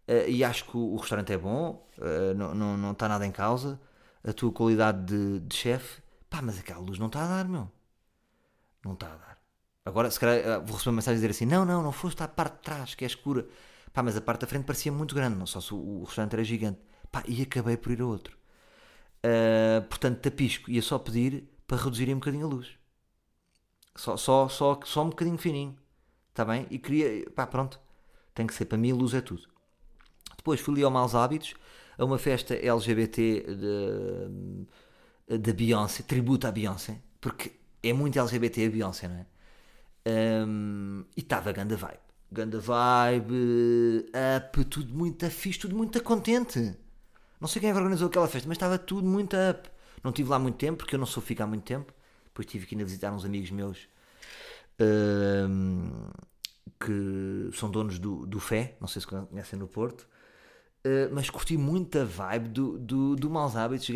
Uh, 0.07 0.27
e 0.27 0.43
acho 0.43 0.65
que 0.65 0.75
o, 0.75 0.93
o 0.93 0.97
restaurante 0.97 1.31
é 1.31 1.37
bom. 1.37 1.87
Uh, 1.97 2.33
não, 2.35 2.53
não, 2.53 2.77
não 2.77 2.91
está 2.91 3.07
nada 3.07 3.25
em 3.25 3.31
causa. 3.31 3.79
A 4.23 4.33
tua 4.33 4.51
qualidade 4.51 5.05
de, 5.05 5.39
de 5.39 5.55
chefe. 5.55 6.01
Pá, 6.29 6.41
mas 6.41 6.59
aquela 6.59 6.79
luz 6.79 6.99
não 6.99 7.07
está 7.07 7.23
a 7.23 7.27
dar, 7.27 7.47
meu. 7.47 7.69
Não 8.83 8.93
está 8.93 9.07
a 9.07 9.15
dar. 9.15 9.37
Agora, 9.85 10.11
se 10.11 10.19
calhar, 10.19 10.61
vou 10.61 10.75
receber 10.75 10.89
uma 10.89 10.95
mensagem 10.97 11.13
a 11.13 11.21
dizer 11.21 11.31
assim: 11.31 11.45
não, 11.45 11.65
não, 11.65 11.81
não 11.81 11.91
foste 11.91 12.21
à 12.21 12.27
parte 12.27 12.57
de 12.57 12.61
trás, 12.61 12.95
que 12.95 13.03
é 13.03 13.07
escura. 13.07 13.47
Pá, 13.93 14.01
mas 14.03 14.15
a 14.15 14.21
parte 14.21 14.41
da 14.41 14.47
frente 14.47 14.65
parecia 14.65 14.91
muito 14.91 15.13
grande, 15.15 15.35
não 15.37 15.45
só 15.45 15.59
se 15.59 15.73
o, 15.73 15.77
o 15.77 16.03
restaurante 16.03 16.33
era 16.33 16.43
gigante. 16.43 16.79
Pá, 17.11 17.23
e 17.27 17.41
acabei 17.41 17.77
por 17.77 17.91
ir 17.91 18.01
a 18.01 18.05
outro. 18.05 18.37
Uh, 19.25 19.81
portanto, 19.87 20.19
tapisco, 20.19 20.71
ia 20.71 20.81
só 20.81 20.97
pedir 20.97 21.47
para 21.67 21.77
reduzirem 21.77 22.15
um 22.15 22.19
bocadinho 22.19 22.45
a 22.45 22.49
luz. 22.49 22.69
Só, 23.95 24.17
só, 24.17 24.47
só, 24.49 24.79
só 24.83 25.03
um 25.03 25.09
bocadinho 25.09 25.37
fininho. 25.37 25.77
Está 26.29 26.45
bem? 26.45 26.65
E 26.69 26.79
queria, 26.79 27.29
pá, 27.31 27.45
pronto. 27.45 27.79
Tem 28.33 28.47
que 28.47 28.53
ser, 28.53 28.65
para 28.65 28.77
mim, 28.77 28.91
a 28.91 28.95
luz 28.95 29.13
é 29.13 29.21
tudo. 29.21 29.50
Depois 30.41 30.59
fui 30.59 30.73
ali 30.73 30.83
ao 30.83 30.91
Maus 30.91 31.13
Hábitos, 31.13 31.53
a 31.97 32.03
uma 32.03 32.17
festa 32.17 32.55
LGBT 32.55 33.45
da 35.39 35.53
Beyoncé, 35.53 36.03
tributo 36.03 36.47
à 36.47 36.51
Beyoncé, 36.51 36.99
porque 37.19 37.51
é 37.83 37.93
muito 37.93 38.17
LGBT 38.19 38.65
a 38.65 38.69
Beyoncé, 38.69 39.07
não 39.07 39.15
é? 39.15 39.25
Um, 40.47 41.05
e 41.15 41.21
estava 41.21 41.51
ganda 41.51 41.77
vibe 41.77 42.11
ganda 42.31 42.59
vibe, 42.59 44.05
up, 44.37 44.65
tudo 44.65 44.93
muito 44.93 45.29
fixe, 45.29 45.59
tudo 45.59 45.75
muito 45.75 46.01
contente. 46.01 46.75
Não 47.39 47.47
sei 47.47 47.59
quem 47.59 47.69
é 47.69 47.75
organizou 47.75 48.07
aquela 48.07 48.27
festa, 48.27 48.47
mas 48.47 48.55
estava 48.55 48.77
tudo 48.77 49.05
muito 49.05 49.35
up. 49.35 49.69
Não 50.03 50.11
tive 50.11 50.29
lá 50.29 50.39
muito 50.39 50.57
tempo, 50.57 50.77
porque 50.77 50.95
eu 50.95 50.99
não 50.99 51.05
sou 51.05 51.21
ficar 51.21 51.45
muito 51.45 51.63
tempo. 51.63 51.93
Depois 52.25 52.47
tive 52.47 52.65
que 52.65 52.75
ir 52.75 52.83
visitar 52.83 53.11
uns 53.11 53.25
amigos 53.25 53.51
meus 53.51 53.89
um, 54.79 56.09
que 56.79 57.49
são 57.53 57.69
donos 57.69 57.99
do, 57.99 58.25
do 58.25 58.39
Fé, 58.39 58.77
não 58.79 58.87
sei 58.87 59.01
se 59.01 59.07
conhecem 59.07 59.59
no 59.59 59.67
Porto. 59.67 60.07
Uh, 60.85 61.13
mas 61.13 61.29
curti 61.29 61.57
muito 61.57 61.99
a 61.99 62.03
vibe 62.03 62.49
do, 62.49 62.79
do, 62.79 63.15
do 63.15 63.29
Maus 63.29 63.55
Hábitos. 63.55 63.87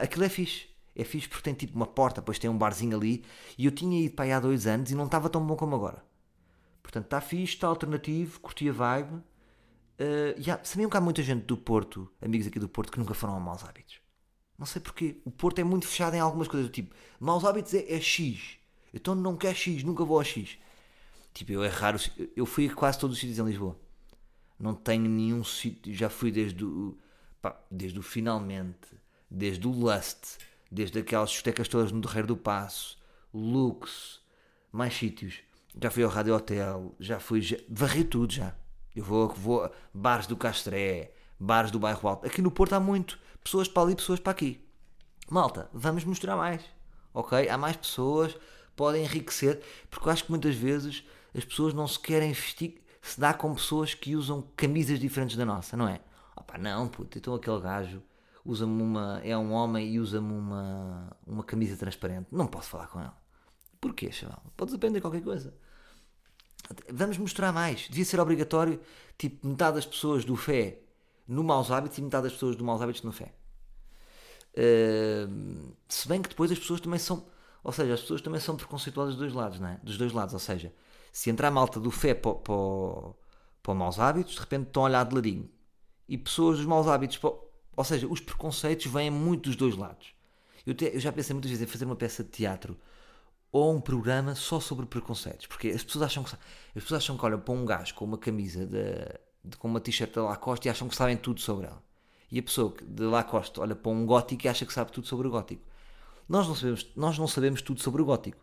Aquilo 0.00 0.24
é 0.24 0.28
fixe. 0.28 0.66
É 0.94 1.04
fixe 1.04 1.28
porque 1.28 1.42
tem 1.42 1.54
tipo 1.54 1.74
uma 1.76 1.86
porta, 1.86 2.20
depois 2.20 2.38
tem 2.38 2.50
um 2.50 2.56
barzinho 2.56 2.96
ali. 2.96 3.24
E 3.56 3.66
eu 3.66 3.72
tinha 3.72 4.00
ido 4.00 4.14
para 4.14 4.24
aí 4.26 4.32
há 4.32 4.40
dois 4.40 4.66
anos 4.66 4.90
e 4.90 4.94
não 4.94 5.06
estava 5.06 5.28
tão 5.28 5.44
bom 5.46 5.56
como 5.56 5.74
agora. 5.74 6.02
Portanto, 6.82 7.04
está 7.04 7.20
fixe, 7.20 7.54
está 7.54 7.66
alternativo, 7.66 8.40
curti 8.40 8.68
a 8.68 8.72
vibe. 8.72 9.14
Uh, 9.14 10.38
yeah, 10.38 10.62
sabiam 10.64 10.90
que 10.90 10.96
há 10.96 11.00
muita 11.00 11.22
gente 11.22 11.44
do 11.44 11.56
Porto, 11.56 12.10
amigos 12.20 12.46
aqui 12.46 12.58
do 12.58 12.68
Porto, 12.68 12.90
que 12.90 12.98
nunca 12.98 13.14
foram 13.14 13.36
a 13.36 13.40
maus 13.40 13.62
hábitos. 13.64 14.00
Não 14.58 14.66
sei 14.66 14.80
porquê. 14.80 15.20
O 15.24 15.30
Porto 15.30 15.58
é 15.58 15.64
muito 15.64 15.86
fechado 15.86 16.14
em 16.14 16.20
algumas 16.20 16.48
coisas. 16.48 16.70
Tipo, 16.70 16.94
maus 17.20 17.44
hábitos 17.44 17.74
é, 17.74 17.92
é 17.92 18.00
X. 18.00 18.58
Então 18.92 19.14
não 19.14 19.36
quer 19.36 19.54
X, 19.54 19.82
nunca 19.82 20.04
vou 20.04 20.20
a 20.20 20.24
X. 20.24 20.58
Tipo, 21.32 21.52
eu 21.52 21.64
é 21.64 21.68
raro. 21.68 21.98
Eu 22.36 22.46
fui 22.46 22.68
a 22.68 22.74
quase 22.74 22.98
todos 22.98 23.16
os 23.16 23.20
sítios 23.20 23.38
em 23.38 23.44
Lisboa. 23.44 23.76
Não 24.62 24.74
tenho 24.74 25.10
nenhum 25.10 25.44
sítio. 25.44 25.92
Já 25.92 26.08
fui 26.08 26.30
desde 26.30 26.64
o. 26.64 26.96
Pá, 27.42 27.60
desde 27.70 27.98
o 27.98 28.02
Finalmente, 28.02 28.88
desde 29.30 29.66
o 29.66 29.70
Lust, 29.70 30.38
desde 30.70 31.00
aquelas 31.00 31.30
discotecas 31.30 31.68
todas 31.68 31.92
no 31.92 32.00
Derreiro 32.00 32.28
do 32.28 32.36
Passo, 32.36 32.96
Lux, 33.34 34.22
mais 34.72 34.94
sítios 34.94 35.42
já 35.80 35.90
fui 35.90 36.02
ao 36.02 36.10
Rádio 36.10 36.34
Hotel, 36.34 36.94
já 37.00 37.18
fui. 37.18 37.40
Já, 37.40 37.56
varri 37.68 38.04
tudo 38.04 38.32
já. 38.32 38.54
Eu 38.94 39.04
vou, 39.04 39.28
vou. 39.28 39.70
Bares 39.92 40.26
do 40.26 40.36
Castré, 40.36 41.12
bares 41.38 41.70
do 41.70 41.78
Bairro 41.78 42.06
Alto. 42.08 42.26
Aqui 42.26 42.42
no 42.42 42.50
Porto 42.50 42.74
há 42.74 42.80
muito. 42.80 43.18
Pessoas 43.42 43.68
para 43.68 43.82
ali, 43.82 43.96
pessoas 43.96 44.20
para 44.20 44.32
aqui. 44.32 44.60
Malta, 45.30 45.70
vamos 45.72 46.04
mostrar 46.04 46.36
mais. 46.36 46.62
Ok? 47.14 47.48
Há 47.48 47.56
mais 47.56 47.76
pessoas, 47.76 48.36
podem 48.76 49.04
enriquecer. 49.04 49.62
Porque 49.90 50.06
eu 50.06 50.12
acho 50.12 50.24
que 50.24 50.30
muitas 50.30 50.54
vezes 50.54 51.04
as 51.34 51.44
pessoas 51.44 51.72
não 51.72 51.88
se 51.88 51.98
querem 51.98 52.32
vestir. 52.32 52.82
Se 53.02 53.20
dá 53.20 53.34
com 53.34 53.52
pessoas 53.54 53.92
que 53.92 54.16
usam 54.16 54.42
camisas 54.56 54.98
diferentes 54.98 55.36
da 55.36 55.44
nossa, 55.44 55.76
não 55.76 55.88
é? 55.88 56.00
Opa, 56.36 56.56
não, 56.56 56.88
puto, 56.88 57.18
então 57.18 57.34
aquele 57.34 57.60
gajo 57.60 58.02
usa-me 58.44 58.80
uma. 58.80 59.20
é 59.24 59.36
um 59.36 59.52
homem 59.52 59.92
e 59.92 60.00
usa-me 60.00 60.32
uma, 60.32 61.16
uma 61.26 61.44
camisa 61.44 61.76
transparente. 61.76 62.28
Não 62.30 62.46
posso 62.46 62.70
falar 62.70 62.86
com 62.86 63.00
ele. 63.00 63.10
Porquê, 63.80 64.10
chaval? 64.12 64.42
Podes 64.56 64.72
aprender 64.72 65.00
qualquer 65.00 65.22
coisa. 65.22 65.52
Vamos 66.90 67.18
mostrar 67.18 67.52
mais. 67.52 67.88
Devia 67.88 68.04
ser 68.04 68.20
obrigatório, 68.20 68.80
tipo, 69.18 69.46
metade 69.46 69.76
das 69.76 69.84
pessoas 69.84 70.24
do 70.24 70.36
fé 70.36 70.80
no 71.26 71.42
maus 71.42 71.70
hábitos 71.70 71.98
e 71.98 72.02
metade 72.02 72.24
das 72.24 72.32
pessoas 72.32 72.56
do 72.56 72.64
maus 72.64 72.80
hábitos 72.80 73.02
no 73.02 73.12
fé. 73.12 73.34
Uh, 74.54 75.74
se 75.88 76.06
bem 76.06 76.22
que 76.22 76.28
depois 76.28 76.52
as 76.52 76.58
pessoas 76.58 76.80
também 76.80 76.98
são. 76.98 77.26
Ou 77.64 77.72
seja, 77.72 77.94
as 77.94 78.00
pessoas 78.00 78.20
também 78.20 78.40
são 78.40 78.56
preconceituosas 78.56 79.14
dos 79.14 79.20
dois 79.20 79.34
lados, 79.34 79.60
não 79.60 79.68
é? 79.68 79.80
Dos 79.82 79.98
dois 79.98 80.12
lados. 80.12 80.34
Ou 80.34 80.40
seja, 80.40 80.72
se 81.12 81.30
entrar 81.30 81.50
malta 81.50 81.78
do 81.78 81.90
fé 81.90 82.14
para, 82.14 82.34
para, 82.34 82.54
para 83.62 83.74
maus 83.74 84.00
hábitos, 84.00 84.34
de 84.34 84.40
repente 84.40 84.68
estão 84.68 84.82
a 84.84 84.86
olhar 84.86 85.04
de 85.04 85.14
ladinho. 85.14 85.50
E 86.08 86.16
pessoas 86.16 86.56
dos 86.56 86.66
maus 86.66 86.88
hábitos. 86.88 87.18
Para, 87.18 87.34
ou 87.76 87.84
seja, 87.84 88.08
os 88.08 88.20
preconceitos 88.20 88.86
vêm 88.86 89.10
muito 89.10 89.48
dos 89.48 89.56
dois 89.56 89.76
lados. 89.76 90.14
Eu, 90.66 90.74
te, 90.74 90.86
eu 90.86 91.00
já 91.00 91.12
pensei 91.12 91.34
muitas 91.34 91.50
vezes 91.50 91.62
em 91.62 91.70
fazer 91.70 91.84
uma 91.84 91.96
peça 91.96 92.24
de 92.24 92.30
teatro 92.30 92.78
ou 93.50 93.74
um 93.74 93.80
programa 93.80 94.34
só 94.34 94.58
sobre 94.58 94.86
preconceitos. 94.86 95.46
Porque 95.46 95.68
as 95.68 95.84
pessoas 95.84 96.04
acham 96.04 96.24
que, 96.24 96.34
as 96.34 96.82
pessoas 96.82 97.02
acham 97.02 97.16
que 97.18 97.24
olham 97.24 97.38
para 97.38 97.52
um 97.52 97.66
gajo 97.66 97.94
com 97.94 98.04
uma 98.04 98.18
camisa 98.18 98.66
de, 98.66 98.94
de 99.44 99.56
com 99.58 99.68
uma 99.68 99.80
t-shirt 99.80 100.12
da 100.14 100.22
Lacoste 100.22 100.66
e 100.66 100.70
acham 100.70 100.88
que 100.88 100.96
sabem 100.96 101.16
tudo 101.16 101.40
sobre 101.40 101.66
ela. 101.66 101.82
E 102.30 102.38
a 102.38 102.42
pessoa 102.42 102.74
de 102.82 103.02
Lacoste 103.02 103.60
olha 103.60 103.76
para 103.76 103.92
um 103.92 104.06
gótico 104.06 104.46
e 104.46 104.48
acha 104.48 104.64
que 104.64 104.72
sabe 104.72 104.90
tudo 104.90 105.06
sobre 105.06 105.28
o 105.28 105.30
gótico. 105.30 105.62
Nós 106.26 106.48
não 106.48 106.54
sabemos, 106.54 106.90
nós 106.96 107.18
não 107.18 107.28
sabemos 107.28 107.60
tudo 107.60 107.80
sobre 107.80 108.00
o 108.00 108.04
gótico. 108.06 108.38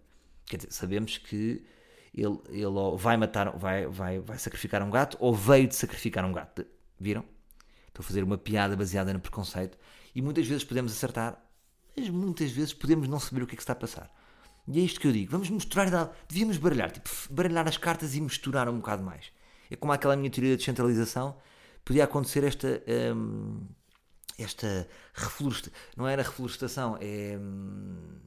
Quer 0.45 0.57
dizer, 0.57 0.71
sabemos 0.71 1.17
que 1.17 1.65
ele, 2.21 2.39
ele 2.49 2.97
vai 2.97 3.17
matar, 3.17 3.51
vai, 3.57 3.87
vai, 3.87 4.19
vai 4.19 4.37
sacrificar 4.37 4.83
um 4.83 4.89
gato 4.89 5.17
ou 5.19 5.33
veio 5.33 5.67
de 5.67 5.75
sacrificar 5.75 6.25
um 6.25 6.33
gato. 6.33 6.65
Viram? 6.99 7.23
Estou 7.87 8.03
a 8.03 8.03
fazer 8.03 8.23
uma 8.23 8.37
piada 8.37 8.75
baseada 8.75 9.13
no 9.13 9.19
preconceito 9.19 9.77
e 10.13 10.21
muitas 10.21 10.47
vezes 10.47 10.63
podemos 10.63 10.91
acertar, 10.91 11.41
mas 11.95 12.09
muitas 12.09 12.51
vezes 12.51 12.73
podemos 12.73 13.07
não 13.07 13.19
saber 13.19 13.43
o 13.43 13.47
que 13.47 13.53
é 13.53 13.57
que 13.57 13.61
está 13.61 13.73
a 13.73 13.75
passar. 13.75 14.13
E 14.67 14.79
é 14.79 14.83
isto 14.83 14.99
que 14.99 15.07
eu 15.07 15.11
digo. 15.11 15.31
Vamos 15.31 15.49
misturar. 15.49 16.11
Devíamos 16.27 16.57
baralhar. 16.57 16.91
Tipo, 16.91 17.09
baralhar 17.31 17.67
as 17.67 17.77
cartas 17.77 18.15
e 18.15 18.21
misturar 18.21 18.69
um 18.69 18.77
bocado 18.77 19.01
mais. 19.01 19.31
É 19.69 19.75
como 19.75 19.91
aquela 19.91 20.15
minha 20.15 20.29
teoria 20.29 20.51
de 20.51 20.57
descentralização. 20.57 21.37
Podia 21.83 22.03
acontecer 22.03 22.43
esta. 22.43 22.83
Hum, 23.15 23.65
esta 24.37 24.87
reflorestação. 25.13 25.73
Não 25.97 26.07
era 26.07 26.21
reflorestação, 26.21 26.97
é. 27.01 27.37
Hum, 27.37 28.19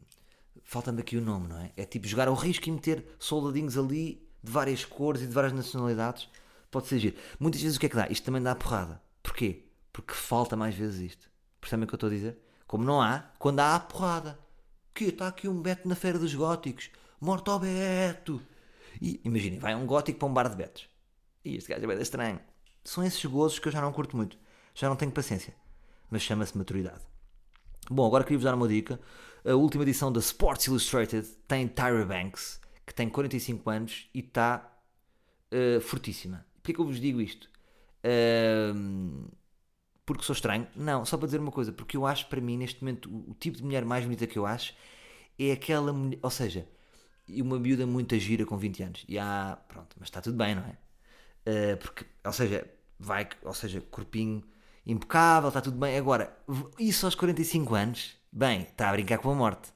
faltando 0.73 1.03
aqui 1.03 1.19
o 1.19 1.21
nome, 1.21 1.49
não 1.49 1.59
é? 1.59 1.71
É 1.77 1.85
tipo 1.85 2.07
jogar 2.07 2.29
ao 2.29 2.35
risco 2.35 2.67
e 2.67 2.73
meter 2.73 3.05
soldadinhos 3.19 3.77
ali 3.77 4.27
de 4.43 4.51
várias 4.51 4.87
cores 4.87 5.21
e 5.21 5.27
de 5.27 5.33
várias 5.33 5.53
nacionalidades. 5.53 6.27
Pode 6.71 6.87
ser 6.87 6.99
giro. 6.99 7.17
Muitas 7.39 7.61
vezes 7.61 7.77
o 7.77 7.81
que 7.81 7.85
é 7.85 7.89
que 7.91 7.95
dá? 7.95 8.09
Isto 8.09 8.25
também 8.25 8.41
dá 8.41 8.55
porrada. 8.55 8.99
Porquê? 9.23 9.67
Porque 9.93 10.15
falta 10.15 10.57
mais 10.57 10.75
vezes 10.75 11.13
isto. 11.13 11.29
Percebem 11.61 11.85
o 11.85 11.87
que 11.87 11.93
eu 11.93 11.97
estou 11.99 12.07
a 12.07 12.11
dizer? 12.11 12.39
Como 12.67 12.85
não 12.85 13.03
há, 13.03 13.19
quando 13.39 13.61
há, 13.61 13.75
há 13.75 13.81
porrada 13.81 14.39
que 14.95 15.05
está 15.05 15.29
aqui 15.29 15.47
um 15.47 15.61
Beto 15.61 15.87
na 15.87 15.95
Feira 15.95 16.19
dos 16.19 16.35
Góticos, 16.35 16.89
morto 17.21 17.51
ao 17.51 17.59
Beto. 17.59 18.41
E 18.99 19.21
imaginem, 19.27 19.59
vai 19.59 19.75
um 19.75 19.85
gótico 19.85 20.21
para 20.21 20.29
um 20.29 20.33
bar 20.33 20.49
de 20.49 20.57
Betos. 20.57 20.89
E 21.45 21.57
este 21.57 21.69
gajo 21.69 21.85
é 21.85 21.87
bem 21.87 22.01
estranho. 22.01 22.41
São 22.83 23.05
esses 23.05 23.23
gozos 23.27 23.59
que 23.59 23.69
eu 23.69 23.73
já 23.73 23.83
não 23.83 23.93
curto 23.93 24.17
muito. 24.17 24.39
Já 24.75 24.89
não 24.89 24.97
tenho 24.97 25.13
paciência. 25.13 25.55
Mas 26.11 26.23
chama-se 26.23 26.57
maturidade. 26.57 27.03
Bom, 27.91 28.07
agora 28.07 28.25
queria-vos 28.25 28.45
dar 28.45 28.55
uma 28.55 28.67
dica. 28.67 28.99
A 29.45 29.55
última 29.55 29.83
edição 29.83 30.13
da 30.13 30.21
Sports 30.21 30.67
Illustrated 30.67 31.27
tem 31.49 31.67
Tyra 31.67 32.05
Banks, 32.05 32.61
que 32.87 32.95
tem 32.95 33.09
45 33.09 33.71
anos 33.71 34.09
e 34.15 34.21
está 34.21 34.73
uh, 35.53 35.81
fortíssima. 35.81 36.47
Porquê 36.55 36.73
que 36.73 36.81
eu 36.81 36.85
vos 36.85 37.01
digo 37.01 37.21
isto? 37.21 37.51
Uh, 38.05 39.29
porque 40.07 40.23
sou 40.23 40.33
estranho. 40.33 40.69
Não, 40.77 41.05
só 41.05 41.17
para 41.17 41.27
dizer 41.27 41.41
uma 41.41 41.51
coisa, 41.51 41.73
porque 41.73 41.97
eu 41.97 42.07
acho 42.07 42.29
para 42.29 42.41
mim, 42.41 42.57
neste 42.57 42.83
momento, 42.85 43.11
o, 43.11 43.33
o 43.33 43.35
tipo 43.35 43.57
de 43.57 43.65
mulher 43.65 43.85
mais 43.85 44.05
bonita 44.05 44.29
que 44.29 44.39
eu 44.39 44.47
acho 44.47 44.75
é 45.37 45.51
aquela 45.51 45.93
mulher. 45.93 46.21
Ou 46.23 46.31
seja, 46.31 46.69
uma 47.29 47.59
miúda 47.59 47.85
muito 47.85 48.17
gira 48.19 48.47
com 48.47 48.57
20 48.57 48.83
anos. 48.85 49.05
E 49.09 49.19
há. 49.19 49.59
Pronto, 49.67 49.97
mas 49.99 50.09
está 50.09 50.21
tudo 50.21 50.37
bem, 50.37 50.55
não 50.55 50.63
é? 50.63 51.75
Uh, 51.75 51.77
porque, 51.79 52.07
ou 52.25 52.33
seja, 52.33 52.65
vai. 52.99 53.29
Ou 53.43 53.55
seja, 53.55 53.81
corpinho. 53.81 54.45
impecável, 54.87 55.49
está 55.49 55.61
tudo 55.61 55.79
bem. 55.79 55.97
Agora, 55.97 56.37
isso 56.79 57.07
aos 57.07 57.17
45 57.17 57.75
anos, 57.75 58.22
bem, 58.33 58.63
está 58.63 58.89
a 58.89 58.93
brincar 58.93 59.19
com 59.19 59.31
a 59.31 59.35
morte. 59.35 59.73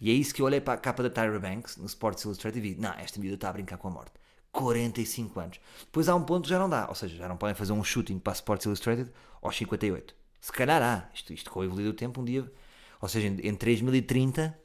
E 0.00 0.10
é 0.10 0.12
isso 0.12 0.34
que 0.34 0.42
eu 0.42 0.46
olhei 0.46 0.60
para 0.60 0.74
a 0.74 0.76
capa 0.76 1.02
da 1.02 1.10
Tyra 1.10 1.38
Banks 1.40 1.76
no 1.78 1.86
Sports 1.86 2.24
Illustrated 2.24 2.58
e 2.58 2.74
vi, 2.74 2.80
não, 2.80 2.92
esta 2.92 3.18
miúda 3.18 3.36
está 3.36 3.48
a 3.48 3.52
brincar 3.52 3.78
com 3.78 3.88
a 3.88 3.90
morte. 3.90 4.12
45 4.52 5.40
anos. 5.40 5.60
Depois 5.80 6.08
há 6.08 6.14
um 6.14 6.22
ponto 6.22 6.44
que 6.44 6.50
já 6.50 6.58
não 6.58 6.68
dá, 6.68 6.86
ou 6.88 6.94
seja, 6.94 7.16
já 7.16 7.28
não 7.28 7.36
podem 7.36 7.54
fazer 7.54 7.72
um 7.72 7.82
shooting 7.82 8.18
para 8.18 8.32
a 8.32 8.34
Sports 8.34 8.66
Illustrated 8.66 9.10
aos 9.42 9.56
58. 9.56 10.14
Se 10.40 10.52
calhar 10.52 10.82
há, 10.82 11.10
isto, 11.12 11.32
isto 11.32 11.50
com 11.50 11.60
o 11.60 11.64
evoluir 11.64 11.86
do 11.86 11.92
tempo, 11.92 12.20
um 12.20 12.24
dia, 12.24 12.50
ou 13.00 13.08
seja, 13.08 13.26
em 13.26 13.54
3030, 13.54 14.58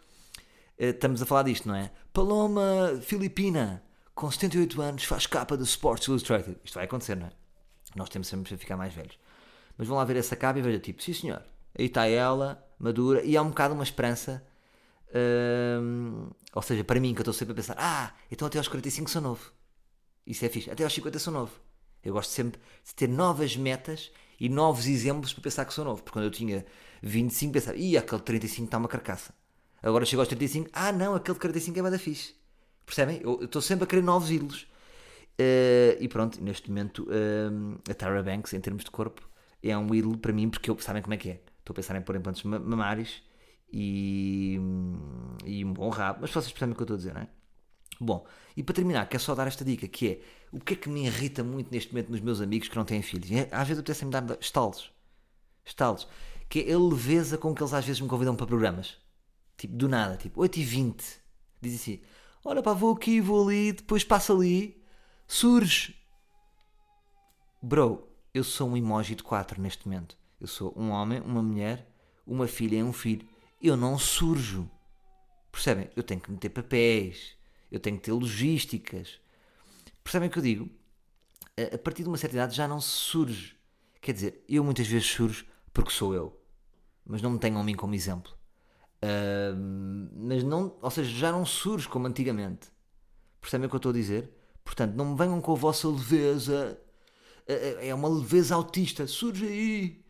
eh, 0.77 0.89
estamos 0.89 1.21
a 1.21 1.25
falar 1.25 1.43
disto, 1.43 1.67
não 1.67 1.75
é? 1.75 1.91
Paloma 2.13 2.99
Filipina, 3.01 3.83
com 4.13 4.29
78 4.29 4.81
anos, 4.81 5.03
faz 5.03 5.25
capa 5.27 5.57
da 5.57 5.63
Sports 5.63 6.07
Illustrated. 6.07 6.57
Isto 6.63 6.75
vai 6.75 6.85
acontecer, 6.85 7.15
não 7.15 7.27
é? 7.27 7.31
Nós 7.95 8.09
temos 8.09 8.27
sempre 8.27 8.53
a 8.53 8.57
ficar 8.57 8.77
mais 8.77 8.93
velhos. 8.93 9.17
Mas 9.77 9.87
vão 9.87 9.97
lá 9.97 10.05
ver 10.05 10.17
essa 10.17 10.35
capa 10.35 10.59
e 10.59 10.61
veja 10.61 10.79
tipo, 10.79 11.01
sim 11.01 11.13
senhor, 11.13 11.43
aí 11.77 11.85
está 11.85 12.05
ela, 12.05 12.63
madura, 12.81 13.23
e 13.23 13.37
há 13.37 13.41
um 13.41 13.49
bocado 13.49 13.73
uma 13.73 13.83
esperança. 13.83 14.43
Hum, 15.13 16.29
ou 16.53 16.61
seja, 16.61 16.83
para 16.83 16.99
mim, 16.99 17.13
que 17.13 17.19
eu 17.19 17.23
estou 17.23 17.33
sempre 17.33 17.53
a 17.53 17.55
pensar, 17.55 17.75
ah, 17.77 18.13
então 18.31 18.47
até 18.47 18.57
aos 18.57 18.67
45 18.67 19.09
sou 19.09 19.21
novo. 19.21 19.51
Isso 20.25 20.45
é 20.45 20.49
fixe. 20.49 20.69
Até 20.69 20.83
aos 20.83 20.93
50 20.93 21.19
sou 21.19 21.33
novo. 21.33 21.51
Eu 22.03 22.13
gosto 22.13 22.31
sempre 22.31 22.59
de 22.83 22.95
ter 22.95 23.07
novas 23.07 23.55
metas 23.55 24.11
e 24.39 24.49
novos 24.49 24.87
exemplos 24.87 25.33
para 25.33 25.43
pensar 25.43 25.65
que 25.65 25.73
sou 25.73 25.85
novo. 25.85 26.01
Porque 26.01 26.13
quando 26.13 26.25
eu 26.25 26.31
tinha 26.31 26.65
25, 27.01 27.53
pensava, 27.53 27.77
ih, 27.77 27.97
aquele 27.97 28.21
35 28.21 28.65
está 28.65 28.77
uma 28.77 28.87
carcaça. 28.87 29.33
Agora 29.83 30.05
chego 30.05 30.21
aos 30.21 30.27
35, 30.27 30.69
ah 30.73 30.91
não, 30.91 31.15
aquele 31.15 31.33
de 31.35 31.41
45 31.41 31.79
é 31.79 31.81
bada 31.81 31.99
fixe. 31.99 32.35
Percebem? 32.85 33.21
Eu 33.23 33.43
estou 33.43 33.61
sempre 33.61 33.85
a 33.85 33.87
querer 33.87 34.03
novos 34.03 34.29
ídolos. 34.29 34.67
Uh, 35.39 35.97
e 35.99 36.07
pronto, 36.07 36.43
neste 36.43 36.69
momento, 36.69 37.03
uh, 37.03 37.79
a 37.89 37.93
Tara 37.93 38.21
Banks, 38.21 38.53
em 38.53 38.59
termos 38.59 38.83
de 38.83 38.91
corpo, 38.91 39.27
é 39.63 39.75
um 39.77 39.93
ídolo 39.93 40.17
para 40.17 40.33
mim, 40.33 40.49
porque 40.49 40.69
eu, 40.69 40.77
sabem 40.79 41.01
como 41.01 41.13
é 41.13 41.17
que 41.17 41.29
é. 41.29 41.41
Estou 41.61 41.73
a 41.73 41.75
pensar 41.75 41.95
em 41.95 42.01
pôr 42.01 42.15
implantes 42.15 42.43
mamários 42.43 43.23
e, 43.71 44.59
e 45.45 45.63
um 45.63 45.73
bom 45.73 45.89
rabo. 45.89 46.19
Mas 46.21 46.31
vocês 46.31 46.51
percebem 46.51 46.73
o 46.73 46.75
que 46.75 46.81
eu 46.81 46.85
estou 46.85 46.95
a 46.95 46.97
dizer, 46.97 47.13
não 47.13 47.21
é? 47.21 47.29
Bom, 47.99 48.25
e 48.57 48.63
para 48.63 48.75
terminar, 48.75 49.07
quero 49.07 49.21
só 49.23 49.35
dar 49.35 49.47
esta 49.47 49.63
dica, 49.63 49.87
que 49.87 50.07
é 50.09 50.21
o 50.51 50.59
que 50.59 50.73
é 50.73 50.75
que 50.75 50.89
me 50.89 51.05
irrita 51.05 51.43
muito 51.43 51.71
neste 51.71 51.93
momento 51.93 52.11
nos 52.11 52.19
meus 52.19 52.41
amigos 52.41 52.67
que 52.67 52.75
não 52.75 52.83
têm 52.83 53.01
filhos. 53.01 53.29
E 53.29 53.47
às 53.51 53.67
vezes 53.67 53.79
apetece-me 53.79 54.11
dar 54.11 54.37
estalos. 54.41 54.91
Estalos. 55.63 56.07
Que 56.49 56.61
é 56.61 56.73
a 56.73 56.79
leveza 56.79 57.37
com 57.37 57.53
que 57.53 57.61
eles 57.61 57.73
às 57.73 57.85
vezes 57.85 58.01
me 58.01 58.07
convidam 58.09 58.35
para 58.35 58.47
programas. 58.47 58.97
Tipo, 59.55 59.75
do 59.75 59.87
nada. 59.87 60.17
Tipo, 60.17 60.41
8 60.41 60.59
e 60.59 60.63
20 60.63 61.21
Diz 61.61 61.79
assim, 61.79 62.01
olha 62.43 62.63
pá, 62.63 62.73
vou 62.73 62.93
aqui, 62.93 63.21
vou 63.21 63.47
ali, 63.47 63.71
depois 63.71 64.03
passa 64.03 64.33
ali, 64.33 64.83
surge. 65.27 65.95
Bro, 67.61 68.09
eu 68.33 68.43
sou 68.43 68.69
um 68.69 68.75
emoji 68.75 69.13
de 69.13 69.21
4 69.21 69.61
neste 69.61 69.87
momento. 69.87 70.17
Eu 70.41 70.47
sou 70.47 70.73
um 70.75 70.89
homem, 70.89 71.21
uma 71.21 71.41
mulher, 71.41 71.87
uma 72.27 72.47
filha 72.47 72.77
e 72.77 72.83
um 72.83 72.91
filho. 72.91 73.25
Eu 73.61 73.77
não 73.77 73.97
surjo. 73.97 74.69
Percebem? 75.51 75.89
Eu 75.95 76.03
tenho 76.03 76.19
que 76.19 76.31
meter 76.31 76.49
papéis 76.49 77.39
eu 77.71 77.79
tenho 77.79 77.97
que 77.97 78.03
ter 78.03 78.11
logísticas. 78.11 79.19
Percebem 80.03 80.27
o 80.27 80.31
que 80.31 80.37
eu 80.37 80.43
digo? 80.43 80.69
A 81.73 81.77
partir 81.77 82.03
de 82.03 82.09
uma 82.09 82.17
certa 82.17 82.35
idade 82.35 82.55
já 82.55 82.67
não 82.67 82.81
se 82.81 82.89
surge. 82.89 83.55
Quer 84.01 84.13
dizer, 84.13 84.43
eu 84.49 84.63
muitas 84.63 84.87
vezes 84.87 85.07
surjo 85.07 85.45
porque 85.71 85.91
sou 85.91 86.13
eu, 86.13 86.37
mas 87.05 87.21
não 87.21 87.29
me 87.29 87.39
tenham 87.39 87.61
a 87.61 87.63
mim 87.63 87.75
como 87.75 87.95
exemplo. 87.95 88.33
Uh, 89.03 89.55
mas 90.15 90.43
não, 90.43 90.75
ou 90.81 90.91
seja, 90.91 91.09
já 91.09 91.31
não 91.31 91.45
surge 91.45 91.87
como 91.87 92.07
antigamente. 92.07 92.67
Percebem 93.39 93.67
o 93.67 93.69
que 93.69 93.75
eu 93.75 93.77
estou 93.77 93.91
a 93.91 93.93
dizer? 93.93 94.29
Portanto, 94.63 94.95
não 94.95 95.11
me 95.11 95.17
venham 95.17 95.39
com 95.39 95.53
a 95.53 95.55
vossa 95.55 95.87
leveza. 95.87 96.79
É 97.47 97.93
uma 97.93 98.07
leveza 98.07 98.53
autista. 98.53 99.07
Surge 99.07 99.45
aí. 99.45 100.05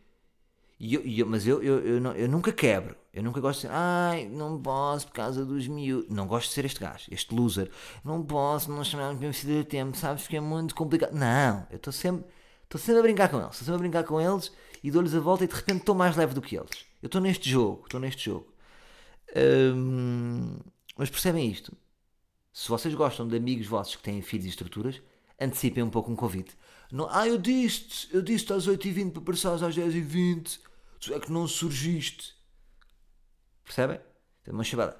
E 0.84 0.94
eu, 0.94 1.02
eu, 1.06 1.26
mas 1.28 1.46
eu, 1.46 1.62
eu, 1.62 1.78
eu, 1.78 2.00
não, 2.00 2.10
eu, 2.10 2.28
nunca 2.28 2.52
quebro. 2.52 2.96
Eu 3.14 3.22
nunca 3.22 3.40
gosto 3.40 3.60
de 3.60 3.68
ser, 3.68 3.72
ai, 3.72 4.26
não 4.28 4.60
posso 4.60 5.06
por 5.06 5.12
causa 5.12 5.46
dos 5.46 5.68
miúdos. 5.68 6.10
Não 6.10 6.26
gosto 6.26 6.48
de 6.48 6.54
ser 6.54 6.64
este 6.64 6.80
gajo, 6.80 7.06
este 7.08 7.32
loser. 7.32 7.70
Não 8.04 8.20
posso, 8.20 8.68
não 8.68 8.82
chamamos 8.82 9.20
mesmo 9.20 9.32
filho 9.32 9.62
de 9.62 9.64
tempo, 9.64 9.96
sabes 9.96 10.26
que 10.26 10.36
é 10.36 10.40
muito 10.40 10.74
complicado. 10.74 11.12
Não, 11.12 11.64
eu 11.70 11.76
estou 11.76 11.92
sempre, 11.92 12.24
estou 12.64 12.80
sempre 12.80 12.98
a 12.98 13.02
brincar 13.02 13.28
com 13.28 13.38
eles. 13.38 13.52
Estou 13.52 13.66
sempre 13.66 13.76
a 13.76 13.78
brincar 13.78 14.02
com 14.02 14.20
eles 14.20 14.50
e 14.82 14.90
dou-lhes 14.90 15.14
a 15.14 15.20
volta 15.20 15.44
e 15.44 15.46
de 15.46 15.54
repente 15.54 15.82
estou 15.82 15.94
mais 15.94 16.16
leve 16.16 16.34
do 16.34 16.42
que 16.42 16.56
eles. 16.56 16.84
Eu 17.00 17.06
estou 17.06 17.20
neste 17.20 17.48
jogo, 17.48 17.82
estou 17.84 18.00
neste 18.00 18.24
jogo. 18.24 18.52
Hum, 19.36 20.58
mas 20.96 21.08
percebem 21.08 21.48
isto? 21.48 21.72
Se 22.52 22.68
vocês 22.68 22.92
gostam 22.92 23.28
de 23.28 23.36
amigos 23.36 23.68
vossos 23.68 23.94
que 23.94 24.02
têm 24.02 24.20
filhos 24.20 24.46
e 24.46 24.48
estruturas, 24.48 25.00
antecipem 25.40 25.84
um 25.84 25.90
pouco 25.90 26.10
um 26.10 26.16
convite. 26.16 26.56
Não, 26.90 27.08
ah, 27.08 27.28
eu 27.28 27.38
disse 27.38 28.08
eu 28.12 28.20
disse 28.20 28.52
às 28.52 28.66
8h20 28.66 29.12
para 29.12 29.22
passares 29.22 29.62
às 29.62 29.76
10h20 29.76 30.71
tu 31.02 31.12
é 31.12 31.18
que 31.18 31.32
não 31.32 31.48
surgiste. 31.48 32.32
Percebem? 33.64 34.00
Tem 34.44 34.54
uma 34.54 34.62
chamada. 34.62 34.96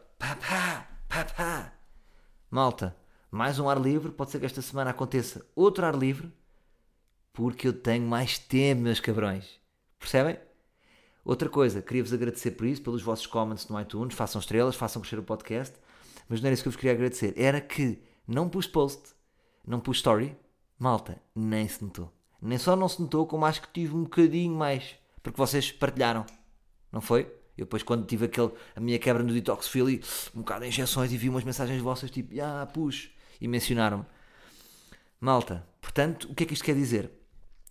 Malta, 2.51 2.97
mais 3.31 3.61
um 3.61 3.69
ar 3.69 3.81
livre. 3.81 4.11
Pode 4.11 4.33
ser 4.33 4.41
que 4.41 4.47
esta 4.47 4.61
semana 4.61 4.91
aconteça 4.91 5.47
outro 5.55 5.87
ar 5.87 5.95
livre. 5.95 6.33
Porque 7.33 7.69
eu 7.69 7.73
tenho 7.73 8.05
mais 8.07 8.37
tempo, 8.37 8.83
meus 8.83 8.99
cabrões. 8.99 9.61
Percebem? 9.99 10.39
Outra 11.25 11.49
coisa, 11.49 11.81
queria-vos 11.81 12.13
agradecer 12.13 12.51
por 12.51 12.67
isso, 12.67 12.83
pelos 12.83 13.01
vossos 13.01 13.27
comments 13.27 13.69
no 13.69 13.81
iTunes. 13.81 14.15
Façam 14.15 14.41
estrelas, 14.41 14.75
façam 14.75 15.01
crescer 15.01 15.21
o 15.21 15.23
podcast. 15.23 15.77
Mas 16.29 16.41
não 16.41 16.49
era 16.49 16.55
isso 16.55 16.65
que 16.65 16.69
eu 16.69 16.73
vos 16.73 16.81
queria 16.81 16.95
agradecer. 16.95 17.33
Era 17.37 17.61
que 17.61 18.03
não 18.27 18.49
pus 18.49 18.67
post, 18.67 19.15
não 19.65 19.79
pus 19.79 19.99
story. 19.99 20.37
Malta, 20.77 21.23
nem 21.33 21.67
se 21.69 21.85
notou. 21.85 22.13
Nem 22.41 22.59
só 22.59 22.75
não 22.75 22.89
se 22.89 23.01
notou, 23.01 23.25
como 23.25 23.47
acho 23.47 23.63
que 23.63 23.73
tive 23.73 23.95
um 23.95 24.03
bocadinho 24.03 24.57
mais 24.57 24.97
porque 25.23 25.37
vocês 25.37 25.71
partilharam, 25.71 26.27
não 26.91 27.01
foi? 27.01 27.23
Eu 27.57 27.65
depois 27.65 27.83
quando 27.83 28.07
tive 28.07 28.27
aquele, 28.27 28.51
a 28.75 28.81
minha 28.81 28.99
quebra 28.99 29.23
no 29.23 29.33
detox 29.33 29.69
fui 29.69 30.01
um 30.35 30.41
bocado 30.41 30.63
de 30.63 30.69
injeções 30.69 31.13
e 31.13 31.17
vi 31.17 31.29
umas 31.29 31.45
mensagens 31.45 31.81
vossas 31.81 32.11
tipo, 32.11 32.35
ah, 32.41 32.67
push, 32.67 33.11
e 33.41 33.47
mencionaram-me. 33.47 34.05
Malta, 35.21 35.67
portanto, 35.81 36.29
o 36.31 36.35
que 36.35 36.45
é 36.45 36.47
que 36.47 36.55
isto 36.55 36.65
quer 36.65 36.75
dizer? 36.75 37.11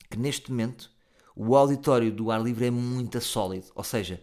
Que 0.10 0.18
neste 0.18 0.52
momento 0.52 0.90
o 1.36 1.56
auditório 1.56 2.12
do 2.12 2.32
ar 2.32 2.42
livre 2.42 2.68
é 2.68 2.72
muito 2.72 3.20
sólido, 3.20 3.66
ou 3.74 3.84
seja, 3.84 4.22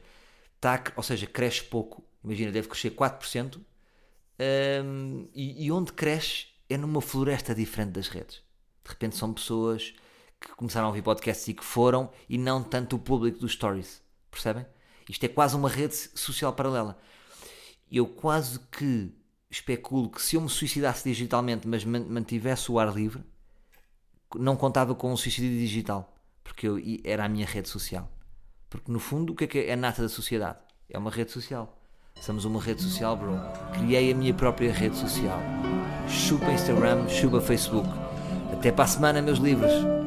tá, 0.61 0.83
ou 0.97 1.03
seja 1.03 1.27
cresce 1.27 1.65
pouco, 1.65 2.05
imagina, 2.23 2.53
deve 2.53 2.69
crescer 2.69 2.91
4%, 2.91 3.61
um, 4.85 5.29
e, 5.35 5.67
e 5.67 5.73
onde 5.73 5.93
cresce 5.93 6.47
é 6.69 6.77
numa 6.77 7.01
floresta 7.01 7.55
diferente 7.55 7.93
das 7.93 8.09
redes. 8.09 8.37
De 8.85 8.91
repente 8.91 9.17
são 9.17 9.33
pessoas 9.33 9.95
que 10.41 10.55
começaram 10.55 10.87
a 10.87 10.89
ouvir 10.89 11.03
podcasts 11.03 11.47
e 11.49 11.55
que 11.55 11.65
foram, 11.65 12.11
e 12.29 12.39
não 12.39 12.63
tanto 12.63 12.97
o 12.97 12.99
público 12.99 13.39
dos 13.39 13.53
stories. 13.53 14.03
Percebem? 14.31 14.67
Isto 15.09 15.25
é 15.25 15.29
quase 15.29 15.57
uma 15.57 15.69
rede 15.69 15.95
social 15.95 16.53
paralela. 16.53 16.99
Eu 17.91 18.07
quase 18.07 18.61
que 18.71 19.13
especulo 19.51 20.11
que 20.11 20.21
se 20.21 20.37
eu 20.37 20.41
me 20.41 20.49
suicidasse 20.49 21.09
digitalmente, 21.09 21.67
mas 21.67 21.85
mantivesse 21.85 22.71
o 22.71 22.79
ar 22.79 22.95
livre, 22.95 23.23
não 24.35 24.57
contava 24.57 24.95
com 24.95 25.13
um 25.13 25.17
suicídio 25.17 25.51
digital, 25.51 26.15
porque 26.45 26.69
eu, 26.69 26.79
era 27.03 27.25
a 27.25 27.29
minha 27.29 27.47
rede 27.47 27.69
social. 27.69 28.11
Porque 28.69 28.93
no 28.93 29.01
fundo, 29.01 29.33
o 29.33 29.37
que 29.37 29.45
é 29.45 29.47
que 29.47 29.59
é 29.59 29.73
a 29.73 29.77
nata 29.77 30.03
da 30.03 30.09
sociedade? 30.09 30.59
É 30.91 30.99
uma 30.99 31.11
rede 31.11 31.31
social. 31.31 31.79
Somos 32.21 32.45
uma 32.45 32.61
rede 32.61 32.83
social, 32.83 33.17
bro. 33.17 33.39
Criei 33.73 34.13
a 34.13 34.15
minha 34.15 34.35
própria 34.35 34.73
rede 34.73 34.97
social. 34.97 35.39
Chupa 36.09 36.51
Instagram, 36.51 37.09
chupa 37.09 37.41
Facebook. 37.41 37.89
Até 38.53 38.73
para 38.73 38.85
a 38.85 38.89
semana, 38.89 39.23
meus 39.23 39.39
livros. 39.39 39.98